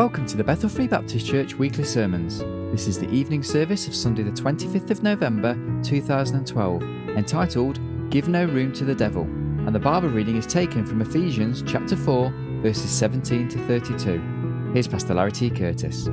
Welcome 0.00 0.24
to 0.28 0.38
the 0.38 0.44
Bethel 0.44 0.70
Free 0.70 0.86
Baptist 0.88 1.26
Church 1.26 1.56
weekly 1.56 1.84
sermons. 1.84 2.38
This 2.72 2.88
is 2.88 2.98
the 2.98 3.10
evening 3.10 3.42
service 3.42 3.86
of 3.86 3.94
Sunday, 3.94 4.22
the 4.22 4.30
25th 4.30 4.90
of 4.90 5.02
November 5.02 5.52
2012, 5.82 6.82
entitled 7.18 7.78
Give 8.08 8.26
No 8.26 8.46
Room 8.46 8.72
to 8.72 8.86
the 8.86 8.94
Devil. 8.94 9.24
And 9.24 9.74
the 9.74 9.78
Bible 9.78 10.08
reading 10.08 10.36
is 10.36 10.46
taken 10.46 10.86
from 10.86 11.02
Ephesians 11.02 11.62
chapter 11.66 11.96
4, 11.96 12.32
verses 12.62 12.90
17 12.90 13.50
to 13.50 13.58
32. 13.66 14.70
Here's 14.72 14.88
Pastor 14.88 15.12
Larry 15.12 15.32
T. 15.32 15.50
Curtis. 15.50 16.06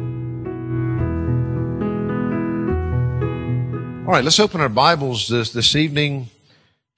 All 4.05 4.11
right, 4.11 4.25
let's 4.25 4.41
open 4.41 4.59
our 4.59 4.67
Bibles 4.67 5.29
this, 5.29 5.53
this 5.53 5.77
evening 5.77 6.27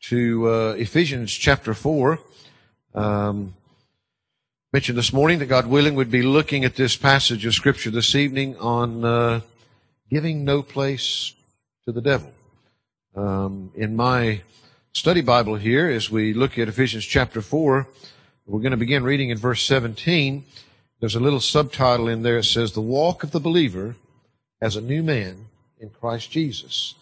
to 0.06 0.50
uh, 0.50 0.72
Ephesians 0.72 1.32
chapter 1.34 1.76
4. 1.76 2.18
Um, 2.96 3.54
mentioned 4.72 5.00
this 5.00 5.12
morning 5.12 5.40
that 5.40 5.48
God 5.48 5.66
willing 5.66 5.96
would 5.96 6.12
be 6.12 6.22
looking 6.22 6.64
at 6.64 6.76
this 6.76 6.96
passage 6.96 7.44
of 7.44 7.56
Scripture 7.56 7.90
this 7.90 8.14
evening 8.14 8.56
on 8.58 9.04
uh, 9.04 9.42
giving 10.12 10.46
no 10.46 10.62
place 10.62 11.34
to 11.86 11.92
the 11.92 12.02
devil. 12.02 12.32
Um, 13.16 13.72
in 13.74 13.96
my 13.96 14.42
study 14.92 15.22
Bible 15.22 15.56
here, 15.56 15.90
as 15.90 16.12
we 16.12 16.36
look 16.36 16.60
at 16.60 16.68
Ephesians 16.68 17.04
chapter 17.04 17.42
4, 17.42 17.88
we're 18.46 18.60
going 18.60 18.70
to 18.70 18.78
begin 18.78 19.04
reading 19.04 19.32
in 19.32 19.40
verse 19.40 19.64
17. 19.64 20.46
There's 21.00 21.16
a 21.16 21.20
little 21.20 21.40
subtitle 21.40 22.08
in 22.08 22.22
there. 22.22 22.38
It 22.38 22.44
says, 22.44 22.74
The 22.74 22.80
Walk 22.80 23.24
of 23.24 23.32
the 23.32 23.40
Believer 23.40 23.96
as 24.62 24.76
a 24.76 24.82
New 24.82 25.02
Man 25.02 25.48
in 25.80 25.90
Christ 25.90 26.30
Jesus. 26.30 26.94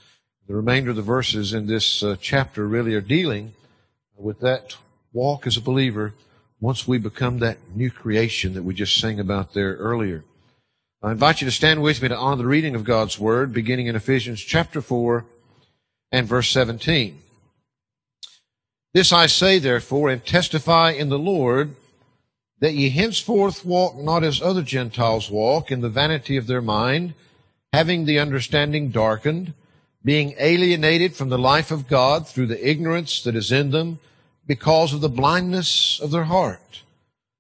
The 0.48 0.56
remainder 0.56 0.92
of 0.92 0.96
the 0.96 1.02
verses 1.02 1.54
in 1.54 1.68
this 1.68 2.02
uh, 2.02 2.16
chapter 2.22 2.66
really 2.66 2.94
are 2.94 3.02
dealing 3.02 3.56
with 4.16 4.40
that 4.40 4.78
walk 5.12 5.46
as 5.46 5.58
a 5.58 5.62
believer 5.62 6.14
once 6.60 6.88
we 6.88 6.98
become 6.98 7.40
that 7.40 7.58
new 7.76 7.92
creation 7.92 8.54
that 8.54 8.64
we 8.64 8.74
just 8.74 9.00
sang 9.00 9.20
about 9.20 9.54
there 9.54 9.76
earlier. 9.76 10.24
I 11.04 11.12
invite 11.12 11.42
you 11.42 11.46
to 11.46 11.52
stand 11.52 11.84
with 11.84 12.02
me 12.02 12.08
to 12.08 12.18
honor 12.18 12.38
the 12.38 12.48
reading 12.48 12.74
of 12.74 12.84
God's 12.84 13.20
Word, 13.20 13.54
beginning 13.54 13.86
in 13.86 13.96
Ephesians 13.96 14.42
chapter 14.42 14.82
4 14.82 15.26
and 16.12 16.28
verse 16.28 16.50
17. 16.50 17.20
This 18.94 19.14
I 19.14 19.28
say, 19.28 19.60
therefore, 19.60 20.10
and 20.10 20.26
testify 20.26 20.92
in 20.92 21.10
the 21.10 21.20
Lord, 21.20 21.76
that 22.60 22.74
ye 22.74 22.90
henceforth 22.90 23.64
walk 23.64 23.96
not 23.96 24.24
as 24.24 24.42
other 24.42 24.64
Gentiles 24.64 25.30
walk, 25.30 25.72
in 25.72 25.82
the 25.82 25.90
vanity 25.90 26.36
of 26.36 26.48
their 26.48 26.64
mind, 26.64 27.14
having 27.72 28.06
the 28.06 28.18
understanding 28.18 28.90
darkened, 28.90 29.54
being 30.04 30.34
alienated 30.40 31.16
from 31.16 31.30
the 31.30 31.38
life 31.38 31.70
of 31.70 31.88
God 31.88 32.28
through 32.28 32.48
the 32.48 32.68
ignorance 32.68 33.22
that 33.22 33.36
is 33.36 33.52
in 33.52 33.70
them, 33.70 34.00
because 34.48 34.94
of 34.94 35.02
the 35.02 35.10
blindness 35.10 36.00
of 36.00 36.12
their 36.12 36.24
heart, 36.24 36.84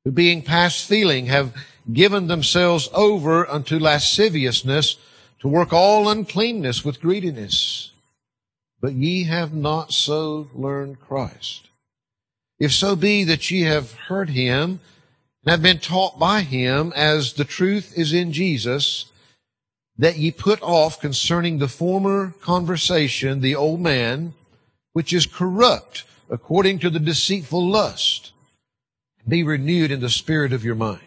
who 0.03 0.11
being 0.11 0.41
past 0.41 0.86
feeling 0.86 1.27
have 1.27 1.55
given 1.91 2.27
themselves 2.27 2.89
over 2.94 3.49
unto 3.49 3.80
lasciviousness 3.80 4.97
to 5.39 5.47
work 5.47 5.72
all 5.72 6.09
uncleanness 6.09 6.83
with 6.83 7.02
greediness. 7.02 7.91
But 8.81 8.94
ye 8.94 9.23
have 9.23 9.53
not 9.53 9.94
so 9.94 10.49
learned 10.53 10.99
Christ. 10.99 11.69
If 12.59 12.73
so 12.73 12.95
be 12.95 13.23
that 13.23 13.49
ye 13.49 13.61
have 13.61 13.94
heard 13.94 14.31
him 14.31 14.80
and 15.44 15.52
have 15.52 15.61
been 15.61 15.80
taught 15.80 16.19
by 16.19 16.42
him 16.42 16.92
as 16.95 17.33
the 17.33 17.45
truth 17.45 17.97
is 17.97 18.14
in 18.14 18.33
Jesus, 18.33 19.05
that 19.97 20.17
ye 20.17 20.31
put 20.31 20.61
off 20.61 20.99
concerning 20.99 21.58
the 21.58 21.67
former 21.67 22.33
conversation 22.42 23.42
the 23.42 23.55
old 23.55 23.80
man, 23.80 24.33
which 24.94 25.14
is 25.14 25.25
corrupt 25.25 26.03
according 26.30 26.80
to 26.80 26.89
the 26.89 27.00
deceitful 27.00 27.66
lust. 27.67 28.31
Be 29.28 29.44
renewed 29.44 29.92
in 29.92 30.00
the 30.00 30.09
spirit 30.09 30.53
of 30.53 30.64
your 30.64 30.75
mind. 30.75 31.02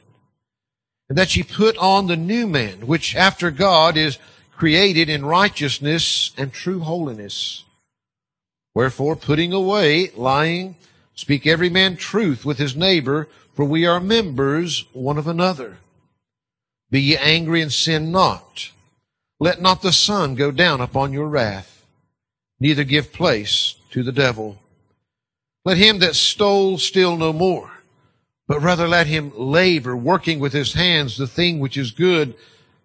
And 1.08 1.18
that 1.18 1.34
ye 1.34 1.42
put 1.42 1.76
on 1.78 2.06
the 2.06 2.16
new 2.16 2.46
man, 2.46 2.86
which 2.86 3.16
after 3.16 3.50
God 3.50 3.96
is 3.96 4.18
created 4.56 5.08
in 5.08 5.24
righteousness 5.24 6.32
and 6.36 6.52
true 6.52 6.80
holiness. 6.80 7.64
Wherefore, 8.74 9.16
putting 9.16 9.52
away 9.52 10.10
lying, 10.14 10.76
speak 11.14 11.46
every 11.46 11.70
man 11.70 11.96
truth 11.96 12.44
with 12.44 12.58
his 12.58 12.76
neighbor, 12.76 13.28
for 13.54 13.64
we 13.64 13.86
are 13.86 14.00
members 14.00 14.84
one 14.92 15.18
of 15.18 15.26
another. 15.26 15.78
Be 16.90 17.00
ye 17.00 17.16
angry 17.16 17.62
and 17.62 17.72
sin 17.72 18.12
not. 18.12 18.70
Let 19.38 19.60
not 19.60 19.82
the 19.82 19.92
sun 19.92 20.34
go 20.34 20.50
down 20.50 20.80
upon 20.80 21.12
your 21.12 21.26
wrath, 21.26 21.84
neither 22.60 22.84
give 22.84 23.12
place 23.12 23.74
to 23.90 24.02
the 24.02 24.12
devil. 24.12 24.58
Let 25.64 25.76
him 25.76 25.98
that 25.98 26.16
stole 26.16 26.78
steal 26.78 27.16
no 27.16 27.32
more, 27.32 27.70
but 28.48 28.62
rather 28.62 28.88
let 28.88 29.06
him 29.06 29.32
labor, 29.36 29.94
working 29.94 30.40
with 30.40 30.52
his 30.52 30.72
hands 30.72 31.16
the 31.16 31.26
thing 31.26 31.58
which 31.58 31.76
is 31.76 31.90
good, 31.90 32.34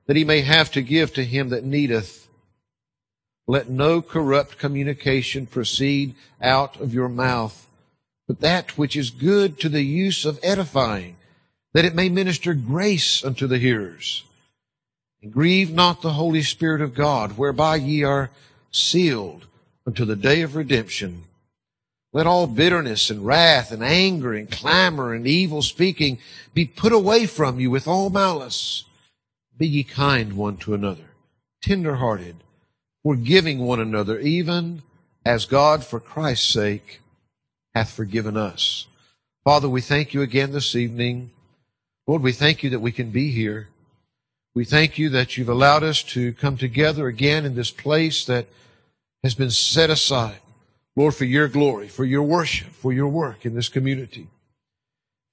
that 0.08 0.18
he 0.18 0.26
may 0.26 0.42
have 0.42 0.72
to 0.72 0.82
give 0.82 1.14
to 1.14 1.24
him 1.24 1.50
that 1.50 1.64
needeth. 1.64 2.28
Let 3.48 3.70
no 3.70 4.02
corrupt 4.02 4.58
communication 4.58 5.46
proceed 5.46 6.16
out 6.42 6.80
of 6.82 6.94
your 6.94 7.10
mouth, 7.10 7.66
but 8.28 8.42
that 8.42 8.78
which 8.78 8.96
is 8.96 9.10
good 9.10 9.60
to 9.62 9.70
the 9.70 9.84
use 9.84 10.26
of 10.26 10.40
edifying, 10.44 11.16
that 11.74 11.86
it 11.86 11.96
may 11.96 12.10
minister 12.10 12.54
grace 12.54 13.24
unto 13.24 13.48
the 13.48 13.58
hearers. 13.58 14.24
And 15.22 15.32
grieve 15.32 15.72
not 15.72 16.02
the 16.02 16.14
Holy 16.14 16.42
Spirit 16.42 16.82
of 16.82 16.94
God, 16.94 17.38
whereby 17.38 17.78
ye 17.78 18.04
are 18.04 18.32
sealed 18.70 19.46
unto 19.88 20.04
the 20.06 20.16
day 20.16 20.42
of 20.42 20.56
redemption. 20.56 21.24
Let 22.16 22.28
all 22.28 22.48
bitterness 22.48 23.10
and 23.10 23.26
wrath 23.26 23.74
and 23.74 23.84
anger 23.84 24.34
and 24.34 24.50
clamor 24.50 25.14
and 25.14 25.28
evil 25.28 25.62
speaking 25.62 26.18
be 26.54 26.64
put 26.64 26.94
away 26.94 27.26
from 27.26 27.60
you 27.60 27.70
with 27.70 27.90
all 27.90 28.10
malice. 28.10 28.86
Be 29.58 29.68
ye 29.68 29.84
kind 29.84 30.38
one 30.38 30.56
to 30.60 30.74
another, 30.74 31.10
tender 31.62 31.96
hearted, 31.96 32.38
forgiving 33.04 33.60
one 33.60 33.82
another, 33.82 34.18
even 34.18 34.82
as 35.26 35.44
God 35.44 35.84
for 35.84 36.00
Christ's 36.00 36.54
sake 36.54 37.02
hath 37.74 37.92
forgiven 37.92 38.38
us. 38.38 38.88
Father, 39.44 39.68
we 39.68 39.82
thank 39.82 40.14
you 40.14 40.22
again 40.22 40.54
this 40.54 40.74
evening. 40.74 41.32
Lord, 42.08 42.22
we 42.22 42.32
thank 42.32 42.64
you 42.64 42.70
that 42.70 42.80
we 42.80 42.94
can 42.94 43.10
be 43.10 43.32
here. 43.32 43.68
We 44.54 44.64
thank 44.64 44.98
you 44.98 45.10
that 45.10 45.36
you've 45.36 45.50
allowed 45.50 45.84
us 45.84 46.02
to 46.04 46.32
come 46.32 46.56
together 46.56 47.08
again 47.08 47.44
in 47.44 47.56
this 47.56 47.72
place 47.72 48.24
that 48.24 48.48
has 49.22 49.36
been 49.36 49.52
set 49.52 49.90
aside 49.90 50.40
Lord, 50.96 51.14
for 51.14 51.26
your 51.26 51.48
glory, 51.48 51.88
for 51.88 52.06
your 52.06 52.24
worship, 52.24 52.70
for 52.70 52.94
your 52.94 53.10
work 53.10 53.46
in 53.46 53.54
this 53.54 53.70
community. 53.70 54.28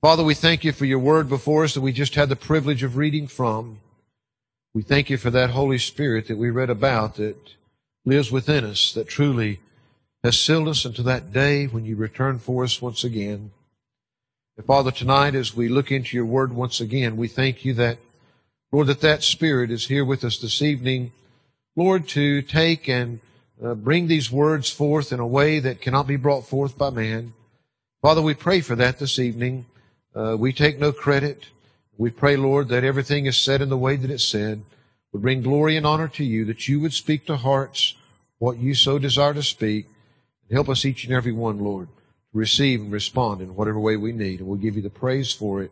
Father, 0.01 0.25
we 0.25 0.35
thank 0.35 0.65
you 0.65 0.73
for 0.73 0.85
your 0.85 0.99
word 0.99 1.29
before 1.29 1.63
us 1.63 1.75
that 1.75 1.81
we 1.81 1.93
just 1.93 2.17
had 2.17 2.29
the 2.29 2.37
privilege 2.37 2.83
of 2.83 2.97
reading 2.97 3.29
from. 3.29 3.79
We 4.75 4.83
thank 4.83 5.09
you 5.09 5.17
for 5.17 5.31
that 5.31 5.51
Holy 5.51 5.79
Spirit 5.79 6.27
that 6.27 6.39
we 6.39 6.51
read 6.51 6.71
about 6.71 7.15
that 7.17 7.37
lives 8.05 8.33
within 8.33 8.65
us, 8.65 8.93
that 8.95 9.07
truly 9.07 9.61
has 10.25 10.39
sealed 10.39 10.67
us 10.67 10.85
unto 10.85 11.05
that 11.05 11.33
day 11.33 11.67
when 11.67 11.85
you 11.85 11.95
return 11.95 12.41
for 12.41 12.65
us 12.65 12.83
once 12.83 13.05
again. 13.05 13.53
And 14.57 14.67
Father, 14.67 14.91
tonight 14.91 15.37
as 15.37 15.55
we 15.55 15.69
look 15.69 15.93
into 15.93 16.17
your 16.17 16.27
word 16.27 16.53
once 16.53 16.81
again, 16.81 17.17
we 17.17 17.29
thank 17.29 17.65
you 17.65 17.73
that, 17.75 17.99
Lord, 18.73 18.89
that 18.89 19.01
that 19.03 19.23
Spirit 19.23 19.71
is 19.71 19.87
here 19.87 20.05
with 20.05 20.25
us 20.25 20.39
this 20.39 20.61
evening, 20.63 21.13
Lord, 21.77 22.09
to 22.09 22.43
take 22.43 22.89
and 22.89 23.21
uh, 23.65 23.75
bring 23.75 24.07
these 24.07 24.31
words 24.31 24.71
forth 24.71 25.13
in 25.13 25.21
a 25.21 25.27
way 25.27 25.59
that 25.61 25.81
cannot 25.81 26.07
be 26.07 26.17
brought 26.17 26.47
forth 26.47 26.77
by 26.77 26.91
man. 26.91 27.33
Father, 28.01 28.21
we 28.21 28.35
pray 28.35 28.61
for 28.61 28.75
that 28.77 28.99
this 28.99 29.19
evening. 29.19 29.67
Uh, 30.15 30.37
we 30.39 30.53
take 30.53 30.79
no 30.79 30.93
credit. 30.93 31.47
We 31.97 32.11
pray, 32.11 32.37
Lord, 32.37 32.69
that 32.69 32.85
everything 32.85 33.27
is 33.27 33.37
said 33.37 33.63
in 33.63 33.69
the 33.69 33.79
way 33.79 33.97
that 33.97 34.11
it's 34.11 34.25
said 34.25 34.63
would 35.13 35.23
bring 35.23 35.43
glory 35.43 35.77
and 35.77 35.87
honor 35.87 36.09
to 36.09 36.25
you, 36.25 36.45
that 36.47 36.67
you 36.69 36.81
would 36.81 36.93
speak 36.93 37.27
to 37.27 37.37
hearts 37.37 37.95
what 38.39 38.59
you 38.59 38.75
so 38.75 38.99
desire 38.99 39.35
to 39.35 39.43
speak. 39.43 39.87
Help 40.51 40.69
us 40.69 40.85
each 40.85 41.05
and 41.05 41.15
every 41.15 41.33
one, 41.33 41.61
Lord, 41.61 41.89
to 41.89 42.39
receive 42.39 42.81
and 42.81 42.93
respond 42.93 43.41
in 43.41 43.55
whatever 43.55 43.79
way 43.79 43.97
we 43.97 44.13
need. 44.13 44.41
And 44.41 44.49
we'll 44.49 44.59
give 44.59 44.77
you 44.77 44.83
the 44.83 44.91
praise 44.91 45.33
for 45.33 45.63
it. 45.63 45.71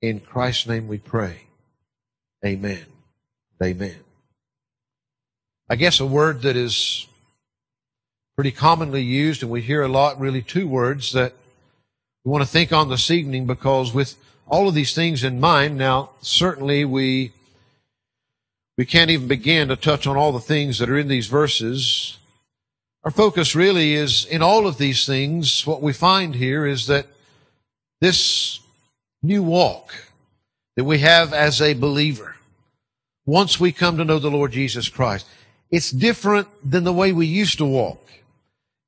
In 0.00 0.20
Christ's 0.20 0.68
name 0.68 0.88
we 0.88 0.98
pray. 0.98 1.48
Amen. 2.44 2.86
Amen. 3.62 3.96
I 5.68 5.76
guess 5.76 5.98
a 5.98 6.06
word 6.06 6.42
that 6.42 6.56
is 6.56 7.08
pretty 8.36 8.52
commonly 8.52 9.00
used, 9.02 9.42
and 9.42 9.50
we 9.50 9.62
hear 9.62 9.82
a 9.82 9.88
lot, 9.88 10.20
really 10.20 10.42
two 10.42 10.68
words 10.68 11.12
that 11.14 11.32
we 12.22 12.30
want 12.30 12.44
to 12.44 12.50
think 12.50 12.70
on 12.70 12.90
this 12.90 13.10
evening 13.10 13.46
because 13.46 13.94
with 13.94 14.14
all 14.46 14.68
of 14.68 14.74
these 14.74 14.94
things 14.94 15.24
in 15.24 15.40
mind, 15.40 15.78
now 15.78 16.10
certainly 16.20 16.84
we 16.84 17.32
we 18.76 18.84
can't 18.84 19.10
even 19.10 19.26
begin 19.26 19.68
to 19.68 19.76
touch 19.76 20.06
on 20.06 20.18
all 20.18 20.32
the 20.32 20.38
things 20.38 20.78
that 20.78 20.90
are 20.90 20.98
in 20.98 21.08
these 21.08 21.28
verses. 21.28 22.18
Our 23.04 23.10
focus 23.10 23.54
really 23.54 23.94
is 23.94 24.26
in 24.26 24.42
all 24.42 24.66
of 24.66 24.76
these 24.76 25.06
things. 25.06 25.66
What 25.66 25.80
we 25.80 25.94
find 25.94 26.34
here 26.34 26.66
is 26.66 26.86
that 26.88 27.06
this 28.02 28.60
new 29.22 29.42
walk 29.42 29.94
that 30.76 30.84
we 30.84 30.98
have 30.98 31.32
as 31.32 31.62
a 31.62 31.72
believer, 31.72 32.36
once 33.24 33.58
we 33.58 33.72
come 33.72 33.96
to 33.96 34.04
know 34.04 34.18
the 34.18 34.30
Lord 34.30 34.52
Jesus 34.52 34.90
Christ, 34.90 35.26
it's 35.70 35.90
different 35.90 36.48
than 36.62 36.84
the 36.84 36.92
way 36.92 37.12
we 37.12 37.26
used 37.26 37.56
to 37.58 37.64
walk. 37.64 38.02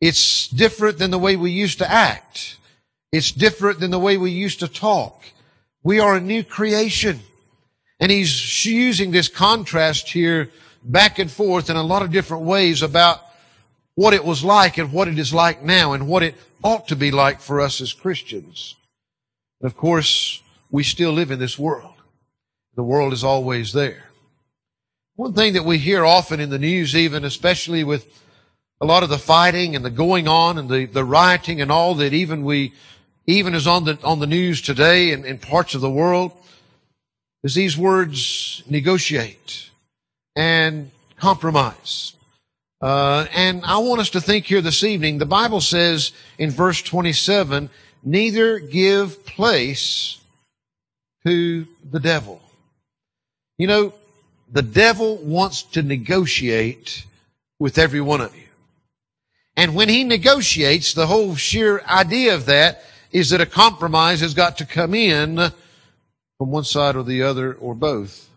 It's 0.00 0.48
different 0.48 0.98
than 0.98 1.10
the 1.10 1.18
way 1.18 1.36
we 1.36 1.50
used 1.50 1.78
to 1.78 1.90
act. 1.90 2.56
It's 3.12 3.32
different 3.32 3.80
than 3.80 3.90
the 3.90 3.98
way 3.98 4.16
we 4.16 4.30
used 4.30 4.60
to 4.60 4.68
talk. 4.68 5.22
We 5.82 5.98
are 5.98 6.16
a 6.16 6.20
new 6.20 6.44
creation. 6.44 7.20
And 8.00 8.12
he's 8.12 8.64
using 8.64 9.10
this 9.10 9.28
contrast 9.28 10.10
here 10.10 10.50
back 10.84 11.18
and 11.18 11.30
forth 11.30 11.68
in 11.68 11.76
a 11.76 11.82
lot 11.82 12.02
of 12.02 12.12
different 12.12 12.44
ways 12.44 12.82
about 12.82 13.20
what 13.94 14.14
it 14.14 14.24
was 14.24 14.44
like 14.44 14.78
and 14.78 14.92
what 14.92 15.08
it 15.08 15.18
is 15.18 15.34
like 15.34 15.62
now 15.62 15.92
and 15.92 16.06
what 16.06 16.22
it 16.22 16.36
ought 16.62 16.86
to 16.88 16.96
be 16.96 17.10
like 17.10 17.40
for 17.40 17.60
us 17.60 17.80
as 17.80 17.92
Christians. 17.92 18.76
And 19.60 19.68
of 19.68 19.76
course, 19.76 20.40
we 20.70 20.84
still 20.84 21.12
live 21.12 21.30
in 21.30 21.40
this 21.40 21.58
world. 21.58 21.94
The 22.76 22.84
world 22.84 23.12
is 23.12 23.24
always 23.24 23.72
there. 23.72 24.10
One 25.16 25.32
thing 25.32 25.54
that 25.54 25.64
we 25.64 25.78
hear 25.78 26.04
often 26.04 26.38
in 26.38 26.50
the 26.50 26.60
news, 26.60 26.94
even 26.94 27.24
especially 27.24 27.82
with 27.82 28.06
a 28.80 28.86
lot 28.86 29.02
of 29.02 29.08
the 29.08 29.18
fighting 29.18 29.74
and 29.74 29.84
the 29.84 29.90
going 29.90 30.28
on 30.28 30.58
and 30.58 30.68
the, 30.68 30.86
the 30.86 31.04
rioting 31.04 31.60
and 31.60 31.70
all 31.70 31.94
that 31.96 32.12
even 32.12 32.44
we, 32.44 32.72
even 33.26 33.54
is 33.54 33.66
on 33.66 33.84
the, 33.84 33.98
on 34.04 34.20
the 34.20 34.26
news 34.26 34.62
today 34.62 35.10
in, 35.10 35.24
in 35.24 35.38
parts 35.38 35.74
of 35.74 35.80
the 35.80 35.90
world, 35.90 36.32
is 37.42 37.54
these 37.54 37.76
words 37.76 38.62
negotiate 38.68 39.70
and 40.36 40.90
compromise. 41.16 42.12
Uh, 42.80 43.26
and 43.34 43.64
I 43.64 43.78
want 43.78 44.00
us 44.00 44.10
to 44.10 44.20
think 44.20 44.46
here 44.46 44.60
this 44.60 44.84
evening. 44.84 45.18
The 45.18 45.26
Bible 45.26 45.60
says 45.60 46.12
in 46.38 46.50
verse 46.50 46.80
27, 46.80 47.70
neither 48.04 48.60
give 48.60 49.26
place 49.26 50.20
to 51.26 51.66
the 51.90 51.98
devil. 51.98 52.40
You 53.56 53.66
know, 53.66 53.94
the 54.50 54.62
devil 54.62 55.16
wants 55.16 55.62
to 55.62 55.82
negotiate 55.82 57.04
with 57.58 57.78
every 57.78 58.00
one 58.00 58.20
of 58.20 58.34
you. 58.36 58.47
And 59.58 59.74
when 59.74 59.88
he 59.88 60.04
negotiates, 60.04 60.94
the 60.94 61.08
whole 61.08 61.34
sheer 61.34 61.80
idea 61.80 62.32
of 62.32 62.46
that 62.46 62.84
is 63.10 63.30
that 63.30 63.40
a 63.40 63.46
compromise 63.46 64.20
has 64.20 64.32
got 64.32 64.56
to 64.58 64.64
come 64.64 64.94
in 64.94 65.34
from 66.38 66.50
one 66.52 66.62
side 66.62 66.94
or 66.94 67.02
the 67.02 67.24
other 67.24 67.54
or 67.54 67.74
both. 67.74 68.28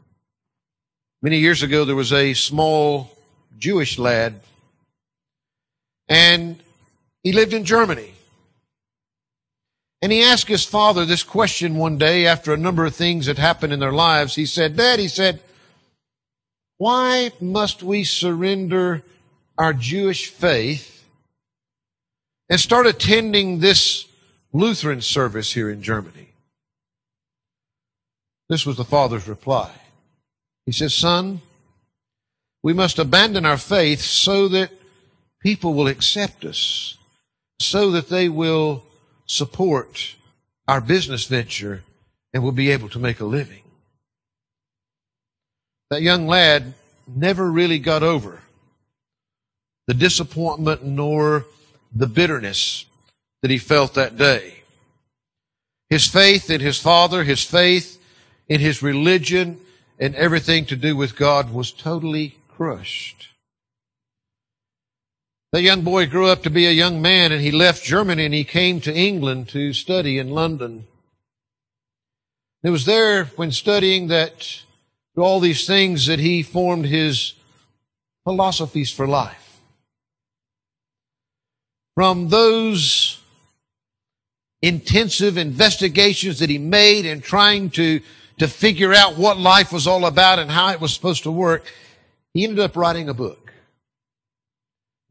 Many 1.21 1.37
years 1.37 1.61
ago, 1.61 1.85
there 1.85 1.95
was 1.95 2.11
a 2.11 2.33
small 2.33 3.15
Jewish 3.55 3.99
lad, 3.99 4.39
and 6.09 6.57
he 7.21 7.33
lived 7.33 7.53
in 7.53 7.65
Germany. 7.65 8.15
And 10.01 10.11
he 10.11 10.23
asked 10.23 10.47
his 10.47 10.65
father 10.65 11.05
this 11.05 11.21
question 11.21 11.75
one 11.75 11.99
day 11.99 12.25
after 12.25 12.51
a 12.51 12.57
number 12.57 12.83
of 12.83 12.95
things 12.95 13.27
had 13.27 13.37
happened 13.37 13.73
in 13.73 13.79
their 13.79 13.91
lives. 13.91 14.33
He 14.33 14.47
said, 14.47 14.75
Dad, 14.75 14.97
he 14.97 15.07
said, 15.07 15.39
why 16.79 17.31
must 17.39 17.83
we 17.83 18.05
surrender 18.05 19.03
our 19.55 19.71
Jewish 19.71 20.27
faith 20.27 20.97
and 22.51 22.59
start 22.59 22.85
attending 22.85 23.59
this 23.59 24.05
Lutheran 24.51 24.99
service 24.99 25.53
here 25.53 25.69
in 25.69 25.81
Germany? 25.81 26.33
This 28.49 28.65
was 28.65 28.75
the 28.75 28.83
father's 28.83 29.29
reply. 29.29 29.71
He 30.65 30.73
says, 30.73 30.93
Son, 30.93 31.39
we 32.61 32.73
must 32.73 32.99
abandon 32.99 33.45
our 33.45 33.57
faith 33.57 34.01
so 34.01 34.49
that 34.49 34.69
people 35.41 35.73
will 35.73 35.87
accept 35.87 36.43
us, 36.43 36.97
so 37.61 37.89
that 37.91 38.09
they 38.09 38.27
will 38.27 38.83
support 39.25 40.15
our 40.67 40.81
business 40.81 41.25
venture 41.25 41.83
and 42.33 42.43
will 42.43 42.51
be 42.51 42.69
able 42.69 42.89
to 42.89 42.99
make 42.99 43.21
a 43.21 43.25
living. 43.25 43.63
That 45.89 46.01
young 46.01 46.27
lad 46.27 46.73
never 47.07 47.49
really 47.49 47.79
got 47.79 48.03
over 48.03 48.41
the 49.87 49.93
disappointment 49.93 50.83
nor 50.83 51.45
the 51.93 52.07
bitterness 52.07 52.85
that 53.41 53.51
he 53.51 53.57
felt 53.57 53.93
that 53.95 54.17
day. 54.17 54.63
His 55.89 56.07
faith 56.07 56.49
in 56.49 56.61
his 56.61 56.79
father, 56.79 57.23
his 57.23 57.43
faith 57.43 58.01
in 58.47 58.59
his 58.59 58.81
religion, 58.81 59.59
and 59.99 60.15
everything 60.15 60.65
to 60.65 60.75
do 60.75 60.95
with 60.95 61.15
God 61.15 61.53
was 61.53 61.71
totally 61.71 62.37
crushed. 62.47 63.29
That 65.51 65.63
young 65.63 65.81
boy 65.81 66.07
grew 66.07 66.27
up 66.27 66.43
to 66.43 66.49
be 66.49 66.65
a 66.65 66.71
young 66.71 67.01
man 67.01 67.33
and 67.33 67.41
he 67.41 67.51
left 67.51 67.83
Germany 67.83 68.23
and 68.23 68.33
he 68.33 68.45
came 68.45 68.79
to 68.81 68.95
England 68.95 69.49
to 69.49 69.73
study 69.73 70.17
in 70.17 70.29
London. 70.29 70.87
It 72.63 72.69
was 72.69 72.85
there 72.85 73.25
when 73.35 73.51
studying 73.51 74.07
that 74.07 74.61
all 75.17 75.41
these 75.41 75.67
things 75.67 76.05
that 76.05 76.19
he 76.19 76.41
formed 76.41 76.85
his 76.85 77.33
philosophies 78.23 78.91
for 78.91 79.07
life. 79.07 79.50
From 81.95 82.29
those 82.29 83.19
intensive 84.61 85.37
investigations 85.37 86.39
that 86.39 86.49
he 86.49 86.57
made 86.57 87.05
in 87.05 87.21
trying 87.21 87.69
to, 87.71 87.99
to 88.37 88.47
figure 88.47 88.93
out 88.93 89.17
what 89.17 89.37
life 89.37 89.73
was 89.73 89.87
all 89.87 90.05
about 90.05 90.39
and 90.39 90.51
how 90.51 90.69
it 90.69 90.79
was 90.79 90.93
supposed 90.93 91.23
to 91.23 91.31
work, 91.31 91.65
he 92.33 92.43
ended 92.43 92.59
up 92.59 92.77
writing 92.77 93.09
a 93.09 93.13
book. 93.13 93.53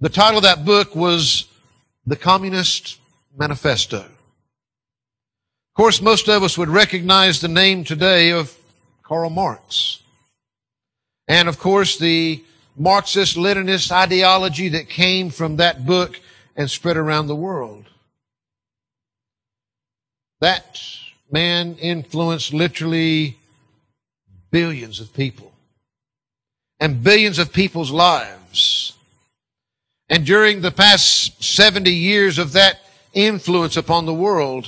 The 0.01 0.09
title 0.09 0.39
of 0.39 0.45
that 0.45 0.65
book 0.65 0.95
was 0.95 1.47
The 2.07 2.17
Communist 2.17 2.99
Manifesto. 3.37 3.99
Of 3.99 5.75
course, 5.77 6.01
most 6.01 6.29
of 6.29 6.43
us 6.43 6.57
would 6.57 6.69
recognize 6.69 7.41
the 7.41 7.49
name 7.49 7.85
today 7.85 8.31
of 8.31 8.57
Karl 9.03 9.31
Marx. 9.31 10.01
And 11.29 11.49
of 11.49 11.59
course, 11.59 11.99
the 11.99 12.43
Marxist 12.77 13.37
Leninist 13.37 13.93
ideology 13.93 14.69
that 14.71 14.89
came 14.89 15.31
from 15.31 15.57
that 15.57 15.85
book 15.85 16.19
and 16.61 16.71
spread 16.71 16.99
around 16.99 17.27
the 17.27 17.35
world. 17.35 17.87
That 20.43 20.79
man 21.33 21.77
influenced 21.77 22.53
literally 22.53 23.39
billions 24.51 25.01
of 25.01 25.15
people 25.15 25.53
and 26.79 27.03
billions 27.03 27.39
of 27.39 27.55
people's 27.55 27.91
lives. 27.91 28.93
And 30.11 30.27
during 30.27 30.61
the 30.61 30.71
past 30.71 31.43
70 31.43 31.91
years 31.91 32.37
of 32.37 32.53
that 32.53 32.81
influence 33.15 33.79
upon 33.79 34.05
the 34.05 34.13
world, 34.13 34.67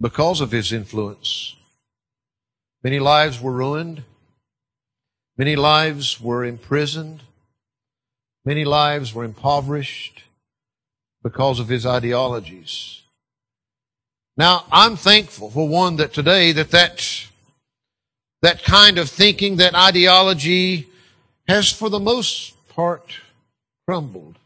because 0.00 0.40
of 0.40 0.52
his 0.52 0.72
influence, 0.72 1.56
many 2.84 3.00
lives 3.00 3.40
were 3.40 3.50
ruined. 3.50 4.04
Many 5.36 5.56
lives 5.56 6.20
were 6.20 6.44
imprisoned. 6.44 7.22
Many 8.44 8.64
lives 8.64 9.14
were 9.14 9.24
impoverished 9.24 10.24
because 11.22 11.58
of 11.58 11.68
his 11.68 11.86
ideologies. 11.86 13.00
Now, 14.36 14.64
I'm 14.70 14.96
thankful 14.96 15.50
for 15.50 15.66
one 15.66 15.96
that 15.96 16.12
today 16.12 16.52
that 16.52 16.70
that, 16.70 17.26
that 18.42 18.62
kind 18.62 18.98
of 18.98 19.08
thinking, 19.08 19.56
that 19.56 19.74
ideology 19.74 20.88
has 21.48 21.72
for 21.72 21.88
the 21.88 22.00
most 22.00 22.68
part 22.68 23.20
crumbled, 23.86 24.38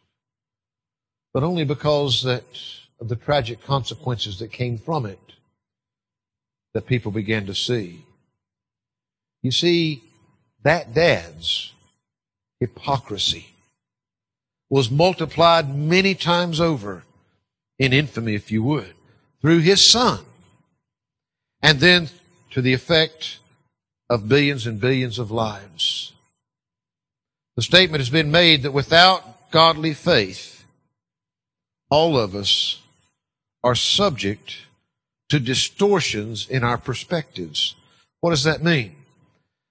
but 1.34 1.42
only 1.42 1.64
because 1.64 2.22
that 2.22 2.44
of 3.00 3.08
the 3.08 3.16
tragic 3.16 3.64
consequences 3.64 4.38
that 4.38 4.52
came 4.52 4.78
from 4.78 5.06
it 5.06 5.18
that 6.74 6.86
people 6.86 7.10
began 7.10 7.46
to 7.46 7.54
see. 7.54 8.04
You 9.42 9.50
see, 9.50 10.02
that 10.62 10.94
dad's 10.94 11.72
hypocrisy 12.60 13.46
was 14.70 14.90
multiplied 14.90 15.74
many 15.74 16.14
times 16.14 16.60
over 16.60 17.04
in 17.78 17.92
infamy, 17.92 18.34
if 18.34 18.50
you 18.50 18.62
would, 18.62 18.94
through 19.40 19.60
his 19.60 19.84
son. 19.84 20.20
And 21.62 21.80
then 21.80 22.08
to 22.50 22.60
the 22.60 22.72
effect 22.72 23.38
of 24.10 24.28
billions 24.28 24.66
and 24.66 24.80
billions 24.80 25.18
of 25.18 25.30
lives. 25.30 26.12
The 27.56 27.62
statement 27.62 28.00
has 28.00 28.10
been 28.10 28.30
made 28.30 28.62
that 28.62 28.72
without 28.72 29.50
godly 29.50 29.94
faith, 29.94 30.64
all 31.90 32.18
of 32.18 32.34
us 32.34 32.80
are 33.64 33.74
subject 33.74 34.58
to 35.28 35.40
distortions 35.40 36.48
in 36.48 36.62
our 36.62 36.78
perspectives. 36.78 37.74
What 38.20 38.30
does 38.30 38.44
that 38.44 38.62
mean? 38.62 38.94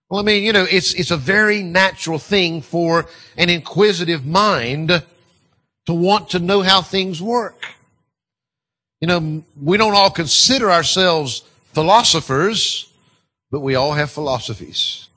Well, 0.10 0.22
I 0.22 0.24
mean, 0.24 0.44
you 0.44 0.54
know, 0.54 0.66
it's, 0.70 0.94
it's 0.94 1.12
a 1.12 1.18
very 1.18 1.64
natural 1.64 2.18
thing 2.18 2.62
for 2.62 3.08
an 3.36 3.50
inquisitive 3.50 4.26
mind 4.26 5.04
to 5.86 5.94
want 5.94 6.30
to 6.30 6.40
know 6.40 6.62
how 6.62 6.82
things 6.82 7.22
work. 7.22 7.66
You 9.02 9.08
know, 9.08 9.44
we 9.62 9.78
don't 9.78 9.96
all 9.96 10.10
consider 10.10 10.72
ourselves 10.72 11.44
philosophers, 11.74 12.90
but 13.52 13.60
we 13.60 13.76
all 13.76 13.94
have 13.94 14.10
philosophies. 14.10 15.10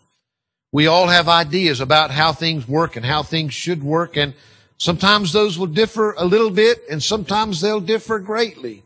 We 0.72 0.86
all 0.86 1.06
have 1.06 1.28
ideas 1.28 1.80
about 1.80 2.10
how 2.10 2.32
things 2.32 2.68
work 2.68 2.96
and 2.96 3.04
how 3.04 3.22
things 3.22 3.54
should 3.54 3.82
work, 3.82 4.16
and 4.16 4.34
sometimes 4.76 5.32
those 5.32 5.58
will 5.58 5.66
differ 5.66 6.14
a 6.18 6.24
little 6.24 6.50
bit, 6.50 6.82
and 6.90 7.02
sometimes 7.02 7.60
they'll 7.60 7.80
differ 7.80 8.18
greatly. 8.18 8.82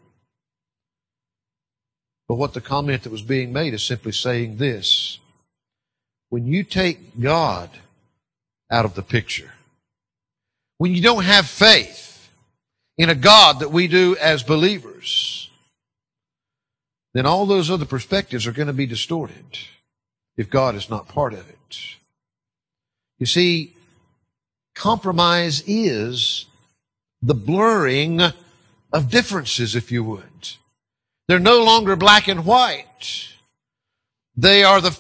But 2.29 2.37
what 2.37 2.55
the 2.55 2.61
comment 2.61 3.03
that 3.03 3.13
was 3.13 3.23
being 3.23 3.53
made 3.53 3.75
is 3.75 3.83
simply 3.83 4.13
saying 4.13 4.57
this. 4.57 5.19
When 6.35 6.49
you 6.49 6.65
take 6.65 7.21
God 7.21 7.71
out 8.69 8.85
of 8.85 8.97
the 8.97 9.03
picture, 9.03 9.53
when 10.79 10.93
you 10.93 11.01
don't 11.01 11.23
have 11.23 11.47
faith 11.47 12.29
in 12.99 13.09
a 13.09 13.15
God 13.15 13.61
that 13.61 13.71
we 13.71 13.87
do 13.87 14.17
as 14.17 14.43
believers, 14.43 15.49
then 17.13 17.25
all 17.25 17.47
those 17.47 17.71
other 17.71 17.85
perspectives 17.85 18.49
are 18.49 18.53
going 18.53 18.67
to 18.67 18.73
be 18.73 18.85
distorted 18.85 19.45
if 20.37 20.51
God 20.51 20.75
is 20.75 20.91
not 20.91 21.07
part 21.07 21.35
of 21.35 21.49
it. 21.49 21.79
You 23.21 23.27
see, 23.27 23.77
compromise 24.75 25.63
is 25.69 26.47
the 27.23 27.35
blurring 27.35 28.21
of 28.93 29.09
differences, 29.09 29.77
if 29.77 29.93
you 29.93 30.03
would. 30.03 30.49
They're 31.29 31.39
no 31.39 31.63
longer 31.63 31.95
black 31.95 32.27
and 32.27 32.45
white. 32.45 33.29
They 34.37 34.65
are 34.65 34.81
the 34.81 34.99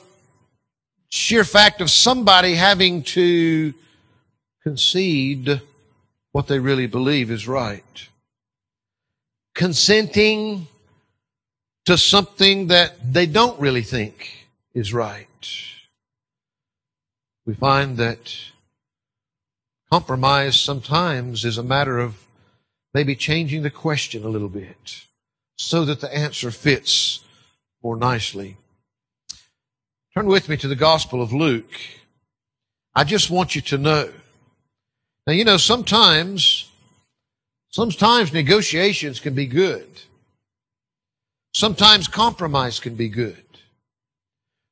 sheer 1.15 1.45
fact 1.45 1.81
of 1.81 1.89
somebody 1.89 2.57
having 2.57 3.01
to 3.01 3.73
concede 4.65 5.61
what 6.33 6.49
they 6.49 6.59
really 6.59 6.89
believe 6.89 7.31
is 7.31 7.47
right. 7.47 8.09
Consenting 9.55 10.67
to 11.85 11.97
something 11.97 12.67
that 12.67 13.13
they 13.13 13.27
don't 13.27 13.61
really 13.61 13.83
think 13.83 14.49
is 14.75 14.93
right. 14.93 15.29
We 17.47 17.55
find 17.55 17.97
that 17.99 18.37
compromise 19.93 20.59
sometimes 20.59 21.45
is 21.45 21.59
a 21.59 21.63
matter 21.63 22.01
of 22.01 22.25
maybe 22.93 23.15
changing 23.15 23.63
the 23.63 23.71
question 23.71 24.25
a 24.25 24.29
little 24.29 24.49
bit 24.49 25.05
so 25.57 25.85
that 25.85 26.01
the 26.01 26.13
answer 26.13 26.51
fits 26.51 27.21
more 27.85 27.97
nicely. 27.97 28.57
Turn 30.15 30.27
with 30.27 30.49
me 30.49 30.57
to 30.59 30.69
the 30.69 30.77
Gospel 30.77 31.21
of 31.21 31.33
Luke. 31.33 31.75
I 32.95 33.03
just 33.03 33.31
want 33.31 33.57
you 33.57 33.61
to 33.63 33.79
know. 33.79 34.13
Now, 35.27 35.33
you 35.33 35.45
know, 35.45 35.57
sometimes, 35.57 36.71
sometimes 37.71 38.33
negotiations 38.33 39.19
can 39.19 39.35
be 39.35 39.47
good. 39.47 39.89
Sometimes 41.53 42.07
compromise 42.07 42.79
can 42.79 42.95
be 42.95 43.09
good. 43.09 43.43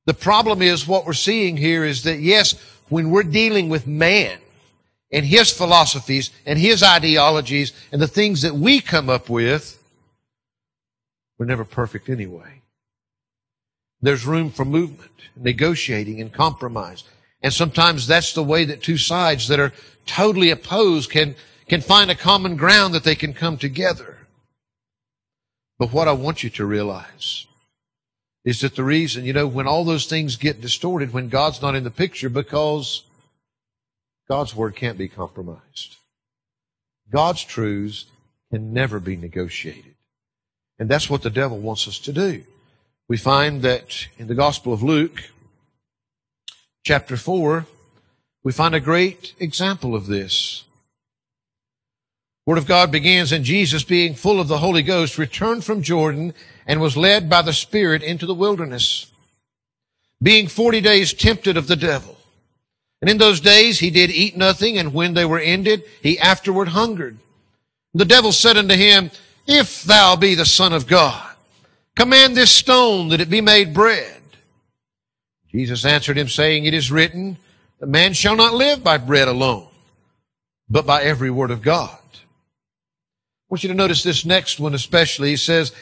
The 0.06 0.14
problem 0.14 0.62
is 0.62 0.86
what 0.86 1.06
we're 1.06 1.12
seeing 1.12 1.56
here 1.56 1.84
is 1.84 2.04
that 2.04 2.20
yes, 2.20 2.54
when 2.88 3.10
we're 3.10 3.24
dealing 3.24 3.68
with 3.68 3.84
man 3.84 4.38
and 5.10 5.26
his 5.26 5.50
philosophies 5.50 6.30
and 6.46 6.56
his 6.56 6.84
ideologies 6.84 7.72
and 7.90 8.00
the 8.00 8.06
things 8.06 8.42
that 8.42 8.54
we 8.54 8.80
come 8.80 9.10
up 9.10 9.28
with, 9.28 9.82
we're 11.36 11.46
never 11.46 11.64
perfect 11.64 12.08
anyway. 12.08 12.61
There's 14.02 14.26
room 14.26 14.50
for 14.50 14.64
movement, 14.64 15.12
negotiating, 15.36 16.20
and 16.20 16.32
compromise. 16.32 17.04
And 17.40 17.52
sometimes 17.52 18.06
that's 18.06 18.32
the 18.34 18.42
way 18.42 18.64
that 18.64 18.82
two 18.82 18.98
sides 18.98 19.48
that 19.48 19.60
are 19.60 19.72
totally 20.06 20.50
opposed 20.50 21.10
can, 21.10 21.36
can 21.68 21.80
find 21.80 22.10
a 22.10 22.16
common 22.16 22.56
ground 22.56 22.94
that 22.94 23.04
they 23.04 23.14
can 23.14 23.32
come 23.32 23.56
together. 23.56 24.18
But 25.78 25.92
what 25.92 26.08
I 26.08 26.12
want 26.12 26.42
you 26.42 26.50
to 26.50 26.66
realize 26.66 27.46
is 28.44 28.60
that 28.60 28.74
the 28.74 28.84
reason, 28.84 29.24
you 29.24 29.32
know, 29.32 29.46
when 29.46 29.68
all 29.68 29.84
those 29.84 30.06
things 30.06 30.36
get 30.36 30.60
distorted, 30.60 31.12
when 31.12 31.28
God's 31.28 31.62
not 31.62 31.76
in 31.76 31.84
the 31.84 31.90
picture, 31.90 32.28
because 32.28 33.04
God's 34.28 34.54
word 34.54 34.74
can't 34.74 34.98
be 34.98 35.08
compromised. 35.08 35.96
God's 37.10 37.44
truths 37.44 38.06
can 38.50 38.72
never 38.72 38.98
be 38.98 39.16
negotiated. 39.16 39.94
And 40.78 40.88
that's 40.88 41.08
what 41.08 41.22
the 41.22 41.30
devil 41.30 41.58
wants 41.58 41.86
us 41.86 41.98
to 42.00 42.12
do. 42.12 42.44
We 43.12 43.18
find 43.18 43.60
that 43.60 44.06
in 44.16 44.26
the 44.26 44.34
Gospel 44.34 44.72
of 44.72 44.82
Luke, 44.82 45.24
chapter 46.82 47.18
4, 47.18 47.66
we 48.42 48.52
find 48.52 48.74
a 48.74 48.80
great 48.80 49.34
example 49.38 49.94
of 49.94 50.06
this. 50.06 50.64
Word 52.46 52.56
of 52.56 52.66
God 52.66 52.90
begins, 52.90 53.30
and 53.30 53.44
Jesus, 53.44 53.84
being 53.84 54.14
full 54.14 54.40
of 54.40 54.48
the 54.48 54.56
Holy 54.56 54.82
Ghost, 54.82 55.18
returned 55.18 55.62
from 55.62 55.82
Jordan 55.82 56.32
and 56.66 56.80
was 56.80 56.96
led 56.96 57.28
by 57.28 57.42
the 57.42 57.52
Spirit 57.52 58.02
into 58.02 58.24
the 58.24 58.32
wilderness, 58.32 59.08
being 60.22 60.48
forty 60.48 60.80
days 60.80 61.12
tempted 61.12 61.58
of 61.58 61.66
the 61.66 61.76
devil. 61.76 62.16
And 63.02 63.10
in 63.10 63.18
those 63.18 63.40
days 63.40 63.80
he 63.80 63.90
did 63.90 64.10
eat 64.10 64.38
nothing, 64.38 64.78
and 64.78 64.94
when 64.94 65.12
they 65.12 65.26
were 65.26 65.38
ended, 65.38 65.82
he 66.02 66.18
afterward 66.18 66.68
hungered. 66.68 67.18
The 67.92 68.06
devil 68.06 68.32
said 68.32 68.56
unto 68.56 68.74
him, 68.74 69.10
if 69.46 69.82
thou 69.82 70.16
be 70.16 70.34
the 70.34 70.46
Son 70.46 70.72
of 70.72 70.86
God, 70.86 71.31
command 71.96 72.36
this 72.36 72.50
stone 72.50 73.08
that 73.08 73.20
it 73.20 73.30
be 73.30 73.40
made 73.40 73.74
bread. 73.74 74.22
Jesus 75.50 75.84
answered 75.84 76.16
him, 76.16 76.28
saying, 76.28 76.64
It 76.64 76.74
is 76.74 76.90
written, 76.90 77.36
The 77.78 77.86
man 77.86 78.14
shall 78.14 78.36
not 78.36 78.54
live 78.54 78.82
by 78.82 78.98
bread 78.98 79.28
alone, 79.28 79.68
but 80.68 80.86
by 80.86 81.02
every 81.02 81.30
word 81.30 81.50
of 81.50 81.62
God. 81.62 81.90
I 81.90 83.50
want 83.50 83.62
you 83.62 83.68
to 83.68 83.74
notice 83.74 84.02
this 84.02 84.24
next 84.24 84.58
one 84.58 84.74
especially. 84.74 85.28
He 85.28 85.36
says, 85.36 85.72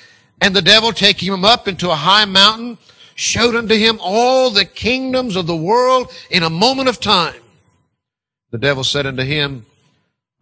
And 0.41 0.57
the 0.57 0.63
devil 0.63 0.93
taking 0.93 1.33
him 1.33 1.45
up 1.45 1.69
into 1.69 1.91
a 1.91 1.95
high 1.95 2.25
mountain, 2.25 2.79
showed 3.15 3.55
unto 3.55 3.77
him 3.77 3.99
all 4.01 4.51
the 4.51 4.65
kingdoms 4.65 5.37
of 5.37 5.47
the 5.47 5.57
world 5.57 6.11
in 6.31 6.43
a 6.43 6.51
moment 6.51 6.89
of 6.89 6.99
time. 6.99 7.41
The 8.51 8.59
devil 8.59 8.83
said 8.83 9.07
unto 9.07 9.23
him, 9.23 9.67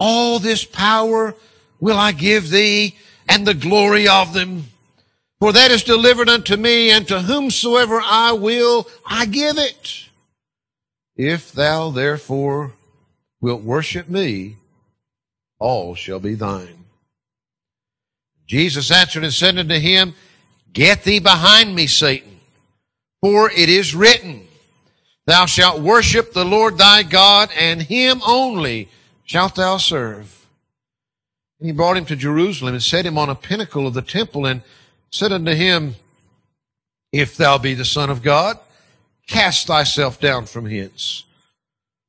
All 0.00 0.38
this 0.38 0.64
power 0.64 1.34
will 1.80 1.98
I 1.98 2.12
give 2.12 2.48
thee 2.48 2.96
and 3.28 3.46
the 3.46 3.52
glory 3.54 4.08
of 4.08 4.32
them. 4.32 4.64
For 5.40 5.52
that 5.52 5.70
is 5.70 5.84
delivered 5.84 6.28
unto 6.28 6.56
me, 6.56 6.90
and 6.90 7.06
to 7.08 7.22
whomsoever 7.22 8.00
I 8.02 8.32
will, 8.32 8.88
I 9.06 9.26
give 9.26 9.56
it. 9.56 10.06
If 11.16 11.52
thou 11.52 11.90
therefore 11.90 12.72
wilt 13.40 13.62
worship 13.62 14.08
me, 14.08 14.56
all 15.58 15.94
shall 15.94 16.18
be 16.18 16.34
thine. 16.34 16.84
Jesus 18.46 18.90
answered 18.90 19.24
and 19.24 19.32
said 19.32 19.58
unto 19.58 19.78
him, 19.78 20.14
Get 20.72 21.04
thee 21.04 21.18
behind 21.20 21.74
me, 21.74 21.86
Satan, 21.86 22.40
for 23.20 23.50
it 23.50 23.68
is 23.68 23.94
written, 23.94 24.48
Thou 25.26 25.46
shalt 25.46 25.80
worship 25.80 26.32
the 26.32 26.44
Lord 26.44 26.78
thy 26.78 27.02
God, 27.02 27.50
and 27.56 27.82
him 27.82 28.22
only 28.26 28.88
shalt 29.24 29.56
thou 29.56 29.76
serve. 29.76 30.46
And 31.60 31.68
he 31.68 31.72
brought 31.72 31.96
him 31.96 32.06
to 32.06 32.16
Jerusalem 32.16 32.74
and 32.74 32.82
set 32.82 33.04
him 33.04 33.18
on 33.18 33.28
a 33.28 33.34
pinnacle 33.34 33.86
of 33.86 33.94
the 33.94 34.02
temple 34.02 34.46
and 34.46 34.62
said 35.10 35.32
unto 35.32 35.54
him, 35.54 35.96
If 37.12 37.36
thou 37.36 37.58
be 37.58 37.74
the 37.74 37.84
Son 37.84 38.10
of 38.10 38.22
God, 38.22 38.58
cast 39.26 39.66
thyself 39.66 40.20
down 40.20 40.46
from 40.46 40.66
hence. 40.66 41.24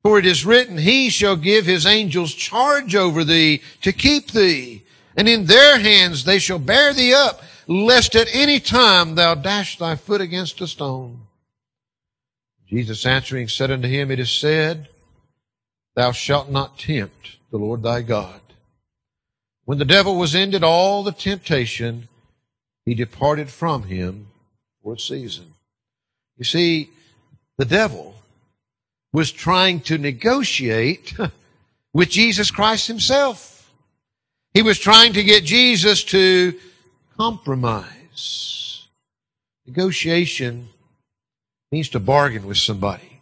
For 0.02 0.18
it 0.18 0.26
is 0.26 0.46
written, 0.46 0.78
He 0.78 1.10
shall 1.10 1.36
give 1.36 1.66
His 1.66 1.86
angels 1.86 2.34
charge 2.34 2.94
over 2.94 3.22
thee 3.22 3.60
to 3.82 3.92
keep 3.92 4.30
thee, 4.30 4.82
and 5.16 5.28
in 5.28 5.46
their 5.46 5.78
hands 5.78 6.24
they 6.24 6.38
shall 6.38 6.58
bear 6.58 6.92
thee 6.92 7.12
up, 7.12 7.42
lest 7.66 8.16
at 8.16 8.34
any 8.34 8.58
time 8.58 9.14
thou 9.14 9.34
dash 9.34 9.78
thy 9.78 9.96
foot 9.96 10.20
against 10.20 10.60
a 10.60 10.66
stone. 10.66 11.20
Jesus 12.66 13.04
answering 13.04 13.48
said 13.48 13.70
unto 13.70 13.88
him, 13.88 14.10
It 14.10 14.20
is 14.20 14.30
said, 14.30 14.88
Thou 15.96 16.12
shalt 16.12 16.50
not 16.50 16.78
tempt 16.78 17.36
the 17.50 17.58
Lord 17.58 17.82
thy 17.82 18.02
God. 18.02 18.40
When 19.64 19.78
the 19.78 19.84
devil 19.84 20.16
was 20.16 20.34
ended 20.34 20.64
all 20.64 21.02
the 21.02 21.12
temptation, 21.12 22.08
he 22.84 22.94
departed 22.94 23.50
from 23.50 23.84
him 23.84 24.28
for 24.82 24.94
a 24.94 24.98
season. 24.98 25.54
You 26.36 26.44
see, 26.44 26.90
the 27.58 27.64
devil 27.64 28.14
was 29.12 29.32
trying 29.32 29.80
to 29.80 29.98
negotiate 29.98 31.14
with 31.92 32.10
Jesus 32.10 32.50
Christ 32.50 32.86
himself. 32.86 33.72
He 34.54 34.62
was 34.62 34.78
trying 34.78 35.12
to 35.12 35.22
get 35.22 35.44
Jesus 35.44 36.02
to 36.04 36.58
compromise. 37.16 38.86
Negotiation 39.66 40.68
means 41.70 41.88
to 41.90 42.00
bargain 42.00 42.46
with 42.46 42.56
somebody. 42.56 43.20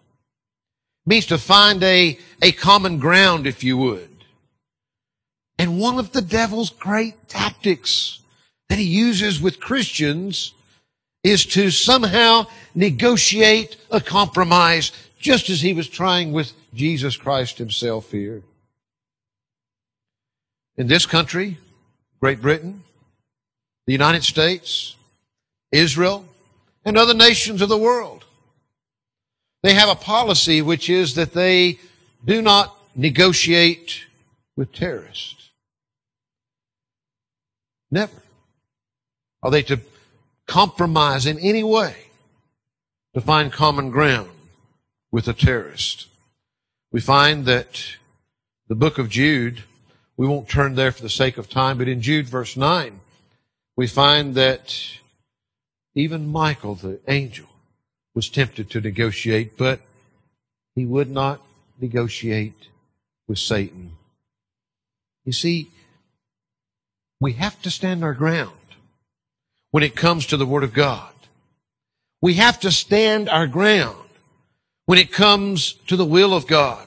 It 1.05 1.09
means 1.09 1.27
to 1.27 1.39
find 1.39 1.83
a, 1.83 2.19
a 2.41 2.53
common 2.53 2.99
ground, 2.99 3.47
if 3.47 3.63
you 3.63 3.77
would. 3.77 4.09
And 5.59 5.81
one 5.81 5.99
of 5.99 6.13
the 6.13 6.23
devil's 6.23 6.71
great 6.71 7.29
tactics 7.29 8.21
that 8.69 8.79
he 8.79 8.85
uses 8.85 9.41
with 9.41 9.61
Christians 9.61 10.53
is 11.25 11.45
to 11.47 11.71
somehow 11.71 12.47
negotiate 12.75 13.77
a 13.91 14.01
compromise, 14.01 14.93
just 15.19 15.51
as 15.51 15.61
he 15.61 15.73
was 15.73 15.89
trying 15.89 16.33
with 16.33 16.53
Jesus 16.75 17.17
Christ 17.17 17.59
himself 17.59 18.11
here. 18.11 18.43
In 20.77 20.87
this 20.87 21.07
country, 21.07 21.59
Great 22.21 22.41
Britain, 22.41 22.83
the 23.87 23.93
United 23.93 24.23
States, 24.23 24.97
Israel, 25.73 26.25
and 26.85 26.97
other 26.97 27.15
nations 27.15 27.63
of 27.63 27.69
the 27.69 27.79
world, 27.79 28.25
they 29.63 29.75
have 29.75 29.89
a 29.89 29.97
policy 29.97 30.63
which 30.63 30.89
is 30.89 31.15
that 31.15 31.33
they 31.33 31.79
do 32.25 32.41
not 32.41 32.77
negotiate 32.95 34.05
with 34.57 34.73
terrorists. 34.73 35.51
Never. 37.91 38.23
Are 39.43 39.51
they 39.51 39.63
to 39.65 39.81
compromise 40.47 41.27
in 41.27 41.39
any 41.39 41.63
way 41.63 41.95
to 43.15 43.21
find 43.21 43.53
common 43.53 43.91
ground 43.91 44.31
with 45.11 45.29
a 45.29 45.33
terrorist? 45.33 46.09
We 46.91 47.01
find 47.01 47.45
that 47.47 47.97
the 48.67 48.75
book 48.75 48.99
of 48.99 49.09
Jude, 49.09 49.63
we 50.17 50.27
won't 50.27 50.49
turn 50.49 50.75
there 50.75 50.93
for 50.93 51.03
the 51.03 51.09
sake 51.09 51.39
of 51.39 51.49
time, 51.49 51.79
but 51.79 51.89
in 51.89 52.03
Jude 52.03 52.27
verse 52.27 52.57
9, 52.57 53.01
we 53.77 53.87
find 53.87 54.35
that 54.35 54.77
even 55.95 56.27
Michael, 56.27 56.75
the 56.75 57.01
angel, 57.07 57.47
was 58.15 58.29
tempted 58.29 58.71
to 58.71 58.81
negotiate, 58.81 59.57
but 59.57 59.81
he 60.75 60.85
would 60.85 61.11
not 61.11 61.41
negotiate 61.81 62.69
with 63.29 63.39
Satan. 63.39 63.93
You 65.25 65.33
see, 65.33 65.71
we 67.21 67.35
have 67.35 67.61
to 67.63 67.71
stand 67.71 68.03
our 68.03 68.15
ground 68.15 68.58
when 69.71 69.83
it 69.83 69.97
comes 69.97 70.27
to 70.27 70.37
the 70.37 70.47
Word 70.47 70.65
of 70.65 70.73
God. 70.73 71.13
We 72.21 72.35
have 72.35 72.61
to 72.61 72.73
stand 72.73 73.29
our 73.29 73.47
ground 73.47 74.09
when 74.87 74.99
it 74.99 75.13
comes 75.13 75.75
to 75.87 75.97
the 75.97 76.05
will 76.05 76.35
of 76.35 76.47
God. 76.47 76.87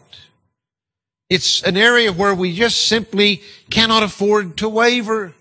It's 1.29 1.63
an 1.63 1.77
area 1.77 2.11
where 2.11 2.35
we 2.35 2.53
just 2.53 2.87
simply 2.87 3.41
cannot 3.69 4.03
afford 4.03 4.57
to 4.57 4.67
waver. 4.67 5.33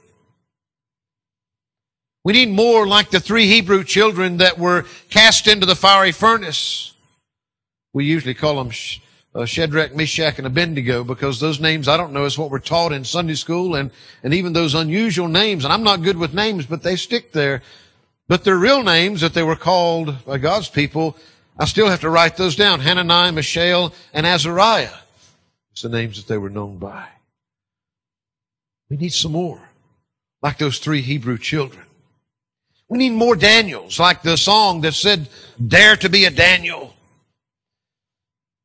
We 2.22 2.34
need 2.34 2.50
more 2.50 2.86
like 2.86 3.10
the 3.10 3.18
three 3.18 3.46
Hebrew 3.46 3.82
children 3.82 4.36
that 4.36 4.58
were 4.58 4.84
cast 5.08 5.48
into 5.48 5.66
the 5.66 5.74
fiery 5.74 6.12
furnace. 6.12 6.92
We 7.92 8.04
usually 8.04 8.34
call 8.34 8.62
them 8.62 8.70
uh, 9.34 9.44
Shadrach, 9.44 9.94
Meshach, 9.94 10.38
and 10.38 10.46
Abednego 10.46 11.04
because 11.04 11.38
those 11.40 11.60
names 11.60 11.88
I 11.88 11.96
don't 11.96 12.12
know 12.12 12.24
is 12.24 12.36
what 12.36 12.50
we're 12.50 12.58
taught 12.58 12.92
in 12.92 13.04
Sunday 13.04 13.34
school 13.34 13.74
and, 13.74 13.90
and 14.22 14.34
even 14.34 14.52
those 14.52 14.74
unusual 14.74 15.28
names. 15.28 15.64
And 15.64 15.72
I'm 15.72 15.82
not 15.84 16.02
good 16.02 16.16
with 16.16 16.34
names, 16.34 16.66
but 16.66 16.82
they 16.82 16.96
stick 16.96 17.32
there. 17.32 17.62
But 18.28 18.44
their 18.44 18.56
real 18.56 18.82
names 18.82 19.20
that 19.20 19.34
they 19.34 19.42
were 19.42 19.56
called 19.56 20.24
by 20.24 20.38
God's 20.38 20.68
people, 20.68 21.16
I 21.58 21.64
still 21.64 21.88
have 21.88 22.00
to 22.00 22.10
write 22.10 22.36
those 22.36 22.56
down. 22.56 22.80
Hananiah, 22.80 23.32
Mishael, 23.32 23.92
and 24.12 24.26
Azariah. 24.26 24.94
It's 25.72 25.82
the 25.82 25.88
names 25.88 26.16
that 26.16 26.28
they 26.28 26.38
were 26.38 26.50
known 26.50 26.78
by. 26.78 27.06
We 28.88 28.96
need 28.96 29.12
some 29.12 29.32
more, 29.32 29.70
like 30.42 30.58
those 30.58 30.78
three 30.78 31.00
Hebrew 31.00 31.38
children. 31.38 31.86
We 32.88 32.98
need 32.98 33.12
more 33.12 33.36
Daniels, 33.36 34.00
like 34.00 34.22
the 34.22 34.36
song 34.36 34.80
that 34.80 34.94
said, 34.94 35.28
dare 35.64 35.94
to 35.96 36.08
be 36.08 36.24
a 36.24 36.30
Daniel. 36.30 36.94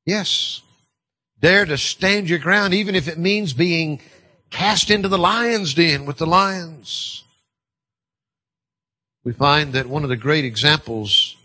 Yes. 0.06 0.62
Dare 1.40 1.66
to 1.66 1.78
stand 1.78 2.30
your 2.30 2.40
ground, 2.40 2.74
even 2.74 2.96
if 2.96 3.08
it 3.08 3.18
means 3.18 3.54
being 3.54 4.00
cast 4.50 4.90
into 4.90 5.10
the 5.10 5.18
lion's 5.18 5.74
den 5.74 6.06
with 6.06 6.18
the 6.18 6.28
lions. 6.28 7.24
We 9.24 9.34
find 9.34 9.74
that 9.74 9.88
one 9.88 10.04
of 10.04 10.10
the 10.10 10.16
great 10.16 10.46
examples 10.46 11.36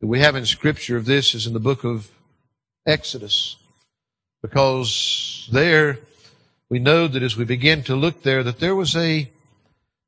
that 0.00 0.06
we 0.08 0.20
have 0.20 0.36
in 0.36 0.44
Scripture 0.44 0.96
of 0.96 1.06
this 1.06 1.34
is 1.34 1.46
in 1.46 1.52
the 1.52 1.60
book 1.60 1.84
of 1.84 2.10
Exodus. 2.84 3.56
Because 4.42 5.48
there, 5.52 5.98
we 6.68 6.78
know 6.78 7.08
that 7.08 7.22
as 7.22 7.36
we 7.36 7.44
begin 7.44 7.82
to 7.84 7.94
look 7.94 8.22
there, 8.22 8.42
that 8.42 8.60
there 8.60 8.74
was 8.74 8.94
a, 8.96 9.30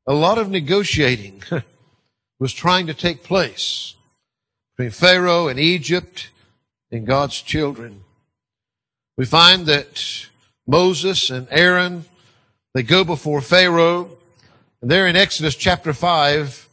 a 0.06 0.14
lot 0.14 0.38
of 0.38 0.50
negotiating 0.50 1.42
was 2.38 2.52
trying 2.52 2.86
to 2.86 2.94
take 2.94 3.22
place 3.22 3.94
between 4.76 4.90
Pharaoh 4.90 5.48
and 5.48 5.58
Egypt 5.58 6.30
in 6.90 7.04
God's 7.04 7.40
children. 7.40 8.04
We 9.16 9.24
find 9.24 9.66
that 9.66 10.26
Moses 10.66 11.30
and 11.30 11.48
Aaron, 11.50 12.04
they 12.74 12.82
go 12.82 13.04
before 13.04 13.40
Pharaoh. 13.40 14.10
And 14.80 14.90
there 14.90 15.06
in 15.06 15.16
Exodus 15.16 15.56
chapter 15.56 15.92
5, 15.92 16.68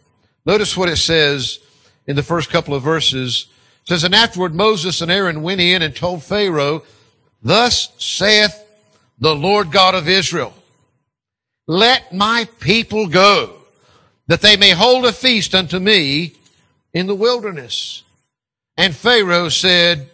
notice 0.45 0.77
what 0.77 0.89
it 0.89 0.97
says 0.97 1.59
in 2.05 2.15
the 2.15 2.23
first 2.23 2.49
couple 2.49 2.75
of 2.75 2.83
verses. 2.83 3.47
It 3.83 3.89
says, 3.89 4.03
And 4.03 4.13
afterward 4.13 4.53
Moses 4.53 5.01
and 5.01 5.11
Aaron 5.11 5.41
went 5.41 5.61
in 5.61 5.81
and 5.81 5.95
told 5.95 6.23
Pharaoh, 6.23 6.83
Thus 7.41 7.89
saith 7.97 8.61
the 9.19 9.35
Lord 9.35 9.71
God 9.71 9.95
of 9.95 10.07
Israel, 10.07 10.53
Let 11.67 12.13
my 12.13 12.47
people 12.59 13.07
go, 13.07 13.55
that 14.27 14.41
they 14.41 14.57
may 14.57 14.71
hold 14.71 15.05
a 15.05 15.13
feast 15.13 15.55
unto 15.55 15.79
me 15.79 16.33
in 16.93 17.07
the 17.07 17.15
wilderness. 17.15 18.03
And 18.77 18.95
Pharaoh 18.95 19.49
said, 19.49 20.09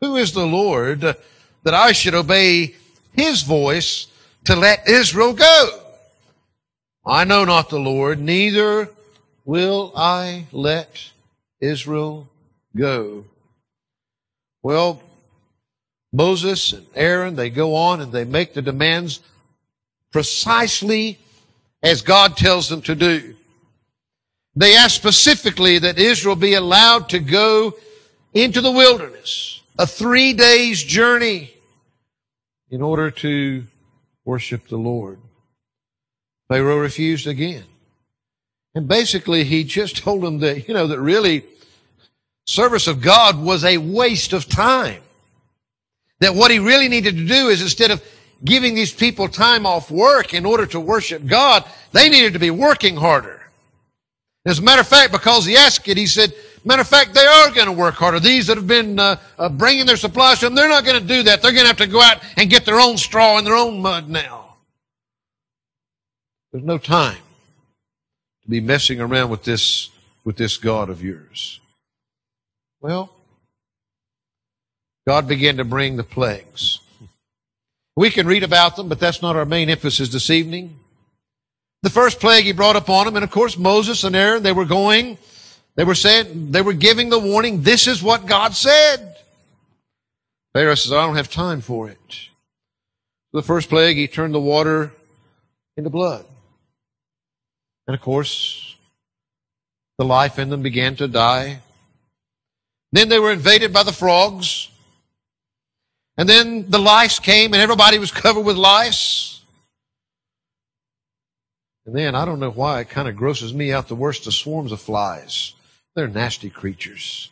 Who 0.00 0.16
is 0.16 0.32
the 0.32 0.46
Lord 0.46 1.00
that 1.00 1.74
I 1.74 1.92
should 1.92 2.14
obey 2.14 2.74
his 3.12 3.42
voice 3.42 4.06
to 4.44 4.54
let 4.54 4.88
Israel 4.88 5.32
go? 5.32 5.80
I 7.04 7.24
know 7.24 7.44
not 7.44 7.70
the 7.70 7.78
Lord, 7.78 8.20
neither 8.20 8.90
will 9.44 9.92
I 9.96 10.46
let 10.52 11.10
Israel 11.60 12.28
go. 12.76 13.24
Well, 14.62 15.00
Moses 16.12 16.72
and 16.72 16.86
Aaron, 16.94 17.36
they 17.36 17.50
go 17.50 17.74
on 17.74 18.00
and 18.00 18.10
they 18.10 18.24
make 18.24 18.54
the 18.54 18.62
demands 18.62 19.20
precisely 20.12 21.18
as 21.82 22.02
God 22.02 22.36
tells 22.36 22.68
them 22.68 22.82
to 22.82 22.94
do. 22.94 23.34
They 24.56 24.74
ask 24.74 24.96
specifically 24.96 25.78
that 25.78 25.98
Israel 25.98 26.34
be 26.34 26.54
allowed 26.54 27.10
to 27.10 27.18
go 27.18 27.74
into 28.32 28.60
the 28.60 28.72
wilderness, 28.72 29.55
a 29.78 29.86
three 29.86 30.32
days 30.32 30.82
journey 30.82 31.52
in 32.70 32.82
order 32.82 33.10
to 33.10 33.64
worship 34.24 34.68
the 34.68 34.76
Lord. 34.76 35.20
Pharaoh 36.48 36.78
refused 36.78 37.26
again. 37.26 37.64
And 38.74 38.88
basically 38.88 39.44
he 39.44 39.64
just 39.64 39.96
told 39.96 40.22
them 40.22 40.38
that, 40.40 40.68
you 40.68 40.74
know, 40.74 40.86
that 40.86 41.00
really 41.00 41.44
service 42.46 42.86
of 42.86 43.00
God 43.00 43.38
was 43.38 43.64
a 43.64 43.78
waste 43.78 44.32
of 44.32 44.48
time. 44.48 45.02
That 46.20 46.34
what 46.34 46.50
he 46.50 46.58
really 46.58 46.88
needed 46.88 47.16
to 47.16 47.26
do 47.26 47.48
is 47.48 47.62
instead 47.62 47.90
of 47.90 48.02
giving 48.44 48.74
these 48.74 48.92
people 48.92 49.28
time 49.28 49.66
off 49.66 49.90
work 49.90 50.34
in 50.34 50.46
order 50.46 50.66
to 50.66 50.80
worship 50.80 51.26
God, 51.26 51.64
they 51.92 52.08
needed 52.08 52.34
to 52.34 52.38
be 52.38 52.50
working 52.50 52.96
harder. 52.96 53.42
As 54.44 54.58
a 54.58 54.62
matter 54.62 54.80
of 54.80 54.88
fact, 54.88 55.10
because 55.10 55.44
he 55.44 55.56
asked 55.56 55.88
it, 55.88 55.96
he 55.96 56.06
said, 56.06 56.32
Matter 56.66 56.82
of 56.82 56.88
fact, 56.88 57.14
they 57.14 57.24
are 57.24 57.52
going 57.52 57.66
to 57.66 57.72
work 57.72 57.94
harder. 57.94 58.18
These 58.18 58.48
that 58.48 58.56
have 58.56 58.66
been 58.66 58.98
uh, 58.98 59.20
uh, 59.38 59.48
bringing 59.48 59.86
their 59.86 59.96
supplies 59.96 60.40
to 60.40 60.46
them, 60.46 60.56
they're 60.56 60.68
not 60.68 60.84
going 60.84 61.00
to 61.00 61.06
do 61.06 61.22
that. 61.22 61.40
They're 61.40 61.52
going 61.52 61.62
to 61.62 61.68
have 61.68 61.76
to 61.76 61.86
go 61.86 62.02
out 62.02 62.18
and 62.36 62.50
get 62.50 62.64
their 62.64 62.80
own 62.80 62.96
straw 62.96 63.38
and 63.38 63.46
their 63.46 63.54
own 63.54 63.80
mud 63.80 64.08
now. 64.08 64.56
There's 66.50 66.64
no 66.64 66.76
time 66.76 67.18
to 68.42 68.50
be 68.50 68.60
messing 68.60 69.00
around 69.00 69.30
with 69.30 69.44
this 69.44 69.90
with 70.24 70.38
this 70.38 70.56
God 70.56 70.90
of 70.90 71.04
yours. 71.04 71.60
Well, 72.80 73.12
God 75.06 75.28
began 75.28 75.58
to 75.58 75.64
bring 75.64 75.96
the 75.96 76.02
plagues. 76.02 76.80
We 77.94 78.10
can 78.10 78.26
read 78.26 78.42
about 78.42 78.74
them, 78.74 78.88
but 78.88 78.98
that's 78.98 79.22
not 79.22 79.36
our 79.36 79.44
main 79.44 79.70
emphasis 79.70 80.08
this 80.08 80.30
evening. 80.30 80.76
The 81.82 81.90
first 81.90 82.18
plague 82.18 82.44
he 82.44 82.50
brought 82.50 82.74
upon 82.74 83.06
them, 83.06 83.14
and 83.14 83.22
of 83.22 83.30
course 83.30 83.56
Moses 83.56 84.02
and 84.02 84.16
Aaron, 84.16 84.42
they 84.42 84.50
were 84.50 84.64
going 84.64 85.16
they 85.76 85.84
were 85.84 85.94
saying, 85.94 86.50
they 86.50 86.62
were 86.62 86.72
giving 86.72 87.10
the 87.10 87.18
warning, 87.18 87.62
this 87.62 87.86
is 87.86 88.02
what 88.02 88.26
God 88.26 88.54
said. 88.54 89.16
Pharaoh 90.54 90.74
says, 90.74 90.92
I 90.92 91.06
don't 91.06 91.16
have 91.16 91.30
time 91.30 91.60
for 91.60 91.88
it. 91.88 92.28
The 93.32 93.42
first 93.42 93.68
plague, 93.68 93.98
he 93.98 94.08
turned 94.08 94.34
the 94.34 94.40
water 94.40 94.92
into 95.76 95.90
blood. 95.90 96.24
And 97.86 97.94
of 97.94 98.00
course, 98.00 98.74
the 99.98 100.04
life 100.04 100.38
in 100.38 100.48
them 100.48 100.62
began 100.62 100.96
to 100.96 101.08
die. 101.08 101.60
Then 102.92 103.10
they 103.10 103.18
were 103.18 103.32
invaded 103.32 103.72
by 103.72 103.82
the 103.82 103.92
frogs. 103.92 104.70
And 106.16 106.26
then 106.26 106.70
the 106.70 106.78
lice 106.78 107.18
came 107.18 107.52
and 107.52 107.62
everybody 107.62 107.98
was 107.98 108.10
covered 108.10 108.40
with 108.46 108.56
lice. 108.56 109.42
And 111.84 111.94
then 111.94 112.14
I 112.14 112.24
don't 112.24 112.40
know 112.40 112.50
why 112.50 112.80
it 112.80 112.88
kind 112.88 113.06
of 113.06 113.16
grosses 113.16 113.52
me 113.52 113.72
out 113.72 113.88
the 113.88 113.94
worst 113.94 114.24
the 114.24 114.32
swarms 114.32 114.72
of 114.72 114.80
flies. 114.80 115.52
They're 115.96 116.06
nasty 116.06 116.50
creatures. 116.50 117.30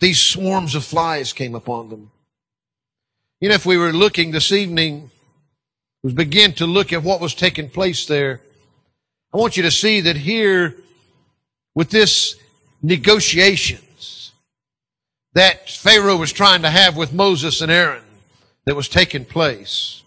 These 0.00 0.18
swarms 0.18 0.74
of 0.74 0.82
flies 0.82 1.32
came 1.34 1.54
upon 1.54 1.90
them. 1.90 2.10
You 3.40 3.50
know, 3.50 3.54
if 3.54 3.66
we 3.66 3.76
were 3.76 3.92
looking 3.92 4.30
this 4.30 4.50
evening, 4.50 5.10
we 6.02 6.12
begin 6.14 6.54
to 6.54 6.66
look 6.66 6.92
at 6.92 7.04
what 7.04 7.20
was 7.20 7.34
taking 7.34 7.68
place 7.68 8.06
there. 8.06 8.40
I 9.32 9.36
want 9.36 9.58
you 9.58 9.62
to 9.64 9.70
see 9.70 10.00
that 10.00 10.16
here, 10.16 10.74
with 11.74 11.90
this 11.90 12.36
negotiations 12.82 14.32
that 15.34 15.68
Pharaoh 15.68 16.16
was 16.16 16.32
trying 16.32 16.62
to 16.62 16.70
have 16.70 16.96
with 16.96 17.12
Moses 17.12 17.60
and 17.60 17.70
Aaron 17.70 18.04
that 18.64 18.74
was 18.74 18.88
taking 18.88 19.24
place. 19.24 20.02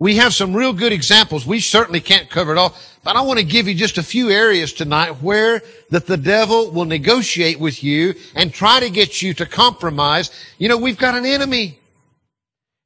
We 0.00 0.16
have 0.16 0.34
some 0.34 0.54
real 0.54 0.72
good 0.72 0.92
examples. 0.92 1.46
We 1.46 1.60
certainly 1.60 2.00
can't 2.00 2.28
cover 2.28 2.52
it 2.52 2.58
all, 2.58 2.76
but 3.04 3.16
I 3.16 3.20
want 3.20 3.38
to 3.38 3.44
give 3.44 3.68
you 3.68 3.74
just 3.74 3.98
a 3.98 4.02
few 4.02 4.30
areas 4.30 4.72
tonight 4.72 5.22
where 5.22 5.62
that 5.90 6.06
the 6.06 6.16
devil 6.16 6.70
will 6.70 6.86
negotiate 6.86 7.60
with 7.60 7.84
you 7.84 8.14
and 8.34 8.52
try 8.52 8.80
to 8.80 8.90
get 8.90 9.22
you 9.22 9.34
to 9.34 9.46
compromise. 9.46 10.30
You 10.58 10.68
know, 10.68 10.78
we've 10.78 10.98
got 10.98 11.14
an 11.14 11.26
enemy. 11.26 11.78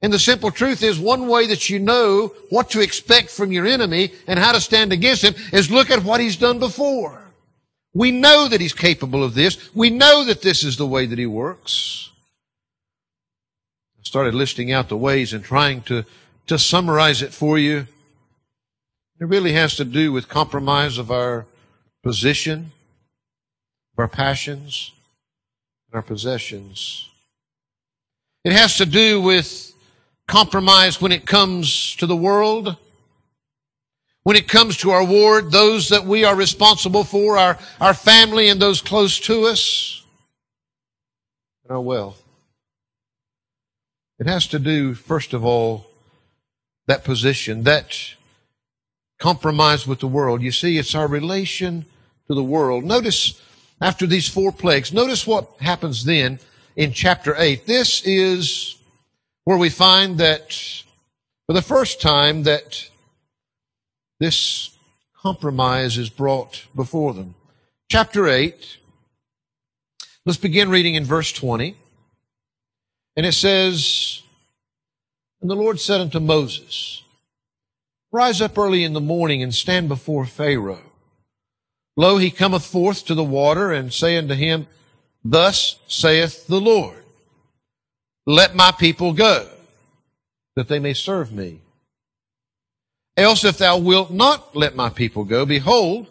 And 0.03 0.13
the 0.13 0.19
simple 0.19 0.51
truth 0.51 0.83
is 0.83 0.99
one 0.99 1.29
way 1.29 1.47
that 1.47 1.71
you 1.71 1.79
know 1.79 2.33
what 2.51 2.71
to 2.71 2.81
expect 2.81 3.31
from 3.31 3.51
your 3.51 3.67
enemy 3.67 4.13
and 4.27 4.39
how 4.39 4.53
to 4.53 4.61
stand 4.61 4.93
against 4.93 5.23
him 5.23 5.35
is 5.53 5.71
look 5.71 5.91
at 5.91 6.05
what 6.05 6.21
he's 6.21 6.37
done 6.37 6.59
before. 6.59 7.23
We 7.95 8.11
know 8.11 8.49
that 8.49 8.61
he's 8.61 8.75
capable 8.75 9.25
of 9.25 9.35
this. 9.35 9.75
We 9.75 9.91
know 9.91 10.25
that 10.25 10.43
this 10.43 10.63
is 10.63 10.77
the 10.77 10.87
way 10.87 11.07
that 11.07 11.19
he 11.19 11.27
works. 11.27 12.11
I 13.99 14.03
started 14.03 14.35
listing 14.35 14.71
out 14.71 14.89
the 14.89 14.97
ways 14.97 15.33
and 15.33 15.43
trying 15.43 15.83
to 15.83 16.05
to 16.49 16.59
summarize 16.59 17.23
it 17.23 17.33
for 17.33 17.59
you, 17.59 17.87
it 19.21 19.27
really 19.27 19.53
has 19.53 19.77
to 19.77 19.85
do 19.85 20.13
with 20.13 20.29
compromise 20.29 20.99
of 20.99 21.11
our 21.11 21.47
position. 22.03 22.73
of 23.99 24.03
our 24.03 24.09
passions, 24.09 24.93
and 25.89 25.97
our 25.97 26.03
possessions. 26.03 27.09
It 28.45 28.53
has 28.53 28.77
to 28.77 28.87
do 28.87 29.21
with 29.21 29.75
compromise 30.29 31.01
when 31.01 31.11
it 31.11 31.27
comes 31.27 31.97
to 31.97 32.07
the 32.07 32.15
world, 32.17 32.77
when 34.23 34.37
it 34.37 34.47
comes 34.47 34.77
to 34.77 34.91
our 34.91 35.05
ward, 35.05 35.51
those 35.51 35.89
that 35.89 36.05
we 36.05 36.25
are 36.25 36.37
responsible 36.37 37.03
for, 37.03 37.37
our, 37.37 37.59
our 37.81 37.95
family 37.95 38.49
and 38.49 38.63
those 38.63 38.81
close 38.81 39.19
to 39.21 39.47
us, 39.47 40.05
and 41.65 41.73
our 41.73 41.81
wealth. 41.81 42.23
It 44.21 44.29
has 44.29 44.47
to 44.49 44.59
do, 44.61 44.95
first 44.95 45.33
of 45.33 45.45
all, 45.45 45.87
that 46.87 47.03
position, 47.03 47.65
that 47.65 48.15
compromise 49.19 49.87
with 49.87 50.01
the 50.01 50.07
world. 50.07 50.43
You 50.43 50.53
see, 50.53 50.79
it's 50.79 50.95
our 50.95 51.09
relation 51.09 51.85
to 52.29 52.35
the 52.35 52.43
world. 52.43 52.85
Notice 52.85 53.41
after 53.81 54.07
these 54.07 54.29
four 54.29 54.53
plagues, 54.53 54.93
notice 54.93 55.27
what 55.27 55.49
happens 55.61 56.05
then 56.05 56.39
in 56.77 56.93
chapter 56.93 57.35
8. 57.37 57.67
This 57.67 58.03
is 58.05 58.77
where 59.45 59.59
we 59.59 59.71
find 59.71 60.19
that 60.19 60.53
for 61.47 61.53
the 61.53 61.63
first 61.63 62.01
time 62.01 62.43
that 62.45 62.89
this 64.21 64.71
compromise 65.17 65.97
is 65.97 66.11
brought 66.11 66.65
before 66.75 67.15
them. 67.15 67.35
Chapter 67.91 68.29
8, 68.29 68.79
let's 70.27 70.39
begin 70.39 70.69
reading 70.69 70.95
in 70.95 71.05
verse 71.05 71.33
20. 71.33 71.77
And 73.17 73.27
it 73.27 73.33
says, 73.33 74.23
And 75.41 75.51
the 75.51 75.57
Lord 75.57 75.81
said 75.81 76.01
unto 76.01 76.21
Moses, 76.21 77.03
Rise 78.11 78.41
up 78.41 78.57
early 78.57 78.85
in 78.85 78.95
the 78.95 79.01
morning 79.01 79.43
and 79.43 79.55
stand 79.55 79.89
before 79.89 80.25
Pharaoh. 80.25 80.83
Lo, 81.97 82.17
he 82.17 82.31
cometh 82.31 82.65
forth 82.65 83.05
to 83.07 83.15
the 83.15 83.25
water, 83.25 83.73
and 83.73 83.93
say 83.93 84.17
unto 84.17 84.35
him, 84.35 84.67
Thus 85.25 85.79
saith 85.89 86.47
the 86.47 86.61
Lord, 86.61 87.05
Let 88.25 88.55
my 88.55 88.71
people 88.71 89.13
go, 89.13 89.49
that 90.57 90.69
they 90.69 90.79
may 90.79 90.95
serve 90.95 91.33
me. 91.33 91.61
Else 93.17 93.45
if 93.45 93.59
thou 93.59 93.79
wilt 93.79 94.13
not 94.13 94.55
let 94.55 94.77
my 94.77 94.91
people 94.91 95.25
go, 95.25 95.45
behold, 95.45 96.07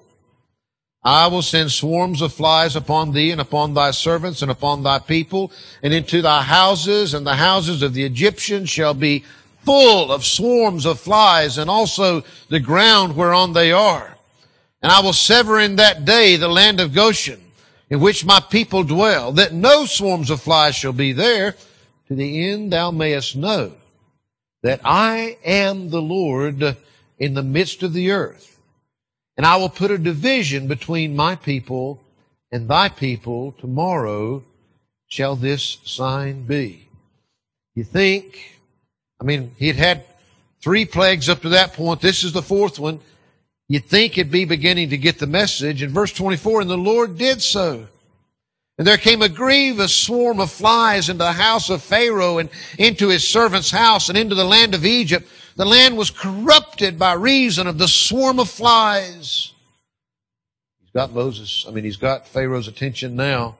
I 1.03 1.27
will 1.27 1.41
send 1.41 1.71
swarms 1.71 2.21
of 2.21 2.33
flies 2.33 2.75
upon 2.75 3.13
thee 3.13 3.31
and 3.31 3.39
upon 3.39 3.73
thy 3.73 3.91
servants 3.91 4.41
and 4.41 4.51
upon 4.51 4.83
thy 4.83 4.99
people 4.99 5.53
and 5.81 5.93
into 5.93 6.21
thy 6.21 6.41
houses 6.41 7.13
and 7.13 7.25
the 7.25 7.35
houses 7.35 7.81
of 7.81 7.93
the 7.93 8.03
Egyptians 8.03 8.69
shall 8.69 8.93
be 8.93 9.23
full 9.67 10.13
of 10.13 10.23
swarms 10.25 10.85
of 10.85 10.97
flies 10.97 11.57
and 11.57 11.69
also 11.69 12.23
the 12.47 12.59
ground 12.59 13.17
whereon 13.17 13.51
they 13.51 13.71
are. 13.71 14.17
And 14.81 14.91
I 14.91 15.01
will 15.01 15.11
sever 15.11 15.59
in 15.59 15.75
that 15.75 16.05
day 16.05 16.37
the 16.37 16.47
land 16.47 16.79
of 16.79 16.93
Goshen 16.93 17.41
in 17.89 17.99
which 17.99 18.25
my 18.25 18.39
people 18.39 18.83
dwell, 18.83 19.33
that 19.33 19.53
no 19.53 19.85
swarms 19.85 20.29
of 20.29 20.41
flies 20.41 20.75
shall 20.75 20.93
be 20.93 21.11
there 21.11 21.55
to 22.07 22.15
the 22.15 22.49
end 22.49 22.71
thou 22.71 22.91
mayest 22.91 23.35
know 23.35 23.73
that 24.63 24.79
I 24.85 25.37
am 25.43 25.89
the 25.89 26.01
Lord 26.01 26.77
in 27.19 27.33
the 27.33 27.43
midst 27.43 27.83
of 27.83 27.91
the 27.91 28.11
earth 28.11 28.47
and 29.37 29.45
I 29.45 29.57
will 29.57 29.69
put 29.69 29.91
a 29.91 29.99
division 29.99 30.67
between 30.67 31.15
my 31.15 31.35
people 31.35 32.01
and 32.51 32.67
thy 32.67 32.89
people. 32.89 33.53
Tomorrow 33.59 34.43
shall 35.07 35.35
this 35.35 35.77
sign 35.85 36.43
be. 36.43 36.89
You 37.75 37.83
think, 37.83 38.56
I 39.19 39.23
mean, 39.23 39.55
he'd 39.57 39.75
had 39.75 40.03
three 40.61 40.85
plagues 40.85 41.29
up 41.29 41.41
to 41.41 41.49
that 41.49 41.73
point. 41.73 42.01
This 42.01 42.23
is 42.23 42.33
the 42.33 42.41
fourth 42.41 42.79
one. 42.79 42.99
You'd 43.67 43.85
think 43.85 44.13
he'd 44.13 44.31
be 44.31 44.45
beginning 44.45 44.89
to 44.91 44.97
get 44.97 45.19
the 45.19 45.27
message. 45.27 45.83
In 45.83 45.89
verse 45.89 46.13
24, 46.13 46.61
and 46.61 46.69
the 46.69 46.77
Lord 46.77 47.17
did 47.17 47.41
so. 47.41 47.87
And 48.77 48.85
there 48.85 48.97
came 48.97 49.21
a 49.21 49.29
grievous 49.29 49.93
swarm 49.93 50.39
of 50.39 50.51
flies 50.51 51.09
into 51.09 51.23
the 51.23 51.31
house 51.33 51.69
of 51.69 51.81
Pharaoh 51.81 52.37
and 52.37 52.49
into 52.77 53.09
his 53.09 53.27
servant's 53.27 53.71
house 53.71 54.07
and 54.07 54.17
into 54.17 54.35
the 54.35 54.45
land 54.45 54.75
of 54.75 54.85
Egypt 54.85 55.27
the 55.57 55.65
land 55.65 55.97
was 55.97 56.11
corrupted 56.11 56.99
by 56.99 57.13
reason 57.13 57.65
of 57.65 57.79
the 57.79 57.87
swarm 57.87 58.39
of 58.39 58.47
flies. 58.47 59.53
He's 60.79 60.91
got 60.93 61.11
Moses, 61.11 61.65
I 61.67 61.71
mean, 61.71 61.83
he's 61.83 61.97
got 61.97 62.27
Pharaoh's 62.27 62.67
attention 62.67 63.15
now. 63.15 63.57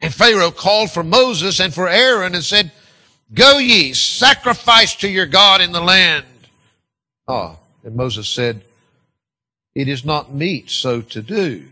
And 0.00 0.12
Pharaoh 0.12 0.50
called 0.50 0.90
for 0.90 1.04
Moses 1.04 1.60
and 1.60 1.72
for 1.72 1.88
Aaron 1.88 2.34
and 2.34 2.42
said, 2.42 2.72
Go 3.34 3.58
ye, 3.58 3.92
sacrifice 3.92 4.94
to 4.96 5.08
your 5.08 5.26
God 5.26 5.60
in 5.60 5.72
the 5.72 5.80
land. 5.80 6.26
Ah, 7.26 7.56
and 7.84 7.96
Moses 7.96 8.28
said, 8.28 8.62
It 9.74 9.88
is 9.88 10.04
not 10.04 10.32
meet 10.32 10.70
so 10.70 11.00
to 11.02 11.22
do. 11.22 11.64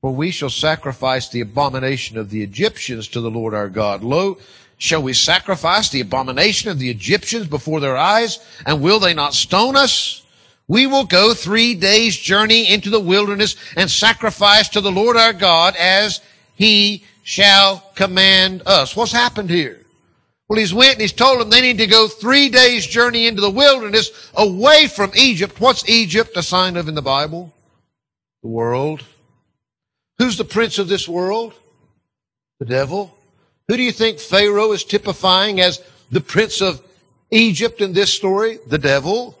For 0.00 0.14
we 0.14 0.30
shall 0.30 0.50
sacrifice 0.50 1.28
the 1.28 1.40
abomination 1.40 2.18
of 2.18 2.30
the 2.30 2.42
Egyptians 2.42 3.08
to 3.08 3.20
the 3.20 3.30
Lord 3.30 3.54
our 3.54 3.68
God. 3.68 4.02
Lo, 4.02 4.38
Shall 4.78 5.02
we 5.02 5.12
sacrifice 5.12 5.90
the 5.90 6.00
abomination 6.00 6.70
of 6.70 6.78
the 6.78 6.88
Egyptians 6.88 7.48
before 7.48 7.80
their 7.80 7.96
eyes? 7.96 8.38
And 8.64 8.80
will 8.80 9.00
they 9.00 9.12
not 9.12 9.34
stone 9.34 9.76
us? 9.76 10.22
We 10.68 10.86
will 10.86 11.04
go 11.04 11.34
three 11.34 11.74
days 11.74 12.16
journey 12.16 12.72
into 12.72 12.88
the 12.88 13.00
wilderness 13.00 13.56
and 13.76 13.90
sacrifice 13.90 14.68
to 14.70 14.80
the 14.80 14.92
Lord 14.92 15.16
our 15.16 15.32
God 15.32 15.74
as 15.76 16.20
he 16.54 17.02
shall 17.24 17.80
command 17.96 18.62
us. 18.66 18.94
What's 18.94 19.12
happened 19.12 19.50
here? 19.50 19.84
Well, 20.48 20.58
he's 20.58 20.72
went 20.72 20.92
and 20.92 21.02
he's 21.02 21.12
told 21.12 21.40
them 21.40 21.50
they 21.50 21.60
need 21.60 21.78
to 21.78 21.86
go 21.86 22.08
three 22.08 22.48
days 22.48 22.86
journey 22.86 23.26
into 23.26 23.42
the 23.42 23.50
wilderness 23.50 24.30
away 24.34 24.86
from 24.88 25.12
Egypt. 25.14 25.60
What's 25.60 25.88
Egypt 25.88 26.36
a 26.36 26.42
sign 26.42 26.76
of 26.76 26.88
in 26.88 26.94
the 26.94 27.02
Bible? 27.02 27.52
The 28.42 28.48
world. 28.48 29.04
Who's 30.18 30.38
the 30.38 30.44
prince 30.44 30.78
of 30.78 30.88
this 30.88 31.06
world? 31.06 31.52
The 32.60 32.66
devil. 32.66 33.14
Who 33.68 33.76
do 33.76 33.82
you 33.82 33.92
think 33.92 34.18
Pharaoh 34.18 34.72
is 34.72 34.84
typifying 34.84 35.60
as 35.60 35.82
the 36.10 36.22
prince 36.22 36.62
of 36.62 36.80
Egypt 37.30 37.82
in 37.82 37.92
this 37.92 38.12
story? 38.12 38.58
The 38.66 38.78
devil. 38.78 39.38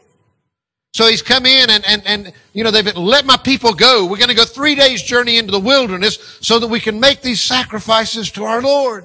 So 0.92 1.06
he's 1.08 1.22
come 1.22 1.46
in 1.46 1.70
and, 1.70 1.84
and, 1.86 2.02
and, 2.06 2.32
you 2.52 2.64
know, 2.64 2.70
they've 2.70 2.84
been, 2.84 2.96
let 2.96 3.24
my 3.24 3.36
people 3.38 3.72
go. 3.72 4.04
We're 4.04 4.18
going 4.18 4.28
to 4.28 4.34
go 4.34 4.44
three 4.44 4.74
days 4.74 5.02
journey 5.02 5.38
into 5.38 5.52
the 5.52 5.60
wilderness 5.60 6.38
so 6.42 6.58
that 6.58 6.68
we 6.68 6.80
can 6.80 7.00
make 7.00 7.22
these 7.22 7.40
sacrifices 7.40 8.30
to 8.32 8.44
our 8.44 8.60
Lord. 8.60 9.04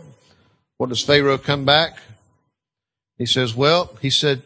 What 0.83 0.89
does 0.89 1.01
Pharaoh 1.01 1.37
come 1.37 1.63
back? 1.63 1.97
He 3.17 3.25
says, 3.25 3.55
well, 3.55 3.95
he 4.01 4.09
said, 4.09 4.41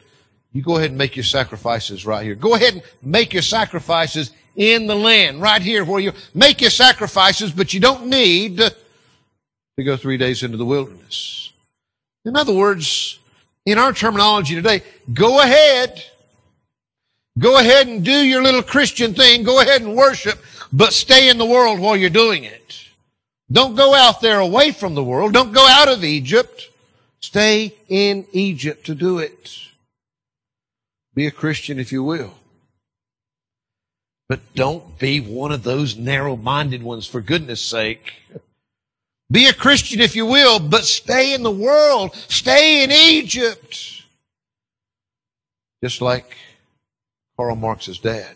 you 0.54 0.62
go 0.62 0.78
ahead 0.78 0.92
and 0.92 0.98
make 1.00 1.16
your 1.16 1.24
sacrifices 1.24 2.06
right 2.06 2.24
here. 2.24 2.36
Go 2.36 2.54
ahead 2.54 2.76
and 2.76 2.84
make 3.02 3.34
your 3.34 3.42
sacrifices 3.42 4.30
in 4.56 4.86
the 4.86 4.94
land, 4.94 5.42
right 5.42 5.64
here 5.64 5.84
where 5.84 6.00
you 6.00 6.12
make 6.36 6.62
your 6.62 6.70
sacrifices, 6.70 7.52
but 7.52 7.74
you 7.74 7.80
don't 7.80 8.06
need 8.06 8.58
to 8.58 9.84
go 9.84 9.98
three 9.98 10.18
days 10.18 10.44
into 10.44 10.58
the 10.58 10.66
wilderness. 10.66 11.52
In 12.24 12.38
other 12.38 12.54
words, 12.54 13.18
in 13.66 13.80
our 13.80 13.92
terminology 13.92 14.54
today, 14.54 14.84
go 15.12 15.42
ahead. 15.42 16.04
Go 17.40 17.58
ahead 17.58 17.88
and 17.88 18.06
do 18.06 18.12
your 18.12 18.44
little 18.44 18.62
Christian 18.62 19.16
thing. 19.16 19.42
Go 19.42 19.60
ahead 19.60 19.82
and 19.82 19.96
worship, 19.96 20.38
but 20.72 20.94
stay 20.94 21.30
in 21.30 21.40
the 21.40 21.48
world 21.48 21.80
while 21.80 21.98
you're 21.98 22.12
doing 22.12 22.44
it. 22.44 22.84
Don't 23.52 23.76
go 23.76 23.96
out 23.96 24.22
there 24.22 24.40
away 24.40 24.72
from 24.72 24.96
the 24.96 25.04
world. 25.04 25.34
Don't 25.34 25.54
go 25.54 25.66
out 25.68 25.88
of 25.88 26.04
Egypt. 26.04 26.70
Stay 27.20 27.74
in 27.88 28.26
Egypt 28.32 28.86
to 28.86 28.96
do 28.96 29.20
it. 29.20 29.58
Be 31.14 31.26
a 31.26 31.32
Christian 31.32 31.80
if 31.80 31.92
you 31.92 32.04
will. 32.04 32.34
But 34.30 34.42
don't 34.54 35.00
be 35.00 35.22
one 35.22 35.54
of 35.54 35.64
those 35.64 35.96
narrow-minded 35.96 36.84
ones 36.84 37.08
for 37.08 37.22
goodness 37.22 37.62
sake. 37.62 38.14
Be 39.32 39.48
a 39.48 39.54
Christian 39.54 40.02
if 40.02 40.16
you 40.16 40.26
will, 40.26 40.60
but 40.60 40.84
stay 40.84 41.34
in 41.34 41.44
the 41.44 41.52
world. 41.52 42.14
Stay 42.28 42.84
in 42.84 42.92
Egypt. 42.92 44.04
Just 45.82 46.02
like 46.02 46.38
Karl 47.38 47.56
Marx's 47.56 48.00
dad. 48.00 48.36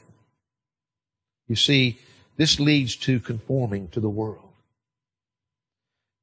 You 1.47 1.55
see, 1.57 1.99
this 2.37 2.59
leads 2.59 2.95
to 2.97 3.19
conforming 3.19 3.89
to 3.89 3.99
the 3.99 4.09
world. 4.09 4.50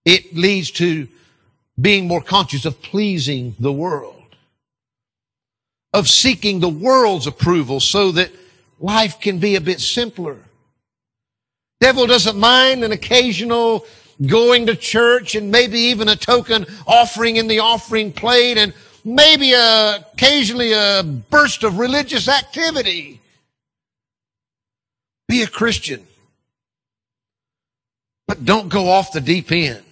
It 0.08 0.34
leads 0.34 0.70
to 0.70 1.06
being 1.78 2.08
more 2.08 2.22
conscious 2.22 2.64
of 2.64 2.80
pleasing 2.80 3.54
the 3.58 3.70
world, 3.70 4.36
of 5.92 6.08
seeking 6.08 6.60
the 6.60 6.68
world's 6.70 7.26
approval 7.26 7.78
so 7.78 8.12
that 8.12 8.30
life 8.80 9.20
can 9.20 9.38
be 9.38 9.54
a 9.54 9.60
bit 9.60 9.80
simpler. 9.80 10.38
Devil 11.82 12.06
doesn't 12.06 12.38
mind 12.38 12.84
an 12.84 12.92
occasional 12.92 13.84
going 14.26 14.64
to 14.68 14.76
church 14.76 15.34
and 15.34 15.50
maybe 15.50 15.78
even 15.78 16.08
a 16.08 16.16
token 16.16 16.64
offering 16.86 17.36
in 17.36 17.46
the 17.46 17.58
offering 17.58 18.10
plate 18.10 18.56
and 18.56 18.72
maybe 19.04 19.52
a, 19.52 19.96
occasionally 20.14 20.72
a 20.72 21.02
burst 21.02 21.62
of 21.64 21.78
religious 21.78 22.30
activity. 22.30 23.20
Be 25.28 25.42
a 25.42 25.46
Christian. 25.46 26.06
But 28.26 28.46
don't 28.46 28.70
go 28.70 28.88
off 28.88 29.12
the 29.12 29.20
deep 29.20 29.52
end. 29.52 29.84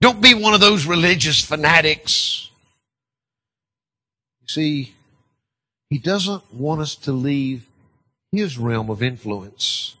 Don't 0.00 0.20
be 0.20 0.34
one 0.34 0.54
of 0.54 0.60
those 0.60 0.86
religious 0.86 1.42
fanatics. 1.42 2.50
You 4.42 4.48
see, 4.48 4.94
he 5.88 5.98
doesn't 5.98 6.54
want 6.54 6.80
us 6.80 6.94
to 6.96 7.12
leave 7.12 7.66
his 8.32 8.58
realm 8.58 8.90
of 8.90 9.02
influence. 9.02 9.96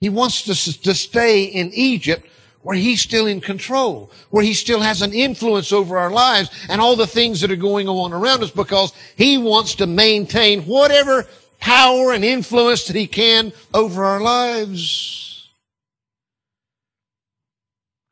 He 0.00 0.08
wants 0.08 0.48
us 0.48 0.76
to 0.76 0.94
stay 0.94 1.44
in 1.44 1.72
Egypt 1.74 2.26
where 2.62 2.76
he's 2.76 3.00
still 3.00 3.26
in 3.26 3.40
control, 3.40 4.10
where 4.30 4.44
he 4.44 4.54
still 4.54 4.80
has 4.80 5.02
an 5.02 5.12
influence 5.12 5.72
over 5.72 5.98
our 5.98 6.10
lives 6.10 6.50
and 6.68 6.80
all 6.80 6.96
the 6.96 7.06
things 7.06 7.40
that 7.40 7.50
are 7.50 7.56
going 7.56 7.88
on 7.88 8.12
around 8.12 8.42
us 8.42 8.50
because 8.50 8.92
he 9.16 9.38
wants 9.38 9.76
to 9.76 9.86
maintain 9.86 10.62
whatever 10.62 11.26
power 11.60 12.12
and 12.12 12.24
influence 12.24 12.86
that 12.86 12.96
he 12.96 13.06
can 13.06 13.52
over 13.74 14.04
our 14.04 14.20
lives. 14.20 15.48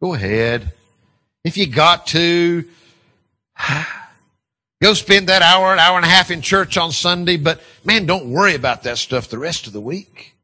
Go 0.00 0.14
ahead. 0.14 0.72
If 1.46 1.56
you 1.56 1.68
got 1.68 2.09
to, 2.09 2.64
go 4.82 4.94
spend 4.94 5.28
that 5.28 5.42
hour, 5.42 5.72
an 5.72 5.78
hour 5.78 5.96
and 5.96 6.04
a 6.04 6.09
half 6.09 6.32
in 6.32 6.42
church 6.42 6.76
on 6.76 6.90
Sunday, 6.90 7.37
but 7.37 7.62
man, 7.85 8.04
don't 8.04 8.32
worry 8.32 8.56
about 8.56 8.82
that 8.82 8.98
stuff 8.98 9.28
the 9.28 9.38
rest 9.38 9.68
of 9.68 9.72
the 9.72 9.80
week. 9.80 10.35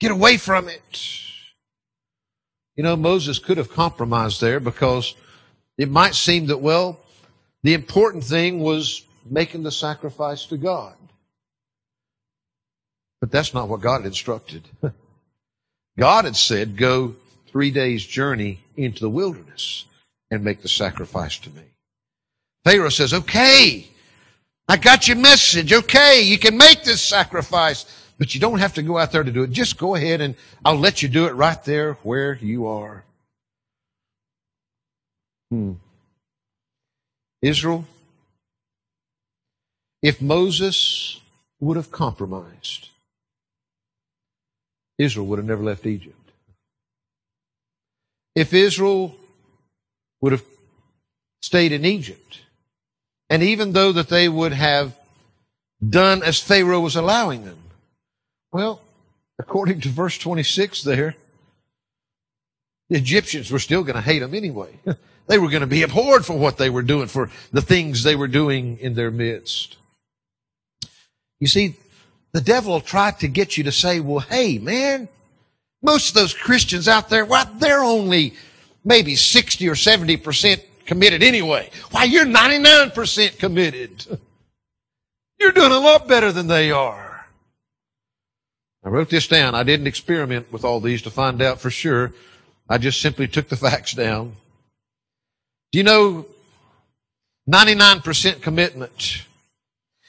Get 0.00 0.10
away 0.10 0.38
from 0.38 0.68
it. 0.68 1.20
You 2.74 2.82
know, 2.82 2.96
Moses 2.96 3.38
could 3.38 3.56
have 3.56 3.70
compromised 3.70 4.40
there 4.40 4.58
because 4.58 5.14
it 5.78 5.88
might 5.88 6.16
seem 6.16 6.46
that, 6.46 6.58
well, 6.58 6.98
the 7.62 7.74
important 7.74 8.24
thing 8.24 8.58
was 8.58 9.04
making 9.24 9.62
the 9.62 9.70
sacrifice 9.70 10.46
to 10.46 10.56
God. 10.56 10.96
But 13.20 13.30
that's 13.30 13.54
not 13.54 13.68
what 13.68 13.80
God 13.80 14.04
instructed. 14.04 14.68
God 15.96 16.24
had 16.24 16.34
said, 16.34 16.76
go 16.76 17.14
three 17.46 17.70
days 17.70 18.04
journey 18.04 18.58
into 18.76 18.98
the 18.98 19.10
wilderness 19.10 19.84
and 20.32 20.42
make 20.42 20.62
the 20.62 20.68
sacrifice 20.68 21.36
to 21.36 21.50
me. 21.50 21.62
Pharaoh 22.64 22.88
says, 22.88 23.12
okay, 23.12 23.86
I 24.66 24.78
got 24.78 25.06
your 25.06 25.18
message. 25.18 25.74
Okay, 25.74 26.22
you 26.22 26.38
can 26.38 26.56
make 26.56 26.84
this 26.84 27.02
sacrifice. 27.02 27.84
But 28.18 28.34
you 28.34 28.40
don't 28.40 28.58
have 28.58 28.72
to 28.74 28.82
go 28.82 28.96
out 28.96 29.12
there 29.12 29.22
to 29.22 29.30
do 29.30 29.42
it. 29.42 29.50
Just 29.50 29.76
go 29.76 29.94
ahead 29.94 30.22
and 30.22 30.34
I'll 30.64 30.78
let 30.78 31.02
you 31.02 31.08
do 31.08 31.26
it 31.26 31.34
right 31.34 31.62
there 31.64 31.94
where 32.02 32.34
you 32.40 32.66
are. 32.66 33.04
Hmm. 35.50 35.72
Israel, 37.42 37.84
if 40.00 40.22
Moses 40.22 41.20
would 41.60 41.76
have 41.76 41.92
compromised, 41.92 42.88
Israel 44.96 45.26
would 45.26 45.38
have 45.40 45.46
never 45.46 45.62
left 45.62 45.84
Egypt. 45.84 46.16
If 48.34 48.54
Israel 48.54 49.14
would 50.22 50.32
have 50.32 50.44
stayed 51.42 51.72
in 51.72 51.84
Egypt, 51.84 52.40
and 53.28 53.42
even 53.42 53.72
though 53.72 53.92
that 53.92 54.08
they 54.08 54.28
would 54.28 54.52
have 54.52 54.94
done 55.86 56.22
as 56.22 56.40
Pharaoh 56.40 56.80
was 56.80 56.96
allowing 56.96 57.44
them, 57.44 57.58
well, 58.52 58.80
according 59.38 59.80
to 59.82 59.88
verse 59.88 60.16
26 60.16 60.82
there, 60.84 61.16
the 62.88 62.96
Egyptians 62.96 63.50
were 63.50 63.58
still 63.58 63.82
going 63.82 63.96
to 63.96 64.02
hate 64.02 64.20
them 64.20 64.34
anyway. 64.34 64.70
they 65.26 65.38
were 65.38 65.48
going 65.48 65.62
to 65.62 65.66
be 65.66 65.82
abhorred 65.82 66.24
for 66.24 66.38
what 66.38 66.58
they 66.58 66.70
were 66.70 66.82
doing, 66.82 67.08
for 67.08 67.30
the 67.52 67.62
things 67.62 68.02
they 68.02 68.16
were 68.16 68.28
doing 68.28 68.78
in 68.78 68.94
their 68.94 69.10
midst. 69.10 69.76
You 71.40 71.48
see, 71.48 71.74
the 72.32 72.40
devil 72.40 72.74
will 72.74 72.80
try 72.80 73.10
to 73.10 73.28
get 73.28 73.56
you 73.56 73.64
to 73.64 73.72
say, 73.72 73.98
well, 73.98 74.20
hey, 74.20 74.58
man, 74.58 75.08
most 75.82 76.10
of 76.10 76.14
those 76.14 76.34
Christians 76.34 76.86
out 76.86 77.08
there, 77.08 77.24
well, 77.24 77.50
they're 77.58 77.82
only 77.82 78.34
maybe 78.84 79.16
60 79.16 79.68
or 79.68 79.74
70% 79.74 80.62
committed 80.86 81.22
anyway. 81.22 81.70
Why, 81.90 82.04
you're 82.04 82.24
99% 82.24 83.38
committed. 83.38 84.20
You're 85.38 85.50
doing 85.50 85.72
a 85.72 85.78
lot 85.78 86.06
better 86.06 86.30
than 86.30 86.46
they 86.46 86.70
are. 86.70 87.26
I 88.84 88.90
wrote 88.90 89.10
this 89.10 89.26
down. 89.26 89.56
I 89.56 89.64
didn't 89.64 89.88
experiment 89.88 90.52
with 90.52 90.64
all 90.64 90.78
these 90.78 91.02
to 91.02 91.10
find 91.10 91.42
out 91.42 91.60
for 91.60 91.68
sure. 91.68 92.12
I 92.68 92.78
just 92.78 93.00
simply 93.00 93.26
took 93.26 93.48
the 93.48 93.56
facts 93.68 93.92
down. 93.92 94.36
Do 95.72 95.78
you 95.78 95.84
know 95.84 96.26
99% 97.50 98.40
commitment? 98.40 99.24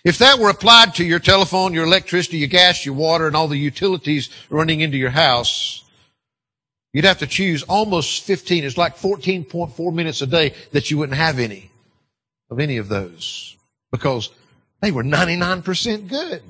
If 0.04 0.18
that 0.18 0.38
were 0.38 0.50
applied 0.50 0.96
to 0.96 1.06
your 1.06 1.20
telephone, 1.20 1.74
your 1.74 1.86
electricity, 1.86 2.38
your 2.38 2.50
gas, 2.50 2.86
your 2.86 2.94
water, 2.94 3.26
and 3.26 3.36
all 3.36 3.48
the 3.48 3.58
utilities 3.58 4.30
running 4.50 4.82
into 4.82 4.98
your 4.98 5.12
house, 5.12 5.83
you'd 6.94 7.06
have 7.06 7.20
to 7.20 7.28
choose 7.28 7.64
almost 7.64 8.24
15. 8.24 8.64
It's 8.64 8.78
like 8.78 8.96
14.4 8.96 9.94
minutes 9.94 10.22
a 10.22 10.28
day 10.28 10.54
that 10.72 10.90
you 10.90 10.98
wouldn't 10.98 11.18
have 11.18 11.40
any 11.40 11.70
of 12.50 12.60
any 12.60 12.78
of 12.78 12.88
those 12.88 13.58
because 13.92 14.30
they 14.82 14.92
were 14.92 15.04
99% 15.04 16.08
good. 16.08 16.44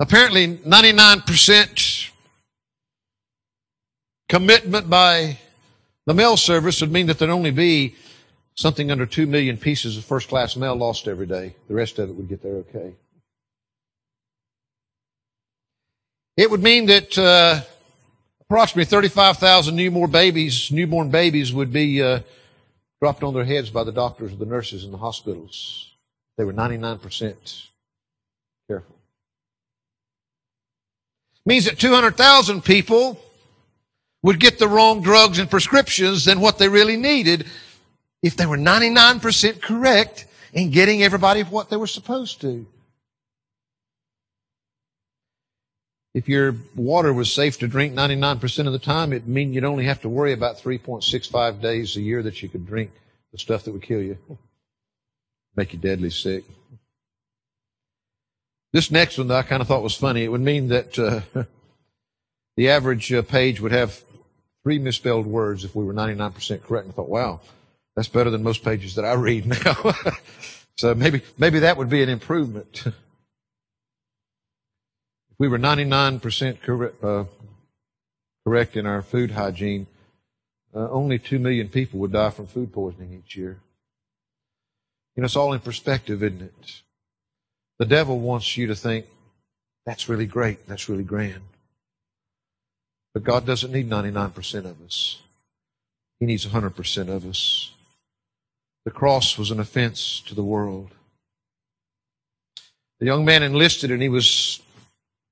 Apparently, 0.00 0.58
99% 0.58 2.10
commitment 4.28 4.88
by 4.88 5.38
the 6.06 6.14
mail 6.14 6.36
service 6.36 6.80
would 6.80 6.92
mean 6.92 7.06
that 7.06 7.18
there'd 7.18 7.30
only 7.30 7.50
be 7.50 7.94
something 8.54 8.90
under 8.90 9.06
2 9.06 9.26
million 9.26 9.56
pieces 9.56 9.96
of 9.96 10.04
first 10.04 10.28
class 10.28 10.56
mail 10.56 10.74
lost 10.74 11.08
every 11.08 11.26
day. 11.26 11.54
The 11.68 11.74
rest 11.74 11.98
of 11.98 12.10
it 12.10 12.16
would 12.16 12.28
get 12.28 12.42
there 12.42 12.56
okay. 12.56 12.94
It 16.36 16.50
would 16.50 16.62
mean 16.62 16.86
that 16.86 17.18
uh, 17.18 17.60
approximately 18.48 18.84
35,000 18.84 19.74
newborn 19.74 20.10
babies, 20.10 20.70
newborn 20.70 21.10
babies 21.10 21.52
would 21.52 21.72
be 21.72 22.02
uh, 22.02 22.20
dropped 23.00 23.22
on 23.22 23.34
their 23.34 23.44
heads 23.44 23.70
by 23.70 23.84
the 23.84 23.92
doctors 23.92 24.32
or 24.32 24.36
the 24.36 24.46
nurses 24.46 24.84
in 24.84 24.90
the 24.90 24.98
hospitals. 24.98 25.92
They 26.36 26.44
were 26.44 26.54
99% 26.54 27.66
careful 28.68 28.98
means 31.48 31.64
that 31.64 31.78
200,000 31.78 32.62
people 32.62 33.18
would 34.22 34.38
get 34.38 34.58
the 34.58 34.68
wrong 34.68 35.00
drugs 35.00 35.38
and 35.38 35.50
prescriptions 35.50 36.26
than 36.26 36.40
what 36.40 36.58
they 36.58 36.68
really 36.68 36.96
needed 36.96 37.46
if 38.22 38.36
they 38.36 38.44
were 38.44 38.58
99% 38.58 39.62
correct 39.62 40.26
in 40.52 40.70
getting 40.70 41.02
everybody 41.02 41.42
what 41.42 41.70
they 41.70 41.76
were 41.78 41.86
supposed 41.86 42.42
to. 42.42 42.66
If 46.14 46.28
your 46.28 46.56
water 46.74 47.12
was 47.12 47.32
safe 47.32 47.58
to 47.58 47.68
drink 47.68 47.94
99% 47.94 48.66
of 48.66 48.72
the 48.72 48.78
time, 48.78 49.12
it'd 49.12 49.28
mean 49.28 49.52
you'd 49.52 49.64
only 49.64 49.84
have 49.84 50.00
to 50.02 50.08
worry 50.08 50.32
about 50.32 50.58
3.65 50.58 51.60
days 51.60 51.96
a 51.96 52.00
year 52.00 52.22
that 52.22 52.42
you 52.42 52.48
could 52.48 52.66
drink 52.66 52.90
the 53.32 53.38
stuff 53.38 53.64
that 53.64 53.72
would 53.72 53.82
kill 53.82 54.00
you, 54.00 54.16
make 55.54 55.72
you 55.72 55.78
deadly 55.78 56.10
sick. 56.10 56.44
This 58.72 58.90
next 58.90 59.18
one 59.18 59.28
that 59.28 59.36
I 59.36 59.42
kind 59.42 59.62
of 59.62 59.68
thought 59.68 59.82
was 59.82 59.96
funny. 59.96 60.24
It 60.24 60.28
would 60.28 60.40
mean 60.40 60.68
that 60.68 60.98
uh, 60.98 61.20
the 62.56 62.70
average 62.70 63.12
uh, 63.12 63.22
page 63.22 63.60
would 63.60 63.72
have 63.72 64.02
three 64.62 64.78
misspelled 64.78 65.26
words 65.26 65.64
if 65.64 65.74
we 65.74 65.84
were 65.84 65.94
99% 65.94 66.62
correct. 66.62 66.84
And 66.84 66.92
I 66.92 66.96
thought, 66.96 67.08
wow, 67.08 67.40
that's 67.96 68.08
better 68.08 68.30
than 68.30 68.42
most 68.42 68.64
pages 68.64 68.94
that 68.96 69.04
I 69.04 69.14
read 69.14 69.46
now. 69.64 69.94
so 70.76 70.94
maybe, 70.94 71.22
maybe 71.38 71.60
that 71.60 71.76
would 71.76 71.88
be 71.88 72.02
an 72.02 72.08
improvement. 72.08 72.84
we 75.38 75.48
were 75.48 75.58
99% 75.58 76.60
correct, 76.60 77.04
uh, 77.04 77.24
correct 78.44 78.76
in 78.76 78.86
our 78.86 79.02
food 79.02 79.32
hygiene, 79.32 79.86
uh, 80.74 80.90
only 80.90 81.18
2 81.18 81.38
million 81.38 81.68
people 81.68 82.00
would 82.00 82.12
die 82.12 82.30
from 82.30 82.46
food 82.46 82.72
poisoning 82.72 83.12
each 83.12 83.36
year. 83.36 83.60
You 85.14 85.22
know, 85.22 85.26
it's 85.26 85.36
all 85.36 85.52
in 85.52 85.60
perspective, 85.60 86.22
isn't 86.22 86.42
it? 86.42 86.82
The 87.78 87.86
devil 87.86 88.18
wants 88.18 88.56
you 88.56 88.66
to 88.66 88.74
think, 88.74 89.06
that's 89.86 90.08
really 90.08 90.26
great, 90.26 90.66
that's 90.68 90.88
really 90.88 91.04
grand. 91.04 91.42
But 93.14 93.24
God 93.24 93.46
doesn't 93.46 93.72
need 93.72 93.88
99% 93.88 94.64
of 94.64 94.82
us. 94.84 95.20
He 96.20 96.26
needs 96.26 96.46
100% 96.46 97.08
of 97.08 97.24
us. 97.24 97.72
The 98.84 98.90
cross 98.90 99.38
was 99.38 99.50
an 99.50 99.60
offense 99.60 100.20
to 100.26 100.34
the 100.34 100.42
world. 100.42 100.90
The 103.00 103.06
young 103.06 103.24
man 103.24 103.42
enlisted 103.42 103.90
and 103.90 104.02
he 104.02 104.08
was 104.08 104.60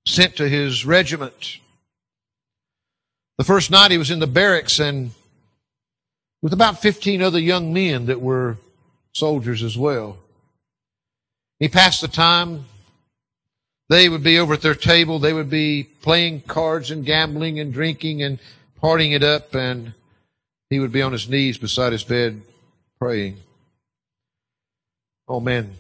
sent 0.07 0.37
to 0.37 0.49
his 0.49 0.87
regiment. 0.87 1.59
The 3.39 3.45
first 3.45 3.71
night 3.71 3.91
he 3.91 3.99
was 3.99 4.11
in 4.11 4.21
the 4.21 4.27
barracks 4.27 4.79
and 4.79 5.11
with 6.41 6.53
about 6.53 6.81
15 6.81 7.21
other 7.23 7.41
young 7.41 7.73
men 7.73 8.07
that 8.07 8.21
were 8.21 8.57
soldiers 9.13 9.63
as 9.63 9.77
well. 9.77 10.19
He 11.59 11.69
passed 11.69 12.01
the 12.01 12.09
time. 12.09 12.67
They 13.89 14.09
would 14.09 14.23
be 14.23 14.39
over 14.39 14.55
at 14.55 14.63
their 14.63 14.75
table. 14.75 15.19
They 15.19 15.33
would 15.33 15.51
be 15.51 15.85
playing 16.03 16.43
cards 16.43 16.91
and 16.91 17.05
gambling 17.05 17.61
and 17.61 17.73
drinking 17.73 18.23
and 18.23 18.39
partying 18.83 19.13
it 19.13 19.23
up. 19.23 19.55
And 19.55 19.95
he 20.71 20.81
would 20.81 20.93
be 20.93 21.03
on 21.03 21.13
his 21.13 21.29
knees 21.29 21.59
beside 21.59 21.93
his 21.93 22.05
bed 22.05 22.43
praying. 22.99 23.39
Oh 25.29 25.41
man, 25.41 25.77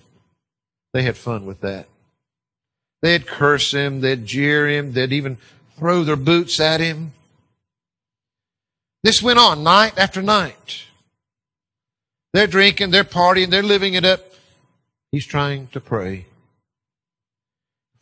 they 0.92 1.02
had 1.02 1.16
fun 1.16 1.46
with 1.46 1.60
that. 1.60 1.88
They'd 3.02 3.26
curse 3.26 3.72
him. 3.72 4.00
They'd 4.00 4.26
jeer 4.26 4.68
him. 4.68 4.92
They'd 4.92 5.12
even 5.12 5.38
throw 5.78 6.04
their 6.04 6.16
boots 6.16 6.58
at 6.60 6.80
him. 6.80 7.12
This 9.02 9.22
went 9.22 9.38
on 9.38 9.62
night 9.62 9.98
after 9.98 10.22
night. 10.22 10.84
They're 12.32 12.46
drinking, 12.46 12.90
they're 12.90 13.04
partying, 13.04 13.50
they're 13.50 13.62
living 13.62 13.94
it 13.94 14.04
up. 14.04 14.20
He's 15.10 15.24
trying 15.24 15.68
to 15.68 15.80
pray. 15.80 16.26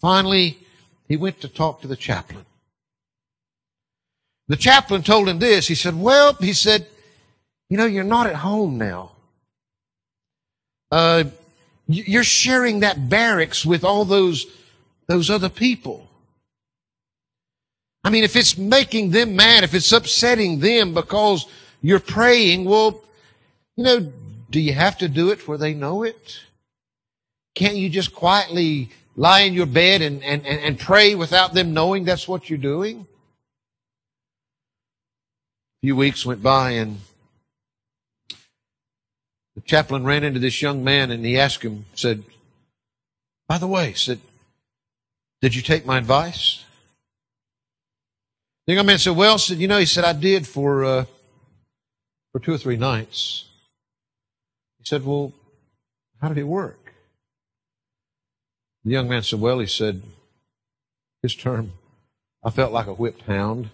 Finally, 0.01 0.59
he 1.07 1.17
went 1.17 1.41
to 1.43 1.49
talk 1.49 1.81
to 1.83 1.87
the 1.87 1.97
chaplain. 1.97 2.45
the 4.49 4.57
chaplain 4.57 5.03
told 5.03 5.29
him 5.29 5.39
this. 5.39 5.69
He 5.69 5.75
said, 5.75 5.99
Well, 5.99 6.35
he 6.35 6.53
said, 6.53 6.87
you 7.71 7.77
know, 7.77 7.87
you're 7.87 8.05
not 8.05 8.27
at 8.27 8.37
home 8.37 8.77
now. 8.77 9.13
Uh, 10.91 11.25
you're 11.87 12.25
sharing 12.25 12.81
that 12.81 13.09
barracks 13.09 13.65
with 13.65 13.85
all 13.85 14.05
those, 14.05 14.47
those 15.07 15.31
other 15.31 15.49
people. 15.49 16.09
I 18.03 18.11
mean, 18.11 18.25
if 18.25 18.37
it's 18.37 18.59
making 18.59 19.11
them 19.11 19.35
mad, 19.35 19.65
if 19.65 19.75
it's 19.75 19.91
upsetting 19.93 20.61
them 20.61 20.93
because 20.93 21.47
you're 21.81 22.01
praying, 22.01 22.65
well, 22.67 23.03
you 23.77 23.85
know, 23.85 24.13
do 24.51 24.61
you 24.61 24.75
have 24.75 24.99
to 24.99 25.09
do 25.09 25.31
it 25.31 25.49
where 25.49 25.59
they 25.59 25.75
know 25.75 26.03
it? 26.03 26.41
Can't 27.55 27.77
you 27.77 27.89
just 27.89 28.15
quietly 28.15 28.91
lie 29.17 29.41
in 29.41 29.55
your 29.55 29.67
bed 29.67 30.03
and, 30.03 30.23
and, 30.23 30.47
and, 30.47 30.61
and 30.61 30.79
pray 30.79 31.15
without 31.15 31.55
them 31.55 31.73
knowing 31.73 32.05
that's 32.05 32.29
what 32.29 32.51
you're 32.51 32.59
doing? 32.59 33.07
A 35.79 35.87
few 35.87 35.97
weeks 35.97 36.27
went 36.27 36.43
by 36.43 36.73
and 36.73 37.01
the 39.55 39.61
chaplain 39.63 40.05
ran 40.05 40.25
into 40.25 40.41
this 40.41 40.61
young 40.61 40.85
man 40.85 41.11
and 41.11 41.25
he 41.25 41.39
asked 41.39 41.63
him, 41.63 41.87
said, 41.95 42.25
by 43.49 43.57
the 43.59 43.69
way, 43.69 43.93
said, 43.93 44.21
did 45.45 45.55
you 45.55 45.61
take 45.61 45.85
my 45.85 45.99
advice? 45.99 46.65
The 48.67 48.73
young 48.73 48.87
man 48.87 48.97
said, 48.97 49.15
well, 49.15 49.37
said, 49.37 49.59
you 49.59 49.69
know, 49.69 49.77
he 49.77 49.85
said, 49.85 50.03
I 50.03 50.15
did 50.15 50.47
for, 50.47 50.83
uh, 50.83 51.05
for 52.33 52.39
two 52.39 52.55
or 52.55 52.57
three 52.57 52.79
nights. 52.79 53.45
He 54.79 54.87
said, 54.87 55.05
well, 55.05 55.35
how 56.19 56.29
did 56.29 56.39
it 56.39 56.45
work? 56.45 56.95
The 58.85 58.93
young 58.93 59.07
man 59.07 59.23
said, 59.23 59.39
well, 59.39 59.59
he 59.59 59.67
said, 59.67 60.01
his 61.21 61.35
term, 61.35 61.75
I 62.43 62.49
felt 62.49 62.73
like 62.73 62.87
a 62.87 62.95
whipped 62.95 63.25
hound. 63.25 63.69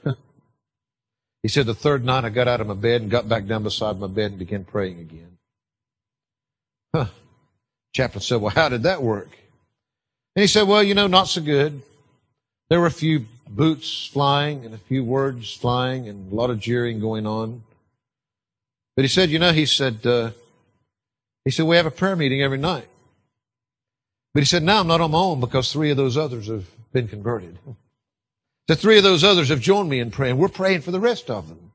he 1.44 1.48
said, 1.48 1.66
the 1.66 1.74
third 1.74 2.04
night 2.04 2.24
I 2.24 2.30
got 2.30 2.48
out 2.48 2.60
of 2.60 2.66
my 2.66 2.74
bed 2.74 3.02
and 3.02 3.08
got 3.12 3.28
back 3.28 3.46
down 3.46 3.62
beside 3.62 4.00
my 4.00 4.08
bed 4.08 4.32
and 4.32 4.40
began 4.40 4.64
praying 4.64 4.98
again. 4.98 5.38
Huh. 6.92 7.06
Chaplain 7.94 8.22
said, 8.22 8.40
Well, 8.40 8.50
how 8.50 8.68
did 8.68 8.82
that 8.82 9.04
work? 9.04 9.38
And 10.36 10.42
he 10.42 10.46
said, 10.46 10.68
Well, 10.68 10.82
you 10.82 10.94
know, 10.94 11.06
not 11.06 11.28
so 11.28 11.40
good. 11.40 11.82
There 12.68 12.80
were 12.80 12.86
a 12.86 12.92
few 12.92 13.26
boots 13.48 14.06
flying 14.06 14.64
and 14.64 14.74
a 14.74 14.78
few 14.78 15.02
words 15.02 15.54
flying 15.54 16.08
and 16.08 16.32
a 16.32 16.34
lot 16.34 16.50
of 16.50 16.60
jeering 16.60 17.00
going 17.00 17.26
on. 17.26 17.62
But 18.96 19.04
he 19.04 19.08
said, 19.08 19.30
You 19.30 19.38
know, 19.38 19.52
he 19.52 19.66
said, 19.66 20.06
uh, 20.06 20.30
he 21.44 21.50
said, 21.50 21.66
We 21.66 21.76
have 21.76 21.86
a 21.86 21.90
prayer 21.90 22.16
meeting 22.16 22.42
every 22.42 22.58
night. 22.58 22.86
But 24.32 24.40
he 24.40 24.46
said, 24.46 24.62
Now 24.62 24.80
I'm 24.80 24.86
not 24.86 25.00
on 25.00 25.10
my 25.10 25.18
own 25.18 25.40
because 25.40 25.72
three 25.72 25.90
of 25.90 25.96
those 25.96 26.16
others 26.16 26.46
have 26.46 26.66
been 26.92 27.08
converted. 27.08 27.58
The 28.68 28.76
three 28.76 28.98
of 28.98 29.02
those 29.02 29.24
others 29.24 29.48
have 29.48 29.60
joined 29.60 29.88
me 29.88 29.98
in 29.98 30.12
praying. 30.12 30.38
We're 30.38 30.48
praying 30.48 30.82
for 30.82 30.92
the 30.92 31.00
rest 31.00 31.28
of 31.28 31.48
them. 31.48 31.72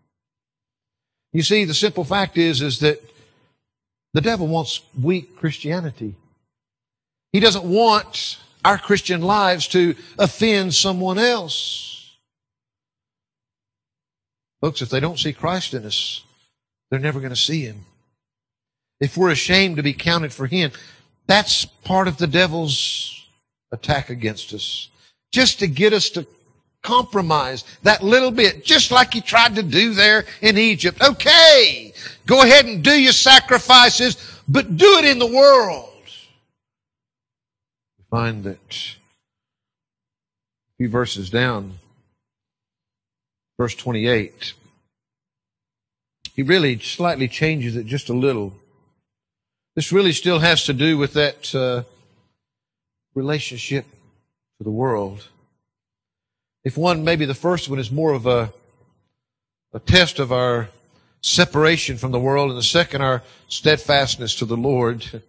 You 1.33 1.43
see, 1.43 1.65
the 1.65 1.73
simple 1.73 2.05
fact 2.05 2.37
is, 2.37 2.61
is 2.61 2.79
that 2.79 3.03
the 4.13 4.21
devil 4.21 4.47
wants 4.47 4.79
weak 5.01 5.35
Christianity. 5.35 6.15
He 7.33 7.41
doesn't 7.41 7.65
want 7.65 8.37
our 8.65 8.80
Christian 8.80 9.21
lives 9.21 9.67
to 9.69 9.95
offend 10.17 10.73
someone 10.73 11.19
else. 11.19 12.17
Folks, 14.60 14.82
if 14.82 14.89
they 14.89 14.99
don't 14.99 15.19
see 15.19 15.34
Christ 15.34 15.75
in 15.75 15.86
us, 15.86 16.23
they're 16.89 16.99
never 16.99 17.19
going 17.19 17.30
to 17.30 17.36
see 17.36 17.62
Him. 17.62 17.86
If 18.99 19.15
we're 19.15 19.30
ashamed 19.30 19.75
to 19.78 19.84
be 19.84 19.93
counted 19.93 20.34
for 20.34 20.47
Him, 20.47 20.71
that's 21.28 21.65
part 21.65 22.08
of 22.08 22.17
the 22.17 22.25
devil's 22.25 23.28
attack 23.71 24.10
against 24.10 24.51
us. 24.51 24.89
Just 25.32 25.60
to 25.60 25.67
get 25.67 25.93
us 25.93 26.10
to 26.12 26.25
compromise 26.82 27.65
that 27.84 28.04
little 28.04 28.32
bit, 28.32 28.65
just 28.65 28.91
like 28.91 29.13
he 29.13 29.21
tried 29.21 29.56
to 29.56 29.63
do 29.63 29.93
there 29.93 30.25
in 30.41 30.58
Egypt. 30.58 31.01
Okay, 31.01 31.93
go 32.25 32.41
ahead 32.41 32.65
and 32.65 32.84
do 32.84 32.93
your 32.93 33.12
sacrifices, 33.12 34.39
but 34.47 34.78
do 34.78 34.97
it 34.99 35.06
in 35.06 35.19
the 35.19 35.28
world. 35.28 35.94
Find 38.15 38.45
that 38.45 38.95
a 40.69 40.73
few 40.78 40.88
verses 40.88 41.30
down, 41.30 41.80
verse 43.58 43.75
28, 43.75 44.54
he 46.34 46.41
really 46.41 46.80
slightly 46.80 47.28
changes 47.28 47.75
it 47.75 47.86
just 47.86 48.08
a 48.08 48.13
little. 48.13 48.54
This 49.75 49.91
really 49.91 50.13
still 50.13 50.39
has 50.39 50.63
to 50.63 50.71
do 50.71 50.97
with 50.97 51.12
that 51.12 51.54
uh, 51.54 51.84
relationship 53.15 53.84
to 54.60 54.63
the 54.63 54.71
world. 54.71 55.28
If 56.63 56.78
one, 56.78 57.04
maybe 57.04 57.25
the 57.25 57.34
first 57.34 57.67
one 57.67 57.80
is 57.80 57.91
more 57.91 58.13
of 58.13 58.25
a, 58.25 58.54
a 59.73 59.80
test 59.82 60.19
of 60.19 60.32
our 60.32 60.69
separation 61.19 61.97
from 61.97 62.13
the 62.13 62.19
world, 62.21 62.49
and 62.49 62.58
the 62.58 62.63
second, 62.63 63.01
our 63.01 63.23
steadfastness 63.49 64.36
to 64.36 64.45
the 64.45 64.56
Lord. 64.56 65.21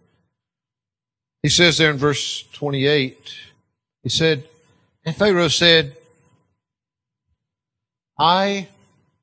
He 1.46 1.50
says 1.50 1.78
there 1.78 1.92
in 1.92 1.96
verse 1.96 2.42
28, 2.54 3.34
he 4.02 4.08
said, 4.08 4.42
and 5.04 5.14
Pharaoh 5.14 5.46
said, 5.46 5.96
I 8.18 8.66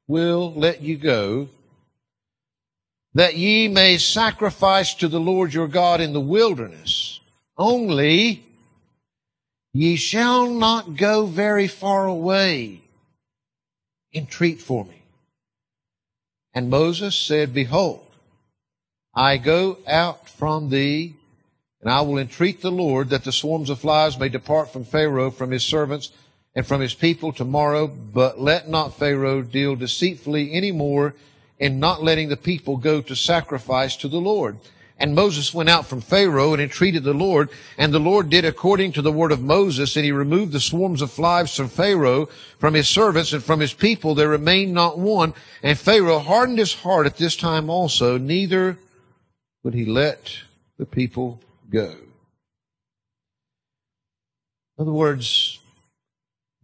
will 0.08 0.54
let 0.54 0.82
you 0.82 0.96
go, 0.96 1.50
that 3.14 3.36
ye 3.36 3.68
may 3.68 3.98
sacrifice 3.98 4.94
to 4.94 5.10
the 5.10 5.20
Lord 5.20 5.54
your 5.54 5.68
God 5.68 6.00
in 6.00 6.14
the 6.14 6.22
wilderness. 6.22 7.20
Only 7.58 8.46
Ye 9.74 9.98
shall 9.98 10.50
not 10.50 10.96
go 10.96 11.26
very 11.26 11.68
far 11.68 12.06
away. 12.06 12.84
Entreat 14.14 14.62
for 14.62 14.86
me. 14.86 15.02
And 16.54 16.70
Moses 16.70 17.18
said, 17.18 17.54
Behold, 17.54 18.08
I 19.14 19.36
go 19.36 19.80
out 19.86 20.30
from 20.30 20.70
thee, 20.70 21.16
and 21.84 21.92
I 21.92 22.00
will 22.00 22.18
entreat 22.18 22.62
the 22.62 22.72
Lord 22.72 23.10
that 23.10 23.26
the 23.26 23.34
swarms 23.34 23.70
of 23.70 23.80
flies 23.80 24.18
may 24.18 24.30
depart 24.30 24.72
from 24.72 24.86
Pharaoh, 24.86 25.30
from 25.30 25.52
his 25.52 25.66
servants, 25.66 26.12
and 26.56 26.66
from 26.66 26.80
his 26.80 26.94
people 26.94 27.34
tomorrow, 27.34 27.88
but 27.88 28.40
let 28.40 28.70
not 28.70 28.98
Pharaoh 28.98 29.42
deal 29.42 29.76
deceitfully 29.76 30.54
any 30.54 30.72
more 30.72 31.14
in 31.60 31.82
not 31.82 32.02
letting 32.02 32.30
the 32.30 32.38
people 32.38 32.78
go 32.78 33.02
to 33.02 33.16
sacrifice 33.18 33.98
to 33.98 34.08
the 34.08 34.22
Lord. 34.22 34.60
And 34.98 35.14
Moses 35.14 35.54
went 35.54 35.68
out 35.68 35.86
from 35.86 36.00
Pharaoh 36.00 36.54
and 36.54 36.62
entreated 36.62 37.04
the 37.04 37.14
Lord, 37.14 37.50
and 37.78 37.94
the 37.94 38.00
Lord 38.00 38.30
did 38.30 38.46
according 38.46 38.94
to 38.94 39.02
the 39.02 39.12
word 39.12 39.34
of 39.34 39.42
Moses, 39.42 39.98
and 39.98 40.06
he 40.06 40.14
removed 40.14 40.54
the 40.54 40.62
swarms 40.62 41.02
of 41.02 41.12
flies 41.12 41.54
from 41.54 41.68
Pharaoh, 41.68 42.28
from 42.60 42.76
his 42.76 42.88
servants, 42.88 43.34
and 43.34 43.44
from 43.44 43.60
his 43.60 43.74
people. 43.74 44.16
There 44.16 44.30
remained 44.30 44.74
not 44.74 44.98
one. 44.98 45.34
And 45.62 45.78
Pharaoh 45.78 46.20
hardened 46.20 46.60
his 46.60 46.76
heart 46.76 47.08
at 47.08 47.18
this 47.18 47.36
time 47.36 47.70
also, 47.70 48.18
neither 48.18 48.78
would 49.64 49.74
he 49.74 49.84
let 49.84 50.38
the 50.78 50.86
people 50.86 51.42
go. 51.70 51.96
In 54.78 54.82
other 54.82 54.92
words, 54.92 55.60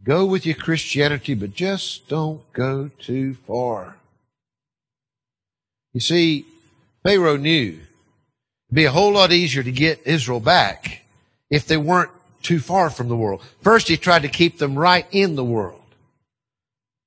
go 0.03 0.25
with 0.25 0.45
your 0.45 0.55
Christianity, 0.55 1.33
but 1.33 1.53
just 1.53 2.07
don't 2.07 2.41
go 2.53 2.89
too 2.99 3.35
far. 3.47 3.97
You 5.93 5.99
see, 5.99 6.45
Pharaoh 7.03 7.37
knew 7.37 7.79
it'd 8.67 8.75
be 8.75 8.85
a 8.85 8.91
whole 8.91 9.13
lot 9.13 9.31
easier 9.31 9.63
to 9.63 9.71
get 9.71 10.01
Israel 10.05 10.39
back 10.39 11.03
if 11.49 11.65
they 11.65 11.77
weren't 11.77 12.11
too 12.41 12.59
far 12.59 12.89
from 12.89 13.09
the 13.09 13.15
world. 13.15 13.41
First, 13.61 13.87
he 13.87 13.97
tried 13.97 14.21
to 14.21 14.27
keep 14.27 14.57
them 14.57 14.77
right 14.77 15.05
in 15.11 15.35
the 15.35 15.43
world. 15.43 15.81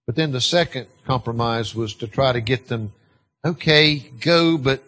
But 0.06 0.16
then 0.16 0.32
the 0.32 0.40
second 0.40 0.86
compromise 1.06 1.74
was 1.74 1.94
to 1.94 2.06
try 2.06 2.32
to 2.32 2.40
get 2.40 2.68
them, 2.68 2.92
okay, 3.44 3.98
go, 3.98 4.58
but 4.58 4.82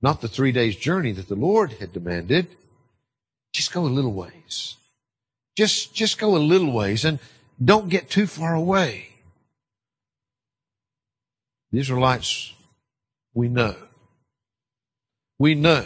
not 0.00 0.20
the 0.20 0.28
three 0.28 0.52
days 0.52 0.76
journey 0.76 1.12
that 1.12 1.28
the 1.28 1.34
Lord 1.34 1.72
had 1.72 1.92
demanded. 1.92 2.48
Just 3.52 3.72
go 3.72 3.82
a 3.82 3.88
little 3.88 4.12
ways. 4.12 4.76
Just, 5.56 5.94
just 5.94 6.18
go 6.18 6.36
a 6.36 6.38
little 6.38 6.72
ways 6.72 7.04
and 7.04 7.18
don't 7.62 7.88
get 7.88 8.08
too 8.08 8.26
far 8.26 8.54
away. 8.54 9.08
The 11.72 11.80
Israelites, 11.80 12.52
we 13.34 13.48
know, 13.48 13.74
we 15.38 15.54
know 15.54 15.84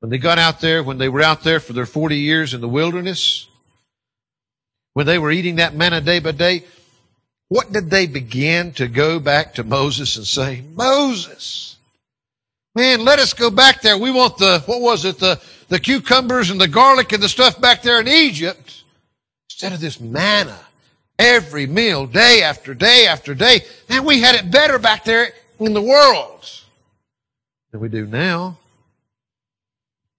when 0.00 0.10
they 0.10 0.18
got 0.18 0.38
out 0.38 0.60
there, 0.60 0.82
when 0.82 0.98
they 0.98 1.08
were 1.08 1.22
out 1.22 1.42
there 1.42 1.60
for 1.60 1.72
their 1.72 1.86
40 1.86 2.16
years 2.16 2.54
in 2.54 2.60
the 2.60 2.68
wilderness, 2.68 3.48
when 4.94 5.06
they 5.06 5.18
were 5.18 5.30
eating 5.30 5.56
that 5.56 5.74
manna 5.74 6.00
day 6.00 6.20
by 6.20 6.32
day, 6.32 6.64
what 7.48 7.72
did 7.72 7.90
they 7.90 8.06
begin 8.06 8.72
to 8.74 8.88
go 8.88 9.18
back 9.18 9.54
to 9.54 9.64
Moses 9.64 10.16
and 10.16 10.26
say? 10.26 10.62
Moses, 10.74 11.77
man, 12.74 13.04
let 13.04 13.18
us 13.18 13.32
go 13.32 13.50
back 13.50 13.82
there. 13.82 13.98
We 13.98 14.10
want 14.10 14.38
the, 14.38 14.60
what 14.66 14.80
was 14.80 15.04
it, 15.04 15.18
the, 15.18 15.40
the 15.68 15.80
cucumbers 15.80 16.50
and 16.50 16.60
the 16.60 16.68
garlic 16.68 17.12
and 17.12 17.22
the 17.22 17.28
stuff 17.28 17.60
back 17.60 17.82
there 17.82 18.00
in 18.00 18.08
Egypt 18.08 18.82
instead 19.48 19.72
of 19.72 19.80
this 19.80 20.00
manna 20.00 20.58
every 21.18 21.66
meal, 21.66 22.06
day 22.06 22.42
after 22.42 22.74
day 22.74 23.06
after 23.06 23.34
day. 23.34 23.60
And 23.88 24.06
we 24.06 24.20
had 24.20 24.34
it 24.34 24.50
better 24.50 24.78
back 24.78 25.04
there 25.04 25.32
in 25.58 25.74
the 25.74 25.82
world 25.82 26.48
than 27.72 27.80
we 27.80 27.88
do 27.88 28.06
now. 28.06 28.58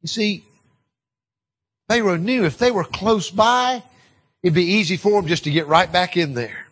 You 0.02 0.08
see, 0.08 0.44
Pharaoh 1.88 2.18
knew 2.18 2.46
if 2.46 2.58
they 2.58 2.72
were 2.72 2.84
close 2.84 3.32
by, 3.32 3.82
it'd 4.44 4.54
be 4.54 4.64
easy 4.64 4.98
for 4.98 5.12
them 5.12 5.28
just 5.28 5.46
to 5.46 5.52
get 5.52 5.68
right 5.68 5.92
back 5.92 6.18
in 6.18 6.34
there. 6.34 6.68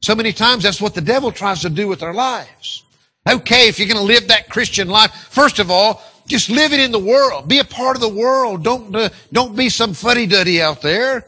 So 0.00 0.14
many 0.14 0.32
times 0.32 0.62
that's 0.62 0.80
what 0.80 0.94
the 0.94 1.00
devil 1.00 1.32
tries 1.32 1.60
to 1.62 1.70
do 1.70 1.88
with 1.88 2.02
our 2.02 2.14
lives. 2.14 2.84
Okay, 3.26 3.68
if 3.68 3.78
you're 3.78 3.88
going 3.88 4.00
to 4.00 4.04
live 4.04 4.28
that 4.28 4.50
Christian 4.50 4.88
life, 4.88 5.12
first 5.30 5.58
of 5.58 5.70
all, 5.70 6.02
just 6.26 6.50
live 6.50 6.72
it 6.72 6.80
in 6.80 6.92
the 6.92 6.98
world. 6.98 7.48
Be 7.48 7.58
a 7.58 7.64
part 7.64 7.96
of 7.96 8.02
the 8.02 8.08
world. 8.08 8.62
Don't, 8.62 8.94
uh, 8.94 9.08
don't 9.32 9.56
be 9.56 9.68
some 9.70 9.94
fuddy-duddy 9.94 10.60
out 10.60 10.82
there. 10.82 11.26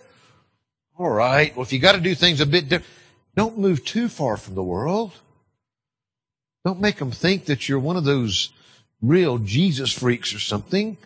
All 0.98 1.10
right. 1.10 1.56
Well, 1.56 1.62
if 1.62 1.72
you 1.72 1.78
got 1.78 1.94
to 1.94 2.00
do 2.00 2.14
things 2.14 2.40
a 2.40 2.46
bit 2.46 2.68
different, 2.68 2.92
don't 3.34 3.58
move 3.58 3.84
too 3.84 4.08
far 4.08 4.36
from 4.36 4.54
the 4.54 4.62
world. 4.62 5.12
Don't 6.64 6.80
make 6.80 6.96
them 6.96 7.10
think 7.10 7.46
that 7.46 7.68
you're 7.68 7.78
one 7.78 7.96
of 7.96 8.04
those 8.04 8.50
real 9.00 9.38
Jesus 9.38 9.90
freaks 9.92 10.34
or 10.34 10.38
something. 10.38 10.98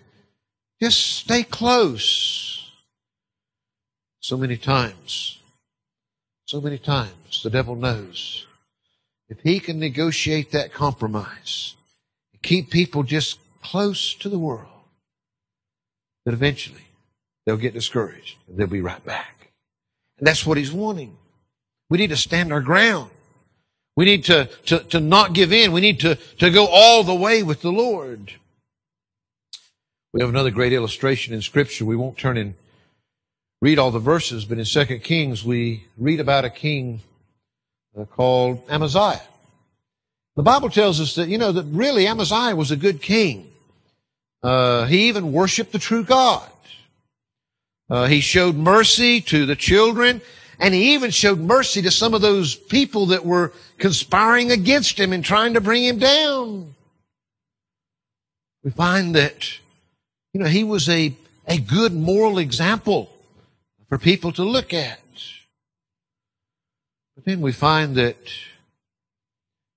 Just 0.83 0.99
stay 1.01 1.45
close. 1.45 2.73
So 4.19 4.37
many 4.37 4.57
times, 4.57 5.39
so 6.47 6.61
many 6.61 6.79
times, 6.79 7.43
the 7.43 7.51
devil 7.51 7.77
knows 7.77 8.47
if 9.29 9.41
he 9.41 9.61
can 9.61 9.79
negotiate 9.79 10.53
that 10.53 10.73
compromise, 10.73 11.77
keep 12.43 12.71
people 12.71 13.03
just 13.03 13.39
close 13.63 14.15
to 14.15 14.29
the 14.29 14.39
world, 14.39 14.69
that 16.25 16.35
eventually 16.35 16.83
they'll 17.47 17.57
get 17.57 17.75
discouraged 17.75 18.37
and 18.47 18.57
they'll 18.57 18.67
be 18.67 18.81
right 18.81 19.05
back. 19.05 19.53
And 20.19 20.27
that's 20.27 20.47
what 20.47 20.59
he's 20.59 20.73
wanting. 20.73 21.17
We 21.91 21.99
need 21.99 22.11
to 22.11 22.17
stand 22.17 22.53
our 22.53 22.61
ground. 22.61 23.11
We 23.97 24.05
need 24.05 24.25
to, 24.25 24.47
to, 24.67 24.81
to 24.81 25.01
not 25.01 25.33
give 25.33 25.53
in. 25.53 25.73
We 25.73 25.81
need 25.81 26.01
to, 26.01 26.17
to 26.39 26.51
go 26.51 26.67
all 26.67 27.05
the 27.05 27.15
way 27.15 27.43
with 27.43 27.63
the 27.63 27.73
Lord. 27.73 28.33
We 30.13 30.21
have 30.21 30.31
another 30.31 30.51
great 30.51 30.73
illustration 30.73 31.35
in 31.35 31.43
Scripture. 31.43 31.85
We 31.85 31.97
won't 31.97 32.19
turn 32.19 32.37
and 32.37 32.55
read 33.61 33.79
all 33.79 33.91
the 33.91 33.99
verses, 33.99 34.45
but 34.45 34.59
in 34.59 34.65
2 34.65 34.99
Kings 34.99 35.45
we 35.45 35.87
read 35.97 36.21
about 36.21 36.45
a 36.45 36.51
king 36.51 37.01
called 38.17 38.63
Amaziah. 38.69 39.23
The 40.37 40.43
Bible 40.43 40.69
tells 40.69 41.01
us 41.01 41.15
that, 41.15 41.29
you 41.29 41.39
know, 41.39 41.53
that 41.53 41.65
really 41.65 42.07
Amaziah 42.07 42.57
was 42.57 42.71
a 42.71 42.77
good 42.77 43.01
king. 43.01 43.51
Uh, 44.43 44.85
he 44.87 45.09
even 45.09 45.33
worshiped 45.33 45.73
the 45.73 45.79
true 45.79 46.05
God. 46.05 46.51
Uh, 47.89 48.07
he 48.07 48.21
showed 48.21 48.57
mercy 48.57 49.21
to 49.21 49.47
the 49.47 49.55
children, 49.55 50.21
and 50.59 50.75
he 50.75 50.95
even 50.95 51.11
showed 51.11 51.39
mercy 51.39 51.83
to 51.83 51.91
some 51.91 52.15
of 52.15 52.21
those 52.21 52.55
people 52.55 53.07
that 53.07 53.25
were 53.25 53.53
conspiring 53.79 54.51
against 54.51 54.99
him 54.99 55.13
and 55.13 55.25
trying 55.25 55.55
to 55.55 55.61
bring 55.61 55.85
him 55.85 55.99
down. 55.99 56.75
We 58.65 58.71
find 58.71 59.15
that, 59.15 59.59
you 60.33 60.41
know, 60.41 60.47
he 60.47 60.65
was 60.65 60.89
a, 60.89 61.15
a 61.47 61.59
good 61.59 61.93
moral 61.93 62.39
example 62.39 63.11
for 63.89 63.99
people 63.99 64.33
to 64.33 64.43
look 64.43 64.73
at. 64.73 65.01
But 67.15 67.25
then 67.25 67.41
we 67.41 67.53
find 67.53 67.95
that 67.97 68.17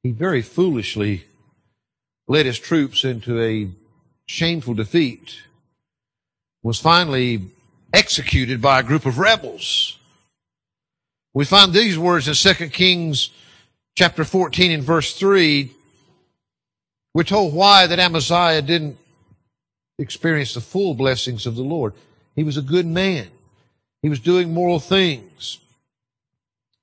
he 0.04 0.12
very 0.12 0.42
foolishly 0.42 1.26
led 2.28 2.46
his 2.46 2.60
troops 2.60 3.04
into 3.04 3.42
a 3.42 3.70
shameful 4.26 4.74
defeat, 4.74 5.42
was 6.64 6.80
finally 6.80 7.46
executed 7.94 8.62
by 8.62 8.80
a 8.80 8.84
group 8.84 9.06
of 9.06 9.20
rebels. 9.20 9.98
We 11.34 11.46
find 11.46 11.72
these 11.72 11.98
words 11.98 12.28
in 12.28 12.34
2 12.34 12.70
Kings 12.70 13.30
chapter 13.96 14.24
14 14.24 14.72
and 14.72 14.84
verse 14.84 15.14
3. 15.14 15.72
We're 17.14 17.24
told 17.24 17.54
why 17.54 17.88
that 17.88 18.00
Amaziah 18.00 18.62
didn't 18.62 18.98
experience 20.00 20.54
the 20.54 20.62
full 20.62 20.94
blessings 20.94 21.46
of 21.46 21.56
the 21.56 21.64
Lord. 21.64 21.94
He 22.36 22.44
was 22.44 22.58
a 22.58 22.62
good 22.62 22.86
man. 22.86 23.28
He 24.02 24.10
was 24.10 24.20
doing 24.20 24.54
moral 24.54 24.80
things. 24.80 25.60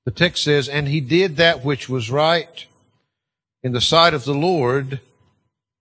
The 0.05 0.11
text 0.11 0.43
says, 0.43 0.69
and 0.69 0.87
he 0.87 1.01
did 1.01 1.37
that 1.37 1.65
which 1.65 1.89
was 1.89 2.11
right 2.11 2.65
in 3.63 3.73
the 3.73 3.81
sight 3.81 4.13
of 4.13 4.23
the 4.23 4.35
Lord, 4.35 4.99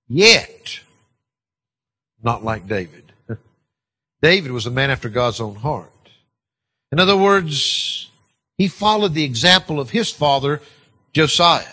yet 0.09 0.81
not 2.23 2.43
like 2.43 2.67
David. 2.67 3.13
David 4.23 4.51
was 4.51 4.65
a 4.65 4.71
man 4.71 4.91
after 4.91 5.11
God's 5.11 5.41
own 5.41 5.57
heart. 5.57 5.91
In 6.91 6.99
other 6.99 7.17
words, 7.17 8.09
he 8.57 8.69
followed 8.69 9.13
the 9.13 9.25
example 9.25 9.79
of 9.79 9.91
his 9.91 10.11
father, 10.11 10.63
Josiah. 11.13 11.67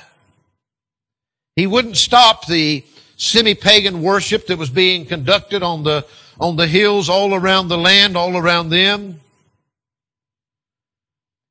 He 1.56 1.68
wouldn't 1.68 1.98
stop 1.98 2.48
the 2.48 2.84
semi-pagan 3.16 4.02
worship 4.02 4.48
that 4.48 4.58
was 4.58 4.70
being 4.70 5.06
conducted 5.06 5.64
on 5.64 5.84
the, 5.84 6.06
on 6.40 6.56
the 6.56 6.68
hills 6.68 7.08
all 7.08 7.34
around 7.34 7.68
the 7.68 7.78
land, 7.78 8.18
all 8.18 8.36
around 8.36 8.70
them. 8.70 9.22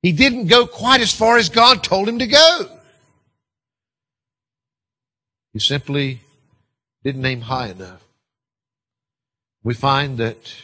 He 0.03 0.13
didn't 0.13 0.47
go 0.47 0.67
quite 0.67 1.01
as 1.01 1.13
far 1.13 1.37
as 1.37 1.49
God 1.49 1.85
told 1.85 2.09
him 2.09 2.19
to 2.19 2.27
go. 2.27 2.79
He 5.53 5.59
simply 5.59 6.21
didn't 7.05 7.25
aim 7.25 7.43
high 7.43 7.69
enough. 7.69 8.03
We 9.63 9.75
find 9.75 10.17
that 10.19 10.55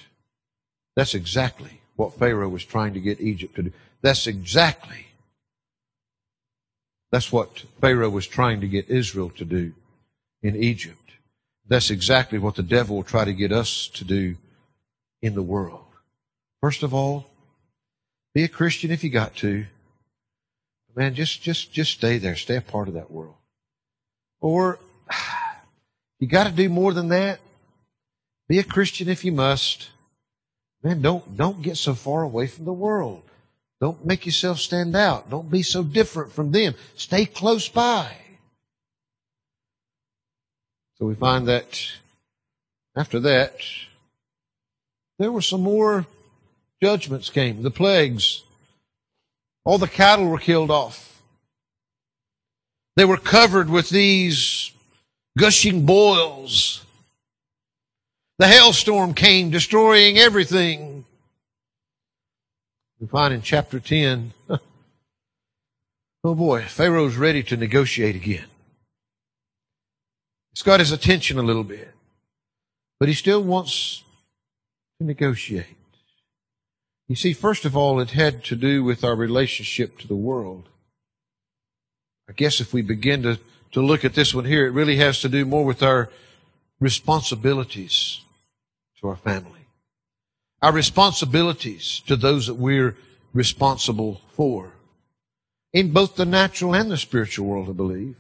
that's 0.95 1.15
exactly 1.15 1.81
what 1.97 2.19
Pharaoh 2.19 2.49
was 2.49 2.65
trying 2.65 2.95
to 2.95 3.01
get 3.01 3.21
Egypt 3.21 3.57
to 3.57 3.63
do. 3.65 3.73
That's 4.03 4.27
exactly 4.27 5.07
that's 7.11 7.33
what 7.33 7.65
Pharaoh 7.81 8.11
was 8.11 8.27
trying 8.27 8.61
to 8.61 8.69
get 8.69 8.91
Israel 8.91 9.31
to 9.31 9.45
do 9.45 9.73
in 10.43 10.57
Egypt. 10.57 11.13
That's 11.67 11.91
exactly 11.91 12.39
what 12.39 12.57
the 12.57 12.63
devil 12.63 12.97
will 12.97 13.05
try 13.05 13.25
to 13.25 13.33
get 13.33 13.53
us 13.53 13.89
to 13.95 14.05
do 14.05 14.37
in 15.23 15.35
the 15.35 15.43
world. 15.43 15.85
First 16.61 16.83
of 16.83 16.93
all, 16.93 17.27
be 18.37 18.45
a 18.45 18.49
Christian 18.49 18.91
if 18.91 19.03
you 19.03 19.09
got 19.09 19.35
to. 19.37 19.65
Man, 20.95 21.15
just 21.15 21.41
just 21.41 21.73
just 21.73 21.93
stay 21.93 22.19
there. 22.19 22.37
Stay 22.37 22.57
a 22.57 22.61
part 22.61 22.87
of 22.87 22.93
that 22.93 23.11
world. 23.11 23.37
Or 24.43 24.79
you 26.19 26.29
got 26.29 26.45
to 26.45 26.53
do 26.53 26.69
more 26.69 26.93
than 26.93 27.09
that. 27.09 27.41
Be 28.47 28.59
a 28.59 28.63
Christian 28.63 29.09
if 29.09 29.25
you 29.25 29.33
must. 29.33 29.89
Man, 30.83 31.01
don't, 31.01 31.35
don't 31.35 31.63
get 31.63 31.79
so 31.79 31.95
far 31.95 32.25
away 32.25 32.47
from 32.47 32.67
the 32.67 32.75
world. 32.75 33.23
Don't 33.81 34.05
make 34.05 34.27
yourself 34.27 34.59
stand 34.59 34.95
out. 34.95 35.31
Don't 35.31 35.51
be 35.51 35.63
so 35.63 35.83
different 35.83 36.31
from 36.31 36.53
them. 36.53 36.75
Stay 36.95 37.25
close 37.25 37.71
by. 37.71 38.13
So 40.97 41.07
we 41.07 41.15
find 41.15 41.49
that 41.49 41.91
after 42.95 43.19
that, 43.21 43.57
there 45.19 45.33
were 45.33 45.41
some 45.41 45.63
more 45.63 46.05
judgments 46.87 47.31
came, 47.31 47.65
the 47.65 47.71
plagues. 47.83 48.45
All 49.65 49.77
the 49.77 49.89
cattle 49.89 50.27
were 50.27 50.39
killed 50.39 50.71
off. 50.71 51.21
They 52.95 53.05
were 53.05 53.17
covered 53.17 53.69
with 53.69 53.91
these 53.91 54.71
gushing 55.37 55.85
boils. 55.85 56.85
The 58.39 58.47
hailstorm 58.47 59.15
came, 59.15 59.51
destroying 59.51 60.17
everything. 60.17 61.05
We 63.01 63.09
find 63.09 63.35
in 63.35 63.43
chapter 63.43 63.81
10, 63.81 64.33
oh 66.23 66.35
boy, 66.37 66.63
Pharaoh's 66.63 67.17
ready 67.17 67.43
to 67.43 67.57
negotiate 67.57 68.15
again. 68.15 68.47
It's 70.53 70.63
got 70.63 70.79
his 70.79 70.93
attention 70.93 71.37
a 71.37 71.43
little 71.43 71.65
bit, 71.65 71.93
but 73.01 73.09
he 73.09 73.15
still 73.15 73.43
wants 73.43 74.05
to 75.01 75.05
negotiate. 75.05 75.76
You 77.09 77.15
see, 77.15 77.33
first 77.33 77.65
of 77.65 77.77
all, 77.77 78.01
it 78.01 78.11
had 78.11 78.43
to 78.45 78.57
do 78.57 78.83
with 78.83 79.05
our 79.05 79.15
relationship 79.15 79.99
to 79.99 80.09
the 80.09 80.17
world. 80.17 80.69
I 82.29 82.33
guess 82.33 82.61
if 82.61 82.73
we 82.73 82.83
begin 82.83 83.23
to, 83.23 83.39
to 83.73 83.81
look 83.81 84.05
at 84.05 84.15
this 84.15 84.35
one 84.35 84.45
here, 84.45 84.67
it 84.67 84.73
really 84.73 84.97
has 84.97 85.21
to 85.21 85.29
do 85.29 85.45
more 85.45 85.65
with 85.65 85.83
our 85.83 86.11
responsibilities 86.81 88.23
to 89.01 89.09
our 89.09 89.17
family. 89.17 89.67
Our 90.63 90.73
responsibilities 90.73 92.03
to 92.07 92.17
those 92.17 92.49
that 92.49 92.55
we're 92.55 92.97
responsible 93.33 94.23
for. 94.33 94.73
In 95.73 95.93
both 95.93 96.17
the 96.17 96.25
natural 96.25 96.75
and 96.75 96.91
the 96.91 96.97
spiritual 96.97 97.47
world, 97.47 97.69
I 97.69 97.73
believe. 97.73 98.17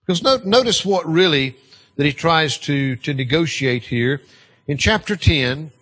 Because 0.00 0.22
note, 0.22 0.46
notice 0.46 0.84
what 0.84 1.06
really 1.06 1.56
that 1.96 2.06
he 2.06 2.12
tries 2.12 2.56
to, 2.58 2.96
to 2.96 3.12
negotiate 3.12 3.84
here. 3.84 4.22
In 4.66 4.78
chapter 4.78 5.16
10, 5.16 5.72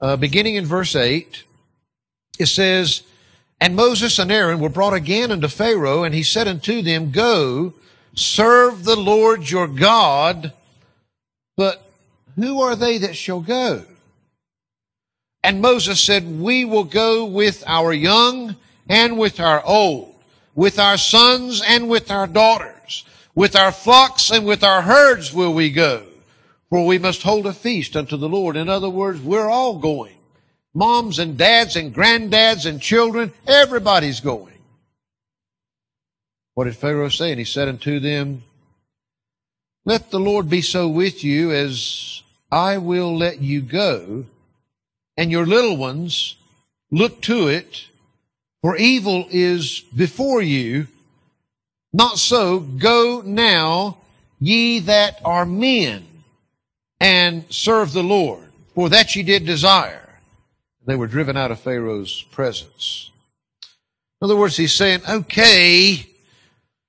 uh, 0.00 0.16
beginning 0.16 0.54
in 0.54 0.64
verse 0.64 0.96
8, 0.96 1.42
it 2.38 2.46
says, 2.46 3.02
and 3.60 3.76
Moses 3.76 4.18
and 4.18 4.30
Aaron 4.30 4.60
were 4.60 4.68
brought 4.68 4.94
again 4.94 5.30
unto 5.30 5.48
Pharaoh, 5.48 6.02
and 6.02 6.14
he 6.14 6.22
said 6.22 6.48
unto 6.48 6.82
them, 6.82 7.10
Go, 7.10 7.74
serve 8.14 8.84
the 8.84 8.96
Lord 8.96 9.50
your 9.50 9.68
God, 9.68 10.52
but 11.56 11.90
who 12.36 12.60
are 12.60 12.76
they 12.76 12.98
that 12.98 13.16
shall 13.16 13.40
go? 13.40 13.84
And 15.42 15.60
Moses 15.60 16.00
said, 16.00 16.40
We 16.40 16.64
will 16.64 16.84
go 16.84 17.24
with 17.24 17.62
our 17.66 17.92
young 17.92 18.56
and 18.88 19.18
with 19.18 19.40
our 19.40 19.64
old, 19.64 20.14
with 20.54 20.78
our 20.78 20.96
sons 20.96 21.62
and 21.64 21.88
with 21.88 22.10
our 22.10 22.26
daughters, 22.26 23.04
with 23.34 23.54
our 23.54 23.72
flocks 23.72 24.30
and 24.30 24.44
with 24.44 24.64
our 24.64 24.82
herds 24.82 25.32
will 25.32 25.54
we 25.54 25.70
go, 25.70 26.04
for 26.70 26.84
we 26.84 26.98
must 26.98 27.22
hold 27.22 27.46
a 27.46 27.52
feast 27.52 27.96
unto 27.96 28.16
the 28.16 28.28
Lord. 28.28 28.56
In 28.56 28.68
other 28.68 28.90
words, 28.90 29.20
we're 29.20 29.48
all 29.48 29.78
going 29.78 30.16
moms 30.74 31.18
and 31.18 31.38
dads 31.38 31.76
and 31.76 31.94
granddads 31.94 32.66
and 32.66 32.80
children, 32.80 33.32
everybody's 33.46 34.20
going. 34.20 34.58
What 36.54 36.64
did 36.64 36.76
Pharaoh 36.76 37.08
say? 37.08 37.30
And 37.30 37.38
he 37.38 37.44
said 37.44 37.68
unto 37.68 38.00
them, 38.00 38.42
Let 39.84 40.10
the 40.10 40.20
Lord 40.20 40.50
be 40.50 40.60
so 40.60 40.88
with 40.88 41.24
you 41.24 41.52
as 41.52 42.22
I 42.50 42.78
will 42.78 43.16
let 43.16 43.40
you 43.40 43.60
go, 43.60 44.26
and 45.16 45.30
your 45.30 45.46
little 45.46 45.76
ones 45.76 46.36
look 46.90 47.20
to 47.22 47.48
it, 47.48 47.86
for 48.62 48.76
evil 48.76 49.26
is 49.30 49.80
before 49.94 50.42
you. 50.42 50.86
Not 51.92 52.18
so, 52.18 52.60
go 52.60 53.22
now, 53.24 53.98
ye 54.40 54.80
that 54.80 55.20
are 55.24 55.46
men, 55.46 56.06
and 57.00 57.44
serve 57.50 57.92
the 57.92 58.02
Lord, 58.02 58.48
for 58.74 58.88
that 58.88 59.14
ye 59.14 59.22
did 59.22 59.44
desire. 59.46 60.03
They 60.86 60.96
were 60.96 61.06
driven 61.06 61.36
out 61.36 61.50
of 61.50 61.60
Pharaoh's 61.60 62.22
presence. 62.30 63.10
In 64.20 64.26
other 64.26 64.36
words, 64.36 64.56
he's 64.56 64.72
saying, 64.72 65.00
okay, 65.08 66.06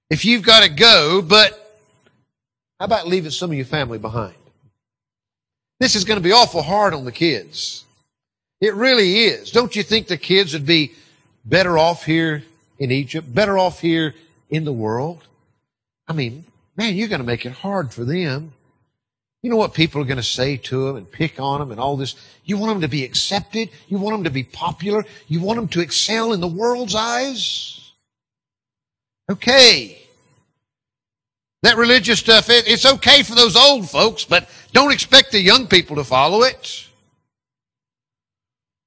if 0.10 0.26
you've 0.26 0.44
got 0.44 0.64
to 0.64 0.70
go, 0.70 1.22
but 1.22 1.52
how 2.80 2.86
about 2.86 3.08
leaving 3.08 3.32
some 3.32 3.52
of 3.52 3.58
your 3.58 3.66
family 3.66 3.98
behind? 3.98 4.36
This 5.80 5.96
is 5.96 6.04
going 6.04 6.18
to 6.18 6.24
be 6.24 6.32
awful 6.32 6.62
hard 6.62 6.94
on 6.94 7.06
the 7.06 7.12
kids. 7.12 7.84
It 8.62 8.74
really 8.74 9.24
is. 9.24 9.52
Don't 9.52 9.76
you 9.76 9.84
think 9.84 10.08
the 10.08 10.18
kids 10.18 10.54
would 10.54 10.66
be 10.66 10.94
better 11.44 11.78
off 11.78 12.06
here 12.06 12.44
in 12.80 12.92
Egypt, 12.92 13.34
better 13.34 13.58
off 13.58 13.82
here 13.82 14.14
in 14.50 14.66
the 14.66 14.74
world? 14.74 15.24
I 16.08 16.14
mean, 16.14 16.46
man, 16.78 16.96
you're 16.96 17.08
going 17.08 17.22
to 17.22 17.28
make 17.28 17.46
it 17.46 17.52
hard 17.52 17.94
for 17.94 18.06
them. 18.06 18.54
You 19.46 19.52
know 19.52 19.58
what 19.58 19.76
people 19.76 20.02
are 20.02 20.06
going 20.06 20.18
to 20.18 20.24
say 20.24 20.58
to 20.58 20.88
them 20.88 20.96
and 20.96 21.12
pick 21.12 21.40
on 21.40 21.60
them 21.60 21.70
and 21.70 21.80
all 21.80 21.98
this. 21.98 22.16
You 22.46 22.58
want 22.58 22.72
them 22.72 22.82
to 22.82 22.88
be 22.88 23.04
accepted. 23.04 23.70
You 23.88 24.00
want 24.00 24.16
them 24.16 24.24
to 24.24 24.32
be 24.32 24.42
popular. 24.42 25.06
You 25.28 25.40
want 25.40 25.58
them 25.58 25.68
to 25.68 25.82
excel 25.82 26.34
in 26.34 26.40
the 26.42 26.48
world's 26.48 26.96
eyes. 26.96 27.92
Okay. 29.30 30.02
That 31.62 31.78
religious 31.78 32.18
stuff, 32.18 32.48
it's 32.50 32.88
okay 32.88 33.22
for 33.22 33.36
those 33.36 33.56
old 33.56 33.88
folks, 33.88 34.26
but 34.26 34.50
don't 34.72 34.92
expect 34.92 35.32
the 35.32 35.40
young 35.40 35.68
people 35.68 35.98
to 35.98 36.04
follow 36.04 36.42
it. 36.42 36.88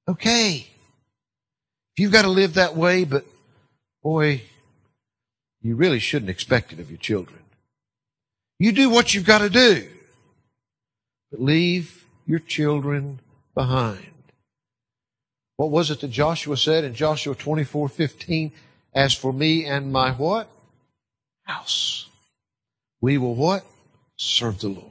Okay. 0.09 0.67
If 1.95 1.99
you've 1.99 2.11
got 2.11 2.23
to 2.23 2.29
live 2.29 2.55
that 2.55 2.75
way, 2.75 3.05
but 3.05 3.23
boy, 4.03 4.41
you 5.61 5.77
really 5.77 5.99
shouldn't 5.99 6.29
expect 6.29 6.73
it 6.73 6.81
of 6.81 6.91
your 6.91 6.99
children. 6.99 7.39
You 8.59 8.73
do 8.73 8.89
what 8.89 9.13
you've 9.13 9.25
got 9.25 9.37
to 9.37 9.49
do, 9.49 9.87
but 11.31 11.41
leave 11.41 12.05
your 12.25 12.39
children 12.39 13.19
behind. 13.53 14.05
What 15.57 15.71
was 15.71 15.91
it 15.91 15.99
that 16.01 16.09
Joshua 16.09 16.55
said 16.55 16.83
in 16.83 16.93
Joshua 16.93 17.35
24, 17.35 17.89
15? 17.89 18.51
As 18.93 19.13
for 19.13 19.33
me 19.33 19.65
and 19.65 19.91
my 19.91 20.11
what? 20.11 20.49
House. 21.43 22.07
We 23.01 23.17
will 23.17 23.35
what? 23.35 23.65
Serve 24.15 24.59
the 24.59 24.69
Lord. 24.69 24.85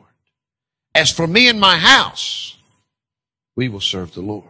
As 0.94 1.12
for 1.12 1.26
me 1.26 1.48
and 1.48 1.60
my 1.60 1.76
house, 1.76 2.56
we 3.56 3.68
will 3.68 3.80
serve 3.80 4.14
the 4.14 4.20
Lord. 4.20 4.44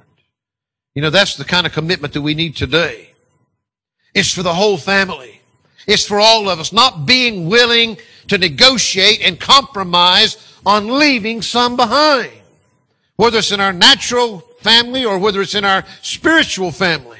You 0.94 1.02
know, 1.02 1.10
that's 1.10 1.36
the 1.36 1.44
kind 1.44 1.66
of 1.66 1.72
commitment 1.72 2.14
that 2.14 2.22
we 2.22 2.34
need 2.34 2.56
today. 2.56 3.12
It's 4.14 4.32
for 4.32 4.42
the 4.42 4.54
whole 4.54 4.76
family. 4.76 5.40
It's 5.86 6.04
for 6.06 6.18
all 6.18 6.48
of 6.48 6.58
us, 6.58 6.72
not 6.72 7.06
being 7.06 7.48
willing 7.48 7.98
to 8.26 8.38
negotiate 8.38 9.20
and 9.22 9.38
compromise 9.38 10.36
on 10.64 10.98
leaving 10.98 11.42
some 11.42 11.76
behind. 11.76 12.30
Whether 13.16 13.38
it's 13.38 13.52
in 13.52 13.60
our 13.60 13.72
natural 13.72 14.40
family 14.60 15.04
or 15.04 15.18
whether 15.18 15.40
it's 15.40 15.54
in 15.54 15.64
our 15.64 15.84
spiritual 16.02 16.70
family. 16.70 17.18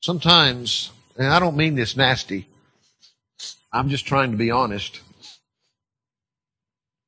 Sometimes, 0.00 0.90
and 1.16 1.28
I 1.28 1.38
don't 1.38 1.56
mean 1.56 1.74
this 1.74 1.96
nasty, 1.96 2.46
I'm 3.72 3.88
just 3.88 4.06
trying 4.06 4.30
to 4.30 4.36
be 4.36 4.50
honest. 4.50 5.00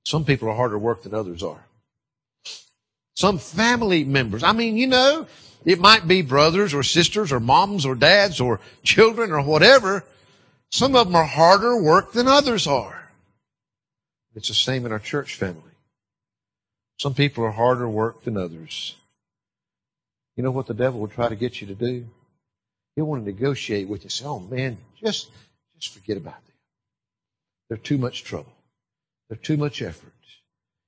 Some 0.05 0.25
people 0.25 0.49
are 0.49 0.55
harder 0.55 0.79
work 0.79 1.03
than 1.03 1.15
others 1.15 1.43
are. 1.43 1.65
Some 3.15 3.39
family 3.39 4.05
members, 4.05 4.43
I 4.43 4.53
mean, 4.53 4.77
you 4.77 4.87
know, 4.87 5.27
it 5.65 5.81
might 5.81 6.09
be 6.09 6.23
brothers 6.23 6.73
or 6.73 6.83
sisters 6.83 7.33
or 7.33 7.41
moms 7.41 7.85
or 7.85 7.95
dads 7.95 8.41
or 8.41 8.61
children 8.83 9.33
or 9.33 9.43
whatever. 9.43 10.05
Some 10.71 10.95
of 10.95 11.07
them 11.07 11.17
are 11.17 11.25
harder 11.25 11.77
work 11.81 12.13
than 12.13 12.29
others 12.29 12.67
are. 12.67 12.98
It's 14.39 14.49
the 14.49 14.55
same 14.55 14.87
in 14.87 14.93
our 14.93 14.99
church 14.99 15.35
family. 15.35 15.75
Some 16.99 17.15
people 17.15 17.45
are 17.45 17.51
harder 17.51 17.89
work 17.89 18.23
than 18.23 18.37
others. 18.37 18.95
You 20.37 20.43
know 20.45 20.51
what 20.53 20.69
the 20.69 20.75
devil 20.75 21.01
will 21.01 21.09
try 21.09 21.29
to 21.29 21.37
get 21.37 21.61
you 21.61 21.67
to 21.67 21.75
do? 21.75 22.07
He'll 22.95 23.07
want 23.07 23.25
to 23.25 23.31
negotiate 23.31 23.89
with 23.89 24.05
you. 24.05 24.11
Say, 24.11 24.25
oh 24.25 24.39
man, 24.39 24.79
just, 25.03 25.29
just 25.79 25.93
forget 25.93 26.17
about 26.17 26.45
them. 26.47 26.55
They're 27.69 27.79
too 27.79 27.99
much 27.99 28.23
trouble. 28.23 28.53
They're 29.29 29.37
too 29.37 29.57
much 29.57 29.83
effort. 29.83 30.13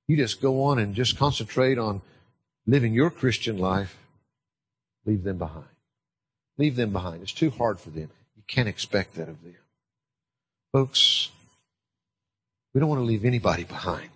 You 0.06 0.16
just 0.16 0.40
go 0.40 0.62
on 0.62 0.78
and 0.78 0.94
just 0.94 1.18
concentrate 1.18 1.76
on 1.76 2.02
living 2.66 2.94
your 2.94 3.10
Christian 3.10 3.58
life 3.58 3.96
Leave 5.06 5.24
them 5.24 5.38
behind. 5.38 5.64
Leave 6.58 6.76
them 6.76 6.92
behind. 6.92 7.22
It's 7.22 7.32
too 7.32 7.50
hard 7.50 7.80
for 7.80 7.90
them. 7.90 8.10
You 8.36 8.42
can't 8.46 8.68
expect 8.68 9.14
that 9.14 9.28
of 9.28 9.42
them. 9.42 9.56
Folks, 10.72 11.30
we 12.72 12.80
don't 12.80 12.88
want 12.88 13.00
to 13.00 13.04
leave 13.04 13.24
anybody 13.24 13.64
behind. 13.64 14.10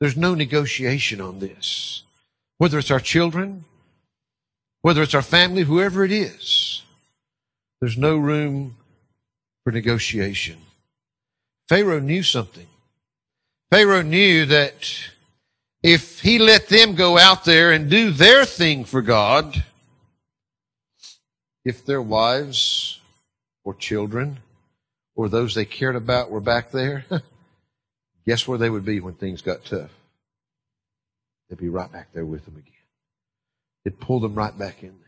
There's 0.00 0.16
no 0.16 0.34
negotiation 0.34 1.20
on 1.20 1.38
this. 1.38 2.02
Whether 2.58 2.78
it's 2.78 2.90
our 2.90 3.00
children, 3.00 3.64
whether 4.82 5.02
it's 5.02 5.14
our 5.14 5.22
family, 5.22 5.62
whoever 5.62 6.04
it 6.04 6.12
is, 6.12 6.82
there's 7.80 7.96
no 7.96 8.16
room 8.16 8.76
for 9.62 9.72
negotiation. 9.72 10.58
Pharaoh 11.68 12.00
knew 12.00 12.22
something. 12.22 12.66
Pharaoh 13.70 14.02
knew 14.02 14.46
that 14.46 14.94
if 15.82 16.20
he 16.20 16.38
let 16.38 16.68
them 16.68 16.94
go 16.94 17.18
out 17.18 17.44
there 17.44 17.72
and 17.72 17.90
do 17.90 18.10
their 18.10 18.44
thing 18.44 18.84
for 18.84 19.02
God, 19.02 19.64
if 21.64 21.84
their 21.84 22.02
wives 22.02 23.00
or 23.64 23.74
children 23.74 24.38
or 25.16 25.28
those 25.28 25.54
they 25.54 25.64
cared 25.64 25.96
about 25.96 26.30
were 26.30 26.40
back 26.40 26.70
there, 26.70 27.06
guess 28.26 28.48
where 28.48 28.58
they 28.58 28.70
would 28.70 28.84
be 28.84 29.00
when 29.00 29.14
things 29.14 29.42
got 29.42 29.64
tough? 29.64 29.90
They'd 31.48 31.58
be 31.58 31.68
right 31.68 31.90
back 31.92 32.08
there 32.12 32.24
with 32.24 32.44
them 32.44 32.56
again. 32.56 32.72
It 33.84 34.00
pulled 34.00 34.22
them 34.22 34.34
right 34.34 34.56
back 34.56 34.82
in 34.82 34.88
there. 34.88 34.98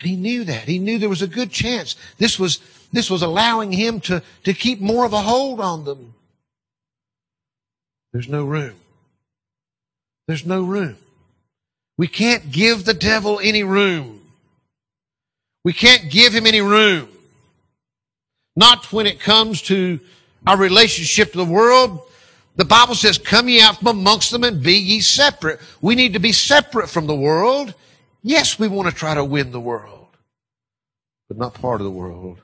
And 0.00 0.10
he 0.10 0.16
knew 0.16 0.44
that. 0.44 0.64
He 0.64 0.78
knew 0.78 0.98
there 0.98 1.08
was 1.08 1.22
a 1.22 1.26
good 1.26 1.50
chance. 1.50 1.96
This 2.18 2.38
was, 2.38 2.60
this 2.92 3.10
was 3.10 3.22
allowing 3.22 3.72
him 3.72 4.00
to, 4.02 4.22
to 4.44 4.52
keep 4.52 4.80
more 4.80 5.04
of 5.04 5.12
a 5.12 5.20
hold 5.20 5.60
on 5.60 5.84
them. 5.84 6.14
There's 8.12 8.28
no 8.28 8.44
room. 8.44 8.74
There's 10.26 10.46
no 10.46 10.62
room. 10.62 10.96
We 11.98 12.08
can't 12.08 12.50
give 12.50 12.84
the 12.84 12.94
devil 12.94 13.40
any 13.42 13.62
room. 13.62 14.20
We 15.64 15.72
can't 15.72 16.10
give 16.10 16.34
him 16.34 16.46
any 16.46 16.60
room. 16.60 17.08
Not 18.54 18.92
when 18.92 19.06
it 19.06 19.20
comes 19.20 19.62
to 19.62 20.00
our 20.46 20.56
relationship 20.56 21.32
to 21.32 21.38
the 21.38 21.44
world. 21.44 22.00
The 22.56 22.64
Bible 22.64 22.94
says, 22.94 23.18
come 23.18 23.48
ye 23.48 23.60
out 23.60 23.78
from 23.78 23.88
amongst 23.88 24.30
them 24.30 24.44
and 24.44 24.62
be 24.62 24.74
ye 24.74 25.00
separate. 25.00 25.60
We 25.80 25.94
need 25.94 26.14
to 26.14 26.18
be 26.18 26.32
separate 26.32 26.88
from 26.88 27.06
the 27.06 27.14
world. 27.14 27.74
Yes, 28.22 28.58
we 28.58 28.68
want 28.68 28.88
to 28.88 28.94
try 28.94 29.14
to 29.14 29.24
win 29.24 29.52
the 29.52 29.60
world, 29.60 30.08
but 31.28 31.36
not 31.36 31.54
part 31.54 31.80
of 31.80 31.84
the 31.84 31.90
world. 31.90 32.40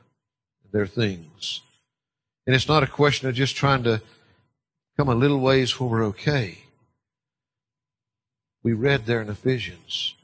And 0.64 0.72
their 0.72 0.86
things. 0.86 1.62
And 2.46 2.54
it's 2.54 2.68
not 2.68 2.82
a 2.82 2.88
question 2.88 3.28
of 3.28 3.34
just 3.34 3.56
trying 3.56 3.84
to 3.84 4.02
come 4.96 5.08
a 5.08 5.14
little 5.14 5.40
ways 5.40 5.78
where 5.80 5.88
we're 5.88 6.04
okay. 6.06 6.58
We 8.62 8.74
read 8.74 9.06
there 9.06 9.22
in 9.22 9.28
Ephesians 9.28 10.14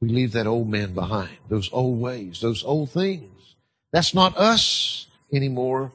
we 0.00 0.08
leave 0.08 0.32
that 0.32 0.46
old 0.46 0.68
man 0.68 0.94
behind, 0.94 1.36
those 1.48 1.68
old 1.72 2.00
ways, 2.00 2.40
those 2.40 2.62
old 2.64 2.90
things. 2.90 3.54
That's 3.92 4.14
not 4.14 4.36
us 4.36 5.06
anymore. 5.32 5.92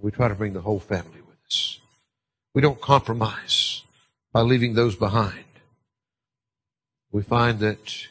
We 0.00 0.10
try 0.10 0.28
to 0.28 0.34
bring 0.34 0.52
the 0.52 0.60
whole 0.60 0.80
family 0.80 1.20
with 1.26 1.36
us. 1.46 1.80
We 2.54 2.62
don't 2.62 2.80
compromise 2.80 3.82
by 4.32 4.42
leaving 4.42 4.74
those 4.74 4.96
behind. 4.96 5.44
We 7.10 7.22
find 7.22 7.58
that 7.60 8.06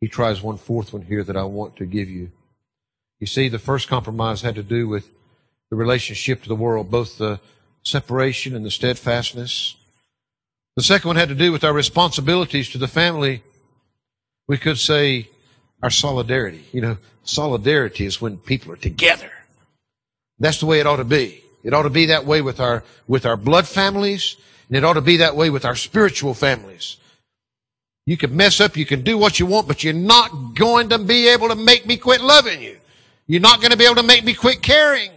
he 0.00 0.08
tries 0.08 0.42
one 0.42 0.58
fourth 0.58 0.92
one 0.92 1.02
here 1.02 1.22
that 1.24 1.36
I 1.36 1.44
want 1.44 1.76
to 1.76 1.86
give 1.86 2.08
you. 2.08 2.30
You 3.18 3.26
see, 3.26 3.48
the 3.48 3.58
first 3.58 3.88
compromise 3.88 4.42
had 4.42 4.54
to 4.54 4.62
do 4.62 4.88
with 4.88 5.08
the 5.70 5.76
relationship 5.76 6.42
to 6.42 6.48
the 6.48 6.54
world, 6.54 6.90
both 6.90 7.18
the 7.18 7.40
separation 7.82 8.56
and 8.56 8.64
the 8.64 8.70
steadfastness. 8.70 9.76
The 10.76 10.82
second 10.82 11.08
one 11.08 11.16
had 11.16 11.28
to 11.28 11.34
do 11.34 11.52
with 11.52 11.64
our 11.64 11.72
responsibilities 11.72 12.70
to 12.70 12.78
the 12.78 12.88
family. 12.88 13.42
We 14.48 14.58
could 14.58 14.78
say 14.78 15.28
our 15.82 15.90
solidarity. 15.90 16.64
You 16.72 16.80
know, 16.80 16.96
solidarity 17.22 18.06
is 18.06 18.20
when 18.20 18.38
people 18.38 18.72
are 18.72 18.76
together. 18.76 19.30
That's 20.40 20.58
the 20.58 20.66
way 20.66 20.80
it 20.80 20.86
ought 20.86 20.96
to 20.96 21.04
be. 21.04 21.44
It 21.62 21.74
ought 21.74 21.82
to 21.82 21.90
be 21.90 22.06
that 22.06 22.24
way 22.24 22.40
with 22.40 22.58
our, 22.58 22.82
with 23.06 23.26
our 23.26 23.36
blood 23.36 23.68
families, 23.68 24.36
and 24.68 24.76
it 24.76 24.84
ought 24.84 24.94
to 24.94 25.02
be 25.02 25.18
that 25.18 25.36
way 25.36 25.50
with 25.50 25.66
our 25.66 25.76
spiritual 25.76 26.32
families. 26.32 26.96
You 28.06 28.16
can 28.16 28.34
mess 28.34 28.60
up, 28.60 28.76
you 28.76 28.86
can 28.86 29.02
do 29.02 29.18
what 29.18 29.38
you 29.38 29.46
want, 29.46 29.68
but 29.68 29.84
you're 29.84 29.92
not 29.92 30.54
going 30.54 30.88
to 30.88 30.98
be 30.98 31.28
able 31.28 31.48
to 31.48 31.54
make 31.54 31.86
me 31.86 31.98
quit 31.98 32.22
loving 32.22 32.62
you. 32.62 32.78
You're 33.26 33.42
not 33.42 33.60
going 33.60 33.70
to 33.70 33.76
be 33.76 33.84
able 33.84 33.96
to 33.96 34.02
make 34.02 34.24
me 34.24 34.34
quit 34.34 34.62
caring. 34.62 35.10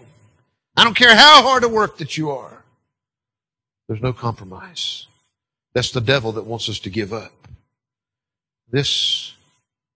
I 0.76 0.84
don't 0.84 0.96
care 0.96 1.16
how 1.16 1.42
hard 1.42 1.64
a 1.64 1.70
work 1.70 1.98
that 1.98 2.18
you 2.18 2.32
are. 2.32 2.64
There's 3.88 4.02
no 4.02 4.14
compromise. 4.14 5.08
That's 5.74 5.92
the 5.92 6.02
devil 6.02 6.34
that 6.34 6.46
wants 6.46 6.70
us 6.70 6.80
to 6.80 6.90
give 6.90 7.14
up. 7.14 7.32
This 8.70 9.34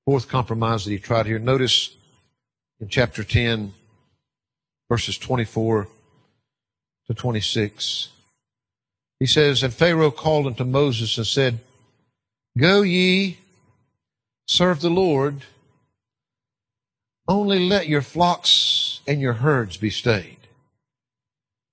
fourth 0.06 0.28
compromise 0.28 0.86
that 0.86 0.92
he 0.92 1.00
tried 1.00 1.26
here, 1.26 1.40
notice 1.40 1.96
in 2.80 2.88
chapter 2.88 3.24
10, 3.24 3.74
verses 4.90 5.18
24 5.18 5.88
to 7.08 7.14
26. 7.14 8.10
He 9.20 9.26
says, 9.26 9.64
And 9.64 9.74
Pharaoh 9.74 10.12
called 10.12 10.48
unto 10.48 10.64
Moses 10.64 11.18
and 11.18 11.28
said, 11.28 11.60
Go 12.58 12.82
ye, 12.82 13.38
serve 14.48 14.82
the 14.82 14.90
Lord, 14.90 15.44
only 17.28 17.68
let 17.68 17.88
your 17.88 18.02
flocks 18.02 19.02
and 19.08 19.20
your 19.20 19.34
herds 19.34 19.78
be 19.78 19.90
stayed. 19.90 20.38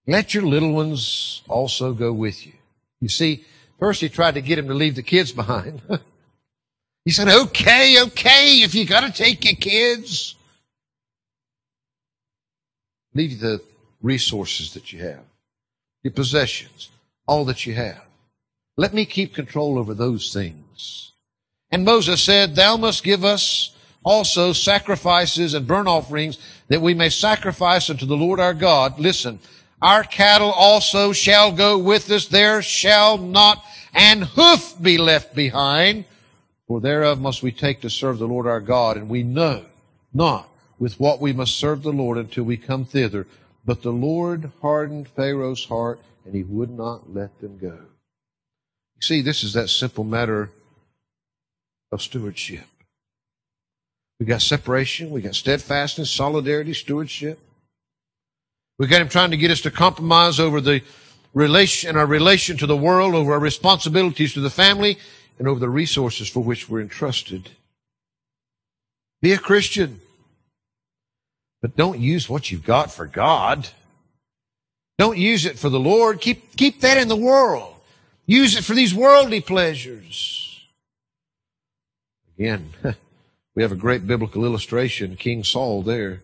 Let 0.06 0.34
your 0.34 0.42
little 0.42 0.72
ones 0.72 1.42
also 1.48 1.92
go 1.94 2.12
with 2.12 2.46
you. 2.46 2.52
You 3.00 3.08
see, 3.08 3.44
first 3.78 4.00
he 4.00 4.08
tried 4.08 4.34
to 4.34 4.42
get 4.42 4.58
him 4.58 4.68
to 4.68 4.74
leave 4.74 4.96
the 4.96 5.02
kids 5.02 5.32
behind. 5.32 5.80
he 7.04 7.10
said, 7.10 7.28
okay, 7.28 8.02
okay, 8.02 8.62
if 8.62 8.74
you 8.74 8.84
gotta 8.84 9.12
take 9.12 9.44
your 9.44 9.54
kids, 9.54 10.34
leave 13.14 13.40
the 13.40 13.60
resources 14.02 14.74
that 14.74 14.92
you 14.92 15.00
have, 15.00 15.24
your 16.02 16.12
possessions, 16.12 16.90
all 17.26 17.44
that 17.46 17.64
you 17.64 17.74
have. 17.74 18.04
Let 18.76 18.92
me 18.92 19.06
keep 19.06 19.34
control 19.34 19.78
over 19.78 19.94
those 19.94 20.32
things. 20.32 21.12
And 21.70 21.84
Moses 21.84 22.22
said, 22.22 22.54
Thou 22.54 22.76
must 22.76 23.04
give 23.04 23.24
us 23.24 23.74
also 24.04 24.52
sacrifices 24.52 25.54
and 25.54 25.66
burnt 25.66 25.88
offerings 25.88 26.38
that 26.68 26.82
we 26.82 26.94
may 26.94 27.08
sacrifice 27.08 27.88
unto 27.88 28.06
the 28.06 28.16
Lord 28.16 28.40
our 28.40 28.54
God. 28.54 28.98
Listen, 28.98 29.38
our 29.80 30.02
cattle 30.02 30.52
also 30.52 31.12
shall 31.12 31.52
go 31.52 31.78
with 31.78 32.10
us. 32.10 32.26
There 32.26 32.62
shall 32.62 33.18
not 33.18 33.64
an 33.94 34.22
hoof 34.22 34.74
be 34.80 34.98
left 34.98 35.34
behind. 35.34 36.04
For 36.66 36.80
thereof 36.80 37.20
must 37.20 37.42
we 37.42 37.52
take 37.52 37.80
to 37.82 37.90
serve 37.90 38.18
the 38.18 38.28
Lord 38.28 38.46
our 38.46 38.60
God. 38.60 38.96
And 38.96 39.08
we 39.08 39.22
know 39.22 39.64
not 40.12 40.48
with 40.78 40.98
what 41.00 41.20
we 41.20 41.32
must 41.32 41.56
serve 41.56 41.82
the 41.82 41.92
Lord 41.92 42.18
until 42.18 42.44
we 42.44 42.56
come 42.56 42.84
thither. 42.84 43.26
But 43.64 43.82
the 43.82 43.92
Lord 43.92 44.52
hardened 44.60 45.08
Pharaoh's 45.08 45.64
heart 45.66 46.00
and 46.24 46.34
he 46.34 46.42
would 46.42 46.70
not 46.70 47.12
let 47.12 47.40
them 47.40 47.58
go. 47.58 47.78
You 48.96 49.02
see, 49.02 49.20
this 49.20 49.42
is 49.44 49.52
that 49.52 49.68
simple 49.68 50.04
matter 50.04 50.50
of 51.92 52.02
stewardship. 52.02 52.64
We 54.18 54.26
got 54.26 54.42
separation, 54.42 55.10
we 55.10 55.22
got 55.22 55.34
steadfastness, 55.34 56.10
solidarity, 56.10 56.72
stewardship. 56.72 57.38
We 58.78 58.86
got 58.86 59.00
him 59.00 59.08
trying 59.08 59.30
to 59.30 59.36
get 59.36 59.50
us 59.50 59.60
to 59.62 59.70
compromise 59.70 60.40
over 60.40 60.60
the 60.60 60.82
relation 61.32 61.90
and 61.90 61.98
our 61.98 62.06
relation 62.06 62.56
to 62.58 62.66
the 62.66 62.76
world, 62.76 63.14
over 63.14 63.32
our 63.32 63.40
responsibilities 63.40 64.34
to 64.34 64.40
the 64.40 64.50
family, 64.50 64.98
and 65.38 65.48
over 65.48 65.60
the 65.60 65.68
resources 65.68 66.28
for 66.28 66.40
which 66.40 66.68
we're 66.68 66.80
entrusted. 66.80 67.50
Be 69.20 69.32
a 69.32 69.38
Christian. 69.38 70.00
But 71.64 71.76
don't 71.76 71.98
use 71.98 72.28
what 72.28 72.50
you've 72.50 72.66
got 72.66 72.92
for 72.92 73.06
God. 73.06 73.68
Don't 74.98 75.16
use 75.16 75.46
it 75.46 75.58
for 75.58 75.70
the 75.70 75.80
Lord. 75.80 76.20
Keep, 76.20 76.58
keep 76.58 76.82
that 76.82 76.98
in 76.98 77.08
the 77.08 77.16
world. 77.16 77.74
Use 78.26 78.54
it 78.54 78.64
for 78.64 78.74
these 78.74 78.94
worldly 78.94 79.40
pleasures. 79.40 80.62
Again, 82.38 82.68
we 83.54 83.62
have 83.62 83.72
a 83.72 83.76
great 83.76 84.06
biblical 84.06 84.44
illustration, 84.44 85.16
King 85.16 85.42
Saul 85.42 85.80
there. 85.80 86.20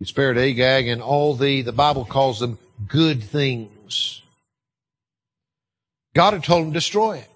He 0.00 0.06
spared 0.06 0.38
Agag 0.38 0.88
and 0.88 1.00
all 1.00 1.36
the, 1.36 1.62
the 1.62 1.70
Bible 1.70 2.04
calls 2.04 2.40
them 2.40 2.58
good 2.88 3.22
things. 3.22 4.22
God 6.16 6.32
had 6.32 6.42
told 6.42 6.66
him 6.66 6.72
destroy 6.72 7.18
it. 7.18 7.30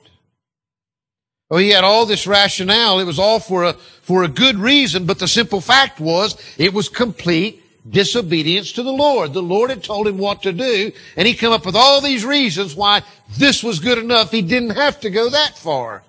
Oh, 1.50 1.58
he 1.58 1.70
had 1.70 1.84
all 1.84 2.06
this 2.06 2.26
rationale. 2.26 2.98
It 2.98 3.04
was 3.04 3.18
all 3.18 3.38
for 3.38 3.64
a, 3.64 3.72
for 3.74 4.24
a 4.24 4.28
good 4.28 4.56
reason, 4.56 5.06
but 5.06 5.18
the 5.18 5.28
simple 5.28 5.60
fact 5.60 6.00
was 6.00 6.36
it 6.58 6.74
was 6.74 6.88
complete 6.88 7.62
disobedience 7.88 8.72
to 8.72 8.82
the 8.82 8.92
Lord. 8.92 9.32
The 9.32 9.42
Lord 9.42 9.70
had 9.70 9.84
told 9.84 10.08
him 10.08 10.18
what 10.18 10.42
to 10.42 10.52
do, 10.52 10.90
and 11.16 11.26
he 11.26 11.34
come 11.34 11.52
up 11.52 11.64
with 11.64 11.76
all 11.76 12.00
these 12.00 12.24
reasons 12.24 12.74
why 12.74 13.02
this 13.38 13.62
was 13.62 13.78
good 13.78 13.98
enough. 13.98 14.32
He 14.32 14.42
didn't 14.42 14.70
have 14.70 15.00
to 15.00 15.10
go 15.10 15.30
that 15.30 15.56
far. 15.56 16.02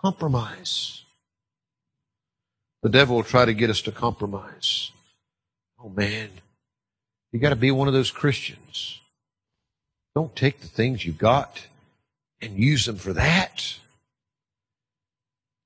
Compromise. 0.00 1.02
The 2.82 2.88
devil 2.88 3.16
will 3.16 3.24
try 3.24 3.44
to 3.44 3.52
get 3.52 3.68
us 3.68 3.82
to 3.82 3.92
compromise. 3.92 4.90
Oh 5.78 5.90
man, 5.90 6.30
you 7.30 7.38
got 7.38 7.50
to 7.50 7.56
be 7.56 7.70
one 7.70 7.88
of 7.88 7.94
those 7.94 8.10
Christians. 8.10 9.00
Don't 10.14 10.34
take 10.34 10.60
the 10.60 10.66
things 10.66 11.04
you 11.04 11.12
got 11.12 11.66
and 12.40 12.56
use 12.56 12.86
them 12.86 12.96
for 12.96 13.12
that. 13.12 13.76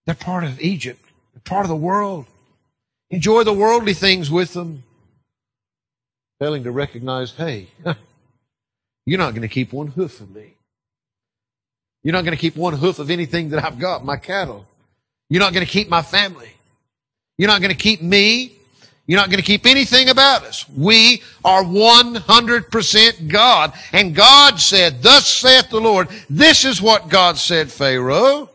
They're 0.06 0.14
part 0.14 0.44
of 0.44 0.60
Egypt. 0.60 1.00
They're 1.32 1.42
part 1.44 1.64
of 1.64 1.68
the 1.68 1.76
world. 1.76 2.26
Enjoy 3.10 3.44
the 3.44 3.52
worldly 3.52 3.94
things 3.94 4.30
with 4.30 4.54
them. 4.54 4.82
Failing 6.40 6.64
to 6.64 6.70
recognize, 6.70 7.32
hey, 7.32 7.68
you're 9.06 9.18
not 9.18 9.30
going 9.30 9.42
to 9.42 9.48
keep 9.48 9.72
one 9.72 9.88
hoof 9.88 10.20
of 10.20 10.34
me. 10.34 10.54
You're 12.02 12.12
not 12.12 12.24
going 12.24 12.36
to 12.36 12.40
keep 12.40 12.56
one 12.56 12.74
hoof 12.74 12.98
of 12.98 13.10
anything 13.10 13.50
that 13.50 13.64
I've 13.64 13.78
got, 13.78 14.04
my 14.04 14.16
cattle. 14.16 14.66
You're 15.30 15.40
not 15.40 15.54
going 15.54 15.64
to 15.64 15.70
keep 15.70 15.88
my 15.88 16.02
family. 16.02 16.50
You're 17.38 17.48
not 17.48 17.60
going 17.60 17.70
to 17.70 17.76
keep 17.76 18.02
me. 18.02 18.52
You're 19.06 19.18
not 19.18 19.28
going 19.28 19.40
to 19.40 19.46
keep 19.46 19.66
anything 19.66 20.08
about 20.08 20.44
us. 20.44 20.68
We 20.68 21.22
are 21.44 21.62
100% 21.62 23.28
God. 23.28 23.72
And 23.92 24.14
God 24.14 24.60
said, 24.60 25.02
thus 25.02 25.26
saith 25.28 25.68
the 25.68 25.80
Lord, 25.80 26.08
this 26.30 26.64
is 26.64 26.80
what 26.80 27.08
God 27.08 27.36
said, 27.36 27.70
Pharaoh, 27.70 28.48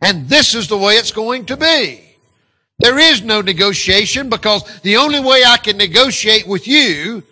and 0.00 0.28
this 0.28 0.54
is 0.54 0.68
the 0.68 0.78
way 0.78 0.94
it's 0.94 1.12
going 1.12 1.46
to 1.46 1.56
be. 1.56 2.00
There 2.78 2.98
is 2.98 3.22
no 3.22 3.42
negotiation 3.42 4.30
because 4.30 4.80
the 4.80 4.96
only 4.96 5.20
way 5.20 5.42
I 5.46 5.58
can 5.58 5.76
negotiate 5.76 6.46
with 6.46 6.66
you 6.66 7.22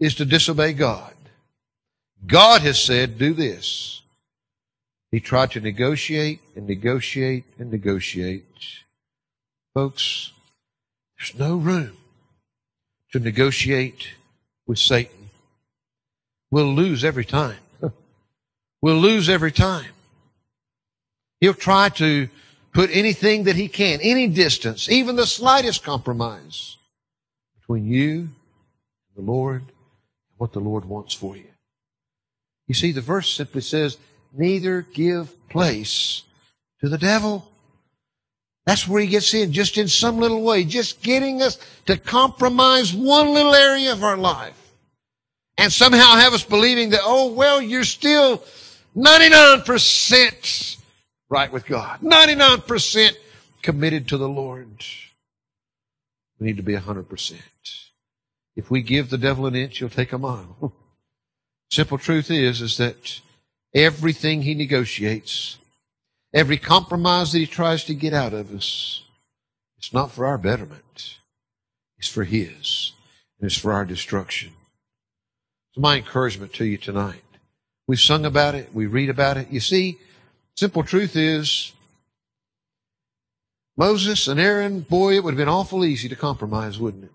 is 0.00 0.14
to 0.16 0.24
disobey 0.24 0.72
God. 0.72 1.14
God 2.26 2.62
has 2.62 2.82
said, 2.82 3.18
do 3.18 3.32
this. 3.32 4.02
He 5.12 5.20
tried 5.20 5.52
to 5.52 5.60
negotiate 5.60 6.40
and 6.56 6.66
negotiate 6.66 7.44
and 7.58 7.70
negotiate. 7.70 8.44
Folks, 9.74 10.32
there's 11.16 11.38
no 11.38 11.56
room 11.56 11.96
to 13.12 13.20
negotiate 13.20 14.08
with 14.66 14.78
Satan. 14.78 15.30
We'll 16.50 16.74
lose 16.74 17.04
every 17.04 17.24
time. 17.24 17.58
We'll 18.82 18.96
lose 18.96 19.28
every 19.28 19.52
time. 19.52 19.95
He'll 21.40 21.54
try 21.54 21.88
to 21.90 22.28
put 22.72 22.90
anything 22.92 23.44
that 23.44 23.56
he 23.56 23.68
can, 23.68 24.00
any 24.02 24.28
distance, 24.28 24.88
even 24.88 25.16
the 25.16 25.26
slightest 25.26 25.82
compromise 25.82 26.76
between 27.60 27.86
you 27.86 28.18
and 28.18 29.16
the 29.16 29.22
Lord 29.22 29.62
and 29.62 29.70
what 30.36 30.52
the 30.52 30.60
Lord 30.60 30.84
wants 30.84 31.14
for 31.14 31.36
you. 31.36 31.48
You 32.66 32.74
see, 32.74 32.92
the 32.92 33.00
verse 33.00 33.32
simply 33.32 33.62
says, 33.62 33.96
neither 34.32 34.82
give 34.82 35.48
place 35.48 36.22
to 36.80 36.88
the 36.88 36.98
devil. 36.98 37.48
That's 38.66 38.86
where 38.88 39.00
he 39.00 39.06
gets 39.06 39.32
in, 39.32 39.52
just 39.52 39.78
in 39.78 39.88
some 39.88 40.18
little 40.18 40.42
way, 40.42 40.64
just 40.64 41.02
getting 41.02 41.40
us 41.40 41.58
to 41.86 41.96
compromise 41.96 42.92
one 42.92 43.32
little 43.32 43.54
area 43.54 43.92
of 43.92 44.02
our 44.02 44.16
life. 44.16 44.60
And 45.56 45.72
somehow 45.72 46.16
have 46.16 46.34
us 46.34 46.44
believing 46.44 46.90
that, 46.90 47.00
oh, 47.02 47.32
well, 47.32 47.62
you're 47.62 47.84
still 47.84 48.42
99% 48.94 50.76
right 51.28 51.52
with 51.52 51.66
God. 51.66 52.00
99% 52.00 53.16
committed 53.62 54.08
to 54.08 54.16
the 54.16 54.28
Lord. 54.28 54.84
We 56.38 56.46
need 56.46 56.56
to 56.56 56.62
be 56.62 56.74
100%. 56.74 57.34
If 58.54 58.70
we 58.70 58.82
give 58.82 59.10
the 59.10 59.18
devil 59.18 59.46
an 59.46 59.54
inch, 59.54 59.78
he'll 59.78 59.88
take 59.88 60.12
a 60.12 60.18
mile. 60.18 60.72
Simple 61.70 61.98
truth 61.98 62.30
is, 62.30 62.60
is 62.60 62.76
that 62.76 63.20
everything 63.74 64.42
he 64.42 64.54
negotiates 64.54 65.58
Every 66.36 66.58
compromise 66.58 67.32
that 67.32 67.38
he 67.38 67.46
tries 67.46 67.84
to 67.84 67.94
get 67.94 68.12
out 68.12 68.34
of 68.34 68.54
us, 68.54 69.04
it's 69.78 69.94
not 69.94 70.10
for 70.10 70.26
our 70.26 70.36
betterment. 70.36 71.16
It's 71.96 72.08
for 72.08 72.24
his. 72.24 72.92
And 73.40 73.50
it's 73.50 73.58
for 73.58 73.72
our 73.72 73.86
destruction. 73.86 74.52
So 75.72 75.80
my 75.80 75.96
encouragement 75.96 76.52
to 76.54 76.66
you 76.66 76.76
tonight. 76.76 77.22
We've 77.86 77.98
sung 77.98 78.26
about 78.26 78.54
it. 78.54 78.74
We 78.74 78.84
read 78.84 79.08
about 79.08 79.38
it. 79.38 79.50
You 79.50 79.60
see, 79.60 79.96
simple 80.56 80.82
truth 80.82 81.14
is, 81.16 81.72
Moses 83.76 84.26
and 84.26 84.40
Aaron, 84.40 84.80
boy, 84.80 85.14
it 85.14 85.22
would 85.22 85.34
have 85.34 85.38
been 85.38 85.48
awful 85.48 85.84
easy 85.84 86.08
to 86.08 86.16
compromise, 86.16 86.78
wouldn't 86.78 87.04
it? 87.04 87.10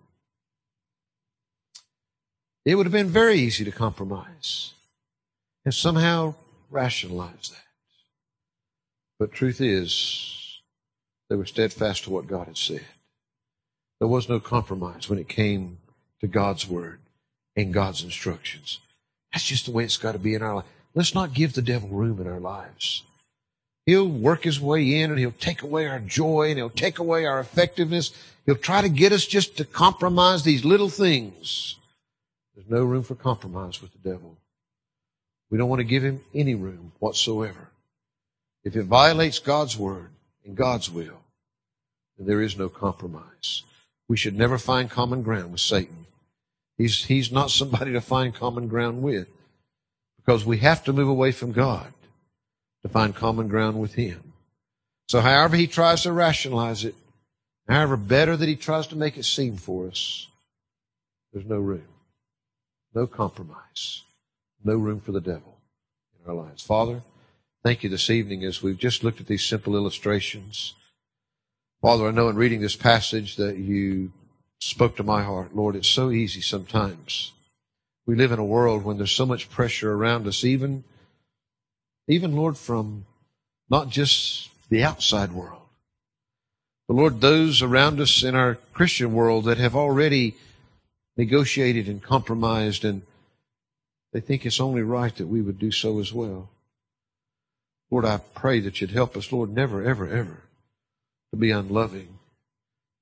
It 2.64 2.76
would 2.76 2.86
have 2.86 2.94
been 2.94 3.08
very 3.08 3.40
easy 3.40 3.66
to 3.66 3.72
compromise 3.72 4.74
and 5.66 5.74
somehow 5.74 6.36
rationalize 6.70 7.50
that. 7.50 7.64
But 9.18 9.32
truth 9.32 9.60
is, 9.60 10.62
they 11.30 11.36
were 11.36 11.46
steadfast 11.46 12.04
to 12.04 12.12
what 12.12 12.28
God 12.28 12.48
had 12.48 12.58
said. 12.58 12.86
There 14.00 14.08
was 14.08 14.30
no 14.30 14.40
compromise 14.40 15.10
when 15.10 15.20
it 15.20 15.30
came 15.30 15.80
to 16.20 16.28
God's 16.28 16.68
word 16.68 17.00
and 17.56 17.74
God's 17.74 18.04
instructions. 18.04 18.80
That's 19.32 19.46
just 19.46 19.66
the 19.66 19.72
way 19.72 19.84
it's 19.84 19.98
got 19.98 20.12
to 20.12 20.20
be 20.20 20.36
in 20.36 20.44
our 20.44 20.56
life. 20.56 20.66
Let's 20.94 21.16
not 21.16 21.34
give 21.34 21.54
the 21.54 21.62
devil 21.62 21.90
room 21.90 22.20
in 22.20 22.28
our 22.28 22.40
lives. 22.40 23.04
He'll 23.86 24.08
work 24.08 24.44
his 24.44 24.60
way 24.60 25.02
in 25.02 25.10
and 25.10 25.20
he'll 25.20 25.32
take 25.32 25.64
away 25.64 25.88
our 25.88 26.00
joy 26.00 26.50
and 26.50 26.58
he'll 26.58 26.70
take 26.70 27.00
away 27.00 27.26
our 27.26 27.40
effectiveness. 27.40 28.12
He'll 28.46 28.56
try 28.56 28.82
to 28.82 28.90
get 28.90 29.12
us 29.12 29.26
just 29.26 29.58
to 29.58 29.66
compromise 29.66 30.44
these 30.44 30.64
little 30.64 30.90
things. 30.90 31.78
There's 32.56 32.70
no 32.70 32.84
room 32.84 33.04
for 33.04 33.16
compromise 33.16 33.82
with 33.82 33.92
the 33.94 34.10
devil. 34.10 34.38
We 35.50 35.58
don't 35.58 35.70
want 35.70 35.80
to 35.80 35.86
give 35.86 36.04
him 36.04 36.22
any 36.34 36.56
room 36.56 36.92
whatsoever. 37.00 37.70
If 38.64 38.76
it 38.76 38.84
violates 38.84 39.40
God's 39.40 39.78
word 39.78 40.12
and 40.46 40.56
God's 40.56 40.90
will, 40.90 41.22
then 42.18 42.28
there 42.28 42.42
is 42.42 42.58
no 42.58 42.70
compromise. 42.70 43.64
We 44.08 44.18
should 44.18 44.38
never 44.38 44.58
find 44.58 44.90
common 44.90 45.24
ground 45.24 45.52
with 45.52 45.62
Satan. 45.62 46.06
He's, 46.78 47.06
he's 47.06 47.32
not 47.32 47.50
somebody 47.50 47.94
to 47.94 48.02
find 48.02 48.34
common 48.34 48.68
ground 48.68 49.02
with 49.02 49.28
because 50.18 50.46
we 50.46 50.58
have 50.60 50.84
to 50.84 50.94
move 50.94 51.08
away 51.08 51.32
from 51.32 51.52
God 51.52 51.94
to 52.84 52.90
find 52.90 53.16
common 53.16 53.48
ground 53.48 53.80
with 53.80 53.94
Him. 53.96 54.34
So 55.08 55.22
however 55.22 55.56
He 55.56 55.68
tries 55.68 56.04
to 56.04 56.12
rationalize 56.12 56.86
it, 56.86 56.96
however 57.68 57.98
better 57.98 58.36
that 58.38 58.50
He 58.50 58.56
tries 58.56 58.88
to 58.88 58.96
make 58.96 59.18
it 59.18 59.26
seem 59.26 59.58
for 59.58 59.88
us, 59.88 60.28
there's 61.34 61.46
no 61.46 61.60
room. 61.60 61.88
No 62.94 63.08
compromise. 63.08 64.04
No 64.64 64.76
room 64.76 65.00
for 65.00 65.12
the 65.12 65.22
devil 65.22 65.58
in 66.20 66.30
our 66.30 66.36
lives. 66.36 66.64
Father, 66.64 67.02
thank 67.64 67.84
you 67.84 67.90
this 67.90 68.10
evening 68.10 68.44
as 68.44 68.62
we've 68.62 68.78
just 68.78 69.04
looked 69.04 69.20
at 69.20 69.28
these 69.28 69.46
simple 69.46 69.76
illustrations. 69.76 70.74
Father, 71.82 72.08
I 72.08 72.12
know 72.12 72.30
in 72.30 72.36
reading 72.36 72.62
this 72.62 72.76
passage 72.76 73.38
that 73.38 73.58
you 73.58 74.12
spoke 74.60 74.96
to 74.98 75.04
my 75.04 75.24
heart. 75.24 75.56
Lord, 75.56 75.76
it's 75.76 75.88
so 75.88 76.12
easy 76.12 76.42
sometimes. 76.42 77.32
We 78.06 78.16
live 78.16 78.32
in 78.32 78.40
a 78.40 78.46
world 78.46 78.84
when 78.84 78.98
there's 78.98 79.12
so 79.12 79.26
much 79.26 79.50
pressure 79.50 79.94
around 79.94 80.28
us, 80.28 80.44
even, 80.44 80.84
even 82.08 82.36
Lord, 82.36 82.58
from 82.58 83.06
not 83.70 83.90
just 83.90 84.50
the 84.70 84.84
outside 84.84 85.32
world, 85.32 85.62
but 86.88 86.96
Lord, 86.96 87.22
those 87.22 87.62
around 87.62 88.00
us 88.00 88.24
in 88.24 88.36
our 88.36 88.56
Christian 88.74 89.14
world 89.14 89.46
that 89.46 89.58
have 89.58 89.76
already 89.76 90.36
negotiated 91.16 91.88
and 91.88 92.02
compromised 92.02 92.84
and 92.84 93.04
they 94.14 94.20
think 94.20 94.46
it's 94.46 94.60
only 94.60 94.82
right 94.82 95.16
that 95.16 95.28
we 95.28 95.42
would 95.42 95.58
do 95.58 95.72
so 95.72 96.00
as 96.00 96.12
well. 96.12 96.50
Lord, 97.90 98.06
I 98.06 98.18
pray 98.18 98.60
that 98.62 98.82
you'd 98.82 98.92
help 98.92 99.16
us, 99.16 99.32
Lord, 99.32 99.54
never, 99.54 99.84
ever, 99.84 100.08
ever 100.08 100.44
to 101.32 101.38
be 101.38 101.52
unloving, 101.52 102.20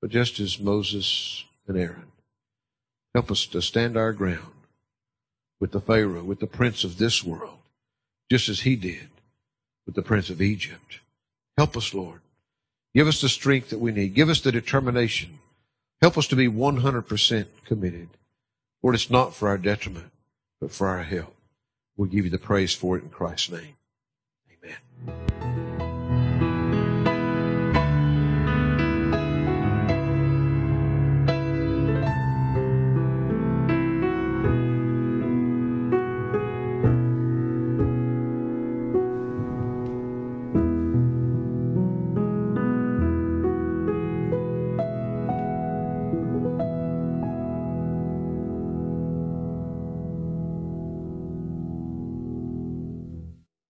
but 0.00 0.10
just 0.10 0.38
as 0.40 0.58
Moses 0.58 1.44
and 1.66 1.76
Aaron. 1.76 2.12
Help 3.14 3.30
us 3.30 3.46
to 3.46 3.60
stand 3.60 3.96
our 3.96 4.12
ground 4.12 4.52
with 5.58 5.72
the 5.72 5.80
Pharaoh, 5.80 6.24
with 6.24 6.40
the 6.40 6.46
prince 6.46 6.84
of 6.84 6.98
this 6.98 7.24
world, 7.24 7.58
just 8.30 8.48
as 8.48 8.60
he 8.60 8.76
did 8.76 9.08
with 9.86 9.94
the 9.94 10.02
prince 10.02 10.30
of 10.30 10.40
Egypt. 10.40 11.00
Help 11.56 11.76
us, 11.76 11.92
Lord. 11.92 12.20
Give 12.94 13.06
us 13.06 13.20
the 13.20 13.28
strength 13.28 13.70
that 13.70 13.80
we 13.80 13.92
need. 13.92 14.14
Give 14.14 14.28
us 14.28 14.40
the 14.40 14.52
determination. 14.52 15.38
Help 16.00 16.16
us 16.16 16.26
to 16.28 16.36
be 16.36 16.48
100% 16.48 17.46
committed. 17.64 18.08
Lord, 18.82 18.94
it's 18.94 19.10
not 19.10 19.34
for 19.34 19.48
our 19.48 19.58
detriment, 19.58 20.10
but 20.60 20.72
for 20.72 20.88
our 20.88 21.02
help. 21.02 21.34
We'll 21.96 22.08
give 22.08 22.24
you 22.24 22.30
the 22.30 22.38
praise 22.38 22.74
for 22.74 22.96
it 22.96 23.04
in 23.04 23.10
Christ's 23.10 23.50
name. 23.50 23.76
Amen. 24.64 25.89